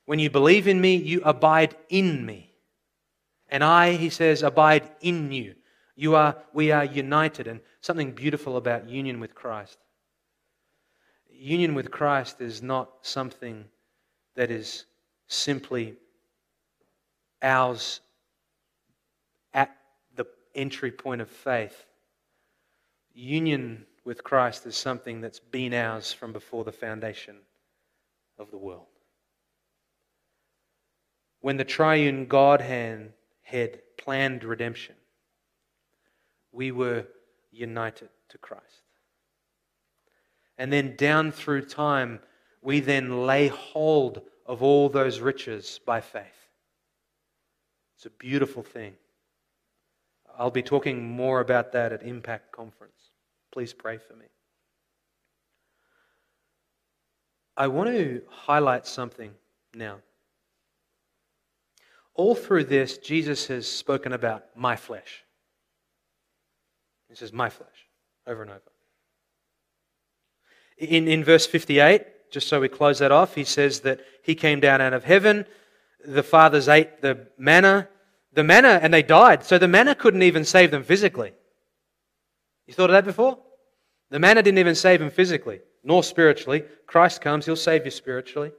When 0.06 0.20
you 0.20 0.30
believe 0.30 0.68
in 0.68 0.80
me, 0.80 0.96
you 0.96 1.22
abide 1.24 1.76
in 1.90 2.26
me. 2.26 2.54
And 3.50 3.64
I, 3.64 3.94
he 3.94 4.10
says, 4.10 4.44
abide 4.44 4.90
in 5.02 5.32
you. 5.32 5.56
You 5.96 6.16
are, 6.16 6.38
we 6.54 6.72
are 6.72 6.86
united, 6.86 7.48
and 7.48 7.60
something 7.82 8.12
beautiful 8.12 8.58
about 8.58 8.90
union 8.90 9.20
with 9.20 9.36
Christ. 9.36 9.78
Union 11.30 11.76
with 11.76 11.92
Christ 11.92 12.40
is 12.40 12.62
not 12.62 12.90
something 13.02 13.66
that 14.36 14.52
is 14.52 14.86
simply 15.28 15.96
ours 17.42 18.02
at 19.54 19.76
the 20.16 20.26
entry 20.56 20.92
point 20.92 21.22
of 21.22 21.30
faith. 21.30 21.86
Union 23.14 23.86
with 24.06 24.24
Christ 24.24 24.66
is 24.66 24.76
something 24.76 25.22
that's 25.22 25.40
been 25.40 25.74
ours 25.74 26.14
from 26.14 26.32
before 26.32 26.64
the 26.64 26.72
foundation 26.72 27.38
of 28.38 28.52
the 28.52 28.58
world. 28.58 28.86
When 31.42 31.58
the 31.58 31.64
triune 31.64 32.26
Godhead 32.26 33.14
had 33.42 33.80
planned 33.98 34.44
redemption, 34.44 34.96
we 36.52 36.72
were 36.72 37.06
united 37.52 38.10
to 38.30 38.38
Christ. 38.38 38.64
And 40.58 40.74
then 40.74 40.96
down 40.96 41.32
through 41.32 41.66
time, 41.66 42.20
we 42.62 42.80
then 42.80 43.26
lay 43.26 43.48
hold 43.48 44.22
of 44.48 44.64
all 44.64 44.90
those 44.90 45.20
riches 45.20 45.80
by 45.86 46.02
faith. 46.02 46.24
It's 47.98 48.06
a 48.06 48.10
beautiful 48.10 48.64
thing. 48.64 48.94
I'll 50.38 50.52
be 50.52 50.62
talking 50.62 51.04
more 51.04 51.42
about 51.42 51.72
that 51.74 51.92
at 51.92 52.04
Impact 52.04 52.52
Conference. 52.52 53.12
Please 53.52 53.74
pray 53.74 53.98
for 53.98 54.14
me. 54.16 54.26
I 57.58 57.68
want 57.68 57.90
to 57.90 58.22
highlight 58.30 58.86
something 58.86 59.32
now. 59.74 59.98
All 62.14 62.36
through 62.36 62.66
this, 62.66 63.00
Jesus 63.00 63.48
has 63.48 63.68
spoken 63.68 64.14
about 64.14 64.46
my 64.56 64.76
flesh. 64.76 65.24
He 67.10 67.16
says, 67.16 67.34
my 67.34 67.50
flesh, 67.50 67.88
over 68.28 68.42
and 68.42 68.52
over. 68.52 68.62
In, 70.78 71.08
in 71.08 71.24
verse 71.24 71.48
58, 71.48 72.04
just 72.32 72.48
so 72.48 72.60
we 72.60 72.70
close 72.70 73.00
that 73.00 73.12
off, 73.12 73.36
he 73.36 73.44
says 73.44 73.82
that 73.82 74.02
he 74.24 74.36
came 74.36 74.60
down 74.60 74.82
out 74.82 74.94
of 74.94 75.04
heaven. 75.04 75.46
The 76.06 76.24
fathers 76.24 76.68
ate 76.68 77.02
the 77.02 77.28
manna, 77.38 77.88
the 78.34 78.44
manna, 78.44 78.80
and 78.82 78.94
they 78.94 79.04
died. 79.04 79.44
So 79.44 79.58
the 79.58 79.68
manna 79.68 79.96
couldn't 79.96 80.24
even 80.24 80.46
save 80.46 80.72
them 80.72 80.84
physically. 80.84 81.34
You 82.66 82.74
thought 82.74 82.90
of 82.90 82.94
that 82.94 83.06
before? 83.06 83.40
The 84.10 84.20
manna 84.20 84.44
didn't 84.44 84.60
even 84.60 84.76
save 84.76 85.02
him 85.02 85.10
physically, 85.10 85.60
nor 85.84 86.04
spiritually. 86.04 86.64
Christ 86.86 87.22
comes, 87.22 87.46
he'll 87.46 87.56
save 87.56 87.86
you 87.86 87.92
spiritually. 87.92 88.52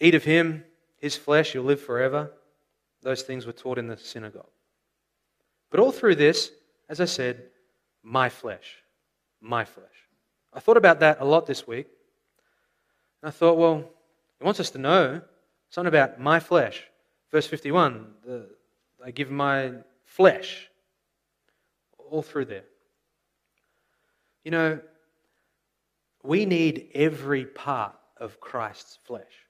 Eat 0.00 0.14
of 0.14 0.24
him, 0.24 0.64
his 0.98 1.16
flesh, 1.16 1.54
you'll 1.54 1.64
live 1.64 1.80
forever. 1.80 2.32
Those 3.02 3.22
things 3.22 3.46
were 3.46 3.52
taught 3.52 3.78
in 3.78 3.86
the 3.86 3.96
synagogue. 3.96 4.50
But 5.70 5.80
all 5.80 5.92
through 5.92 6.16
this, 6.16 6.50
as 6.88 7.00
I 7.00 7.04
said, 7.04 7.44
my 8.02 8.28
flesh, 8.28 8.82
my 9.40 9.64
flesh. 9.64 9.86
I 10.52 10.60
thought 10.60 10.76
about 10.76 11.00
that 11.00 11.18
a 11.20 11.24
lot 11.24 11.46
this 11.46 11.66
week. 11.66 11.86
And 13.22 13.28
I 13.28 13.30
thought, 13.30 13.58
well, 13.58 13.84
he 14.38 14.44
wants 14.44 14.60
us 14.60 14.70
to 14.70 14.78
know 14.78 15.20
something 15.70 15.88
about 15.88 16.20
my 16.20 16.40
flesh. 16.40 16.84
Verse 17.30 17.46
51, 17.46 18.06
the, 18.24 18.48
I 19.04 19.10
give 19.10 19.30
my 19.30 19.72
flesh 20.04 20.68
all 21.98 22.22
through 22.22 22.46
there. 22.46 22.64
You 24.44 24.50
know, 24.50 24.80
we 26.22 26.44
need 26.44 26.88
every 26.94 27.44
part 27.44 27.94
of 28.16 28.40
Christ's 28.40 28.98
flesh. 29.04 29.46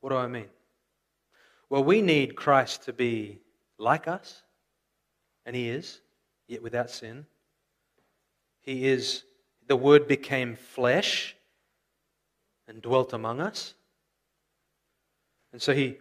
What 0.00 0.10
do 0.10 0.16
I 0.16 0.26
mean? 0.26 0.48
Well, 1.68 1.84
we 1.84 2.02
need 2.02 2.36
Christ 2.36 2.84
to 2.84 2.92
be 2.92 3.40
like 3.78 4.08
us, 4.08 4.42
and 5.44 5.54
He 5.54 5.68
is, 5.68 6.00
yet 6.48 6.62
without 6.62 6.90
sin. 6.90 7.26
He 8.60 8.88
is, 8.88 9.24
the 9.66 9.76
Word 9.76 10.08
became 10.08 10.56
flesh 10.56 11.35
and 12.68 12.82
dwelt 12.82 13.12
among 13.12 13.40
us. 13.40 13.74
And 15.52 15.60
so 15.60 15.72
He 15.72 15.98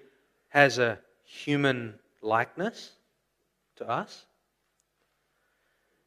has 0.50 0.80
a 0.80 1.00
human 1.24 1.96
likeness 2.22 2.92
to 3.78 3.90
us. 3.90 4.26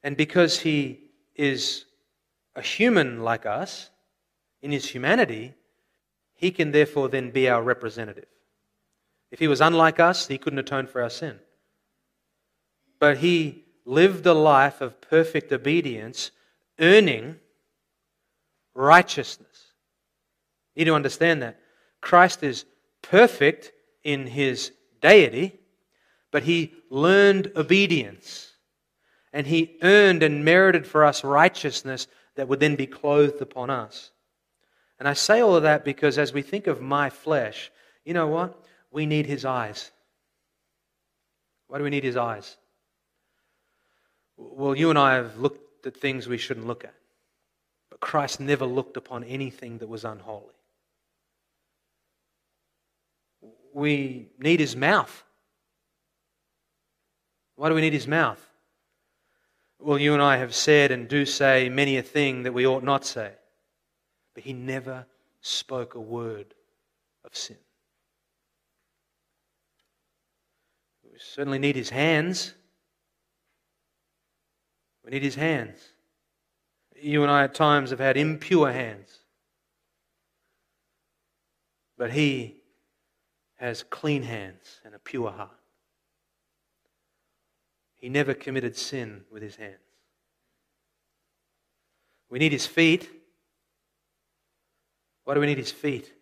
And 0.03 0.17
because 0.17 0.61
He 0.61 1.01
is 1.35 1.85
a 2.55 2.63
human 2.63 3.23
like 3.23 3.47
us, 3.47 3.91
in 4.63 4.73
his 4.73 4.87
humanity, 4.89 5.55
he 6.35 6.51
can 6.51 6.73
therefore 6.73 7.09
then 7.09 7.31
be 7.31 7.49
our 7.49 7.63
representative. 7.63 8.27
If 9.31 9.39
he 9.39 9.49
was 9.49 9.61
unlike 9.61 10.01
us, 10.01 10.27
he 10.27 10.39
couldn't 10.39 10.59
atone 10.59 10.87
for 10.87 11.03
our 11.03 11.11
sin. 11.11 11.39
But 12.99 13.19
he 13.19 13.65
lived 13.85 14.27
a 14.27 14.35
life 14.35 14.81
of 14.81 15.01
perfect 15.01 15.53
obedience, 15.53 16.31
earning 16.81 17.37
righteousness. 18.75 19.48
You 20.79 20.85
need 20.85 20.91
to 20.91 20.95
understand 20.95 21.43
that. 21.43 21.59
Christ 22.01 22.45
is 22.45 22.65
perfect 23.03 23.73
in 24.05 24.29
his 24.29 24.71
deity, 25.01 25.59
but 26.31 26.45
he 26.45 26.73
learned 26.89 27.51
obedience 27.57 28.53
and 29.33 29.45
he 29.45 29.77
earned 29.83 30.23
and 30.23 30.45
merited 30.45 30.87
for 30.87 31.05
us 31.05 31.25
righteousness 31.25 32.07
that 32.37 32.47
would 32.47 32.61
then 32.61 32.77
be 32.77 32.87
clothed 32.87 33.43
upon 33.43 33.71
us. 33.71 34.13
And 35.01 35.09
I 35.09 35.15
say 35.15 35.41
all 35.41 35.57
of 35.57 35.65
that 35.65 35.85
because 35.85 36.17
as 36.17 36.33
we 36.33 36.43
think 36.43 36.69
of 36.69 36.81
my 36.81 37.11
flesh, 37.11 37.73
you 38.05 38.15
know 38.15 38.29
what? 38.29 38.65
We 38.93 39.05
need 39.05 39.27
his 39.27 39.45
eyes. 39.45 39.91
Why 41.67 41.79
do 41.79 41.85
we 41.85 41.91
need 41.91 42.05
his 42.05 42.17
eyes? 42.17 42.57
Well, 44.37 44.77
you 44.77 44.91
and 44.91 44.99
I 44.99 45.17
have 45.17 45.39
looked 45.39 45.89
at 45.89 45.97
things 45.97 46.29
we 46.29 46.39
shouldn't 46.39 46.69
look 46.69 46.85
at. 46.85 46.95
But 47.91 47.99
Christ 47.99 48.39
never 48.39 48.65
looked 48.65 48.97
upon 48.97 49.25
anything 49.25 49.79
that 49.79 49.89
was 49.89 50.05
unholy. 50.05 50.55
We 53.79 54.27
need 54.41 54.59
his 54.59 54.75
mouth. 54.75 55.23
Why 57.55 57.69
do 57.69 57.77
we 57.77 57.81
need 57.81 57.93
his 57.93 58.09
mouth? 58.09 58.45
Well, 59.79 60.01
you 60.01 60.15
and 60.15 60.21
I 60.21 60.39
have 60.39 60.53
said 60.53 60.91
and 60.91 61.07
do 61.07 61.25
say 61.25 61.69
many 61.69 61.97
a 61.97 62.03
thing 62.03 62.43
that 62.43 62.53
we 62.53 62.67
ought 62.67 62.83
not 62.83 63.05
say. 63.05 63.31
But 64.35 64.43
he 64.43 64.53
never 64.53 65.07
spoke 65.43 65.95
a 65.95 66.01
word 66.01 66.55
of 67.25 67.37
sin. 67.37 67.57
We 71.05 71.17
certainly 71.17 71.61
need 71.61 71.77
his 71.77 71.91
hands. 71.91 72.55
We 75.05 75.13
need 75.13 75.23
his 75.23 75.37
hands. 75.37 75.79
You 77.01 77.23
and 77.23 77.31
I 77.31 77.45
at 77.45 77.55
times 77.55 77.91
have 77.91 78.01
had 78.01 78.17
impure 78.17 78.73
hands. 78.73 79.21
But 81.97 82.11
he 82.11 82.58
has 83.59 83.83
clean 83.83 84.23
hands 84.23 84.81
and 84.85 84.95
a 84.95 84.99
pure 84.99 85.31
heart. 85.31 85.51
He 87.97 88.09
never 88.09 88.33
committed 88.33 88.77
sin 88.77 89.25
with 89.31 89.43
his 89.43 89.57
hands. 89.57 89.75
We 92.31 92.39
need 92.39 92.53
his 92.53 92.67
feet. 92.67 93.11
Why 95.25 95.35
do 95.35 95.41
we 95.41 95.47
need 95.47 95.59
his 95.59 95.73
feet? 95.73 96.13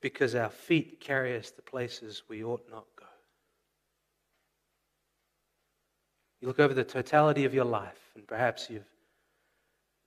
Because 0.00 0.34
our 0.34 0.50
feet 0.50 1.00
carry 1.00 1.36
us 1.36 1.50
to 1.52 1.62
places 1.62 2.22
we 2.28 2.42
ought 2.42 2.68
not 2.70 2.86
go. 2.98 3.06
You 6.40 6.48
look 6.48 6.60
over 6.60 6.74
the 6.74 6.84
totality 6.84 7.44
of 7.44 7.54
your 7.54 7.64
life, 7.64 8.10
and 8.14 8.26
perhaps 8.26 8.68
you've 8.68 8.84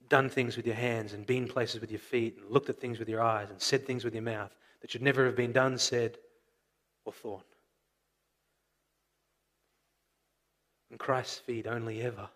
done 0.10 0.28
things 0.28 0.57
with 0.57 0.66
your 0.66 0.76
hands 0.76 1.14
and 1.14 1.26
been 1.26 1.47
places 1.47 1.80
with 1.80 1.91
your 1.91 1.99
feet 1.99 2.38
and 2.38 2.49
looked 2.49 2.70
at 2.70 2.80
things 2.80 2.99
with 2.99 3.07
your 3.07 3.22
eyes 3.22 3.49
and 3.49 3.62
said 3.62 3.86
things 3.86 4.03
with 4.03 4.14
your 4.14 4.24
mouth 4.24 4.51
that 4.82 4.91
should 4.91 5.01
never 5.01 5.26
have 5.26 5.36
been 5.36 5.51
done, 5.51 5.78
said, 5.78 6.18
or 7.05 7.14
thought. 7.14 7.45
And 10.89 10.99
Christ's 10.99 11.38
feet 11.38 11.68
only 11.68 12.01
ever 12.01 12.30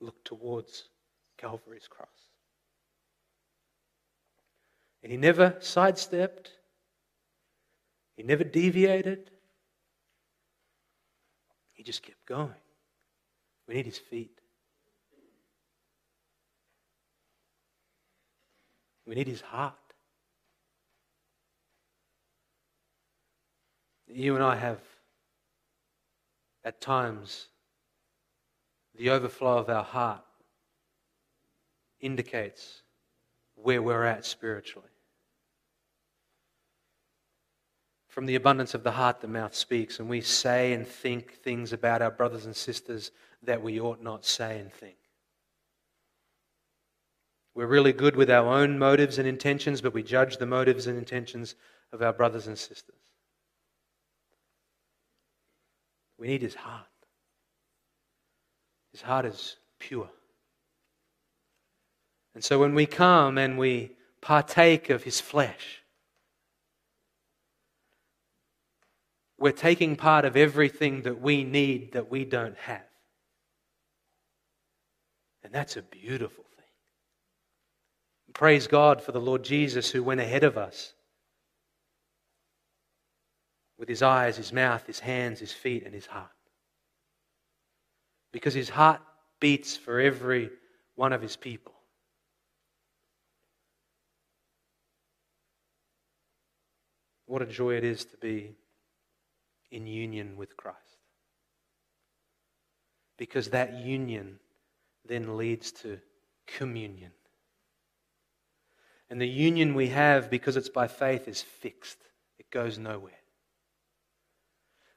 looked 0.00 0.24
towards 0.24 0.84
Calvary's 1.36 1.88
cross. 1.88 2.08
And 5.02 5.12
he 5.12 5.18
never 5.18 5.56
sidestepped, 5.60 6.50
he 8.16 8.22
never 8.22 8.44
deviated, 8.44 9.30
he 11.72 11.82
just 11.82 12.02
kept 12.02 12.24
going. 12.24 12.54
We 13.68 13.74
need 13.74 13.86
his 13.86 13.98
feet. 13.98 14.40
We 19.06 19.14
need 19.14 19.26
his 19.26 19.40
heart. 19.40 19.74
You 24.08 24.34
and 24.34 24.44
I 24.44 24.56
have, 24.56 24.80
at 26.64 26.80
times, 26.80 27.48
the 28.96 29.10
overflow 29.10 29.58
of 29.58 29.68
our 29.68 29.82
heart 29.82 30.24
indicates 32.00 32.82
where 33.56 33.82
we're 33.82 34.04
at 34.04 34.24
spiritually. 34.24 34.88
From 38.08 38.26
the 38.26 38.36
abundance 38.36 38.74
of 38.74 38.84
the 38.84 38.92
heart, 38.92 39.20
the 39.20 39.26
mouth 39.26 39.54
speaks, 39.54 39.98
and 39.98 40.08
we 40.08 40.20
say 40.20 40.72
and 40.72 40.86
think 40.86 41.32
things 41.32 41.72
about 41.72 42.00
our 42.00 42.12
brothers 42.12 42.46
and 42.46 42.54
sisters 42.54 43.10
that 43.42 43.60
we 43.60 43.80
ought 43.80 44.00
not 44.00 44.24
say 44.24 44.60
and 44.60 44.72
think. 44.72 44.96
We're 47.54 47.66
really 47.66 47.92
good 47.92 48.16
with 48.16 48.30
our 48.30 48.52
own 48.52 48.78
motives 48.78 49.18
and 49.18 49.28
intentions, 49.28 49.80
but 49.80 49.94
we 49.94 50.02
judge 50.02 50.38
the 50.38 50.46
motives 50.46 50.86
and 50.86 50.98
intentions 50.98 51.54
of 51.92 52.02
our 52.02 52.12
brothers 52.12 52.48
and 52.48 52.58
sisters. 52.58 52.96
We 56.18 56.26
need 56.28 56.42
his 56.42 56.54
heart. 56.54 56.86
His 58.92 59.02
heart 59.02 59.24
is 59.24 59.56
pure. 59.78 60.10
And 62.34 62.42
so 62.42 62.58
when 62.58 62.74
we 62.74 62.86
come 62.86 63.38
and 63.38 63.56
we 63.58 63.92
partake 64.20 64.90
of 64.90 65.04
his 65.04 65.20
flesh, 65.20 65.82
we're 69.38 69.52
taking 69.52 69.94
part 69.94 70.24
of 70.24 70.36
everything 70.36 71.02
that 71.02 71.20
we 71.20 71.44
need 71.44 71.92
that 71.92 72.10
we 72.10 72.24
don't 72.24 72.56
have. 72.58 72.82
And 75.44 75.52
that's 75.52 75.76
a 75.76 75.82
beautiful 75.82 76.43
Praise 78.34 78.66
God 78.66 79.00
for 79.00 79.12
the 79.12 79.20
Lord 79.20 79.44
Jesus 79.44 79.90
who 79.90 80.02
went 80.02 80.20
ahead 80.20 80.42
of 80.42 80.58
us 80.58 80.92
with 83.78 83.88
his 83.88 84.02
eyes, 84.02 84.36
his 84.36 84.52
mouth, 84.52 84.86
his 84.86 84.98
hands, 84.98 85.38
his 85.38 85.52
feet, 85.52 85.84
and 85.84 85.94
his 85.94 86.06
heart. 86.06 86.30
Because 88.32 88.52
his 88.52 88.68
heart 88.68 89.00
beats 89.40 89.76
for 89.76 90.00
every 90.00 90.50
one 90.96 91.12
of 91.12 91.22
his 91.22 91.36
people. 91.36 91.74
What 97.26 97.42
a 97.42 97.46
joy 97.46 97.76
it 97.76 97.84
is 97.84 98.04
to 98.06 98.16
be 98.16 98.56
in 99.70 99.86
union 99.86 100.36
with 100.36 100.56
Christ. 100.56 100.78
Because 103.16 103.50
that 103.50 103.74
union 103.74 104.40
then 105.06 105.36
leads 105.36 105.70
to 105.72 106.00
communion. 106.46 107.12
And 109.14 109.20
the 109.20 109.28
union 109.28 109.74
we 109.74 109.90
have, 109.90 110.28
because 110.28 110.56
it's 110.56 110.68
by 110.68 110.88
faith, 110.88 111.28
is 111.28 111.40
fixed, 111.40 111.98
it 112.40 112.50
goes 112.50 112.80
nowhere. 112.80 113.12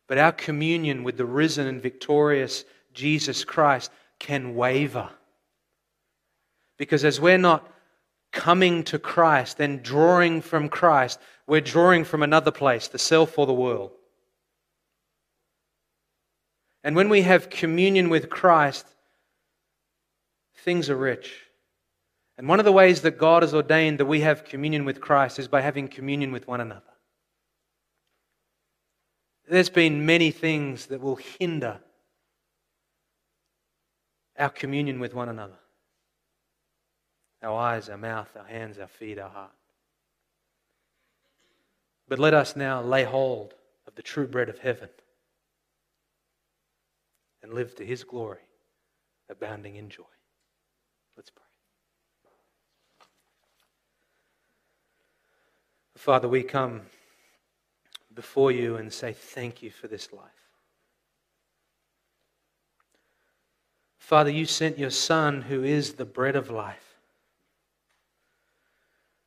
But 0.08 0.18
our 0.18 0.32
communion 0.32 1.04
with 1.04 1.18
the 1.18 1.26
risen 1.26 1.68
and 1.68 1.80
victorious 1.80 2.66
Jesus 2.96 3.46
Christ 3.46 3.92
can 4.18 4.56
waver. 4.56 5.12
Because 6.78 7.06
as 7.06 7.22
we're 7.22 7.38
not 7.38 7.72
coming 8.32 8.82
to 8.86 8.98
Christ 8.98 9.60
and 9.60 9.84
drawing 9.84 10.42
from 10.42 10.68
Christ, 10.68 11.20
we're 11.46 11.62
drawing 11.62 12.04
from 12.04 12.24
another 12.24 12.50
place, 12.50 12.88
the 12.88 12.98
self 12.98 13.38
or 13.38 13.46
the 13.46 13.54
world. 13.54 13.92
And 16.84 16.96
when 16.96 17.10
we 17.10 17.22
have 17.22 17.52
communion 17.52 18.10
with 18.10 18.32
Christ, 18.32 18.88
things 20.56 20.90
are 20.90 20.98
rich. 20.98 21.47
And 22.38 22.48
one 22.48 22.60
of 22.60 22.66
the 22.66 22.72
ways 22.72 23.02
that 23.02 23.18
God 23.18 23.42
has 23.42 23.54
ordained 23.54 24.00
that 24.00 24.06
we 24.06 24.22
have 24.22 24.46
communion 24.46 24.86
with 24.86 25.02
Christ 25.02 25.40
is 25.40 25.48
by 25.48 25.62
having 25.62 25.88
communion 25.88 26.32
with 26.32 26.48
one 26.48 26.62
another. 26.62 26.84
There's 29.50 29.70
been 29.70 30.06
many 30.06 30.30
things 30.32 30.88
that 30.88 31.02
will 31.02 31.16
hinder 31.16 31.80
our 34.38 34.50
communion 34.50 35.00
with 35.00 35.14
one 35.14 35.30
another 35.30 35.58
our 37.44 37.60
eyes, 37.60 37.88
our 37.88 37.98
mouth, 37.98 38.30
our 38.36 38.48
hands, 38.48 38.80
our 38.80 38.88
feet, 38.88 39.20
our 39.20 39.30
heart. 39.30 39.52
But 42.08 42.18
let 42.20 42.34
us 42.34 42.56
now 42.56 42.82
lay 42.82 43.04
hold 43.04 43.54
of 43.86 43.94
the 43.96 44.02
true 44.02 44.28
bread 44.28 44.50
of 44.50 44.58
heaven 44.58 44.90
and 47.44 47.54
live 47.54 47.76
to 47.76 47.86
his 47.86 48.04
glory, 48.04 48.42
abounding 49.30 49.76
in 49.76 49.90
joy. 49.90 50.04
Let's 51.16 51.30
pray. 51.30 51.47
Father, 55.98 56.28
we 56.28 56.44
come 56.44 56.82
before 58.14 58.52
you 58.52 58.76
and 58.76 58.94
say 58.94 59.14
thank 59.14 59.64
you 59.64 59.72
for 59.72 59.88
this 59.88 60.14
life. 60.14 60.22
Father, 63.98 64.30
you 64.30 64.46
sent 64.46 64.78
your 64.78 64.92
Son, 64.92 65.42
who 65.42 65.64
is 65.64 65.94
the 65.94 66.06
bread 66.06 66.36
of 66.36 66.52
life. 66.52 66.96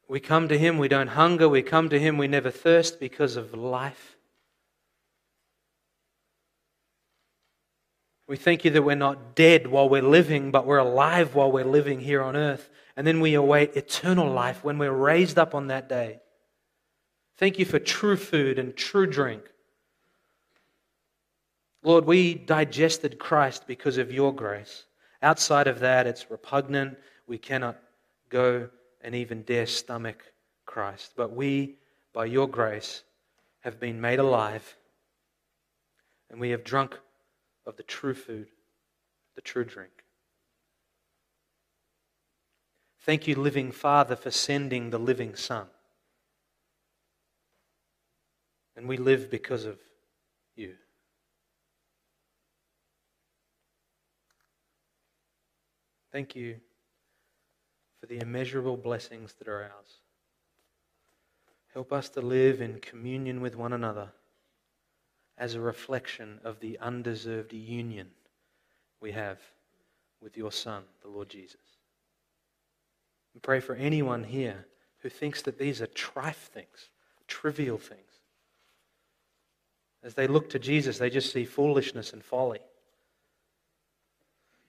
We 0.09 0.21
come 0.21 0.49
to 0.49 0.57
him, 0.57 0.79
we 0.79 0.89
don't 0.89 1.09
hunger. 1.09 1.49
We 1.49 1.63
come 1.63 1.89
to 1.89 1.99
him, 1.99 2.17
we 2.19 2.29
never 2.29 2.51
thirst 2.51 2.99
because 2.99 3.37
of 3.37 3.53
life. 3.53 4.17
We 8.27 8.37
thank 8.37 8.65
you 8.65 8.71
that 8.71 8.83
we're 8.83 8.95
not 8.95 9.35
dead 9.35 9.67
while 9.67 9.89
we're 9.89 10.03
living, 10.03 10.53
but 10.53 10.67
we're 10.67 10.79
alive 10.79 11.35
while 11.35 11.51
we're 11.51 11.65
living 11.65 11.99
here 11.99 12.23
on 12.23 12.37
earth. 12.37 12.71
And 12.97 13.05
then 13.05 13.21
we 13.21 13.35
await 13.35 13.77
eternal 13.77 14.33
life 14.33 14.63
when 14.63 14.79
we're 14.79 14.93
raised 14.93 15.37
up 15.37 15.55
on 15.55 15.67
that 15.67 15.89
day. 15.89 16.21
Thank 17.41 17.59
you 17.59 17.65
for 17.65 17.79
true 17.79 18.19
food 18.19 18.59
and 18.59 18.77
true 18.77 19.07
drink. 19.07 19.43
Lord, 21.83 22.05
we 22.05 22.35
digested 22.35 23.19
Christ 23.19 23.67
because 23.67 23.97
of 23.97 24.13
your 24.13 24.31
grace. 24.35 24.85
Outside 25.23 25.67
of 25.67 25.79
that, 25.79 26.07
it's 26.07 26.31
repugnant. 26.31 26.99
We 27.27 27.39
cannot 27.39 27.79
go 28.29 28.69
and 29.01 29.15
even 29.15 29.41
dare 29.45 29.65
stomach 29.65 30.23
Christ. 30.67 31.15
But 31.17 31.33
we, 31.33 31.77
by 32.13 32.27
your 32.27 32.47
grace, 32.47 33.05
have 33.61 33.81
been 33.81 34.03
made 34.03 34.19
alive. 34.19 34.77
and 36.29 36.39
we 36.39 36.51
have 36.51 36.63
drunk 36.63 37.01
of 37.67 37.77
the 37.77 37.83
true 37.85 38.15
food, 38.15 38.49
the 39.35 39.41
true 39.41 39.65
drink. 39.65 40.05
Thank 43.01 43.27
you, 43.27 43.35
living 43.35 43.73
Father, 43.73 44.15
for 44.15 44.31
sending 44.31 44.91
the 44.91 44.99
living 44.99 45.35
Son. 45.35 45.69
And 48.81 48.89
we 48.89 48.97
live 48.97 49.31
because 49.31 49.67
of 49.67 49.79
you. 50.57 50.73
Thank 56.11 56.35
you 56.35 56.57
for 58.01 58.07
the 58.07 58.21
immeasurable 58.21 58.79
blessings 58.79 59.35
that 59.35 59.49
are 59.49 59.65
ours. 59.65 60.01
Help 61.75 61.93
us 61.93 62.09
to 62.09 62.23
live 62.23 62.63
in 62.63 62.81
communion 62.81 63.43
with 63.43 63.55
one 63.55 63.75
another 63.75 64.13
as 65.37 65.55
a 65.55 65.61
reflection 65.61 66.41
of 66.43 66.61
the 66.61 66.79
undeserved 66.79 67.53
union 67.53 68.09
we 69.03 69.13
have 69.13 69.41
with 70.23 70.39
your 70.39 70.53
Son, 70.53 70.85
the 71.03 71.09
Lord 71.11 71.29
Jesus. 71.29 71.61
And 73.35 73.43
pray 73.43 73.61
for 73.61 73.75
anyone 73.75 74.25
here 74.25 74.65
who 75.01 75.11
thinks 75.11 75.43
that 75.43 75.59
these 75.59 75.83
are 75.83 75.87
trifle 75.89 76.55
things, 76.55 76.89
trivial 77.29 77.77
things. 77.77 78.10
As 80.03 80.15
they 80.15 80.27
look 80.27 80.51
to 80.51 80.59
Jesus, 80.59 80.99
they 80.99 81.11
just 81.11 81.33
see 81.33 81.45
foolishness 81.45 82.13
and 82.13 82.25
folly. 82.25 82.61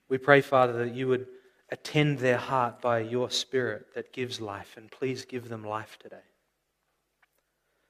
We 0.10 0.18
pray, 0.18 0.42
Father, 0.42 0.86
that 0.86 0.94
you 0.94 1.08
would 1.08 1.28
attend 1.70 2.20
their 2.20 2.38
heart 2.38 2.82
by 2.82 3.00
your 3.00 3.30
Spirit 3.30 3.94
that 3.96 4.12
gives 4.12 4.42
life, 4.42 4.76
and 4.76 4.92
please 4.92 5.24
give 5.24 5.48
them 5.48 5.64
life 5.64 5.98
today. 6.00 6.18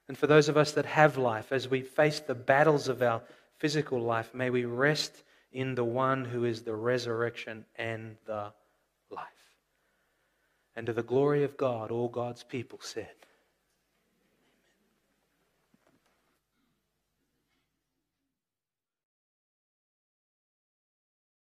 And 0.08 0.18
for 0.18 0.28
those 0.28 0.50
of 0.50 0.58
us 0.58 0.74
that 0.74 0.86
have 0.86 1.18
life, 1.18 1.52
as 1.52 1.68
we 1.68 1.82
face 1.82 2.20
the 2.20 2.36
battles 2.36 2.88
of 2.88 3.02
our 3.02 3.24
physical 3.58 4.00
life, 4.00 4.34
may 4.34 4.50
we 4.50 4.66
rest 4.66 5.24
in 5.52 5.74
the 5.74 5.84
one 5.84 6.26
who 6.26 6.46
is 6.46 6.62
the 6.62 6.76
resurrection 6.76 7.66
and 7.76 8.18
the 8.26 8.52
life. 9.10 9.28
And 10.76 10.86
to 10.86 10.94
the 10.94 11.04
glory 11.04 11.44
of 11.44 11.58
God, 11.58 11.92
all 11.92 12.08
God's 12.08 12.44
people 12.44 12.80
said, 12.82 13.20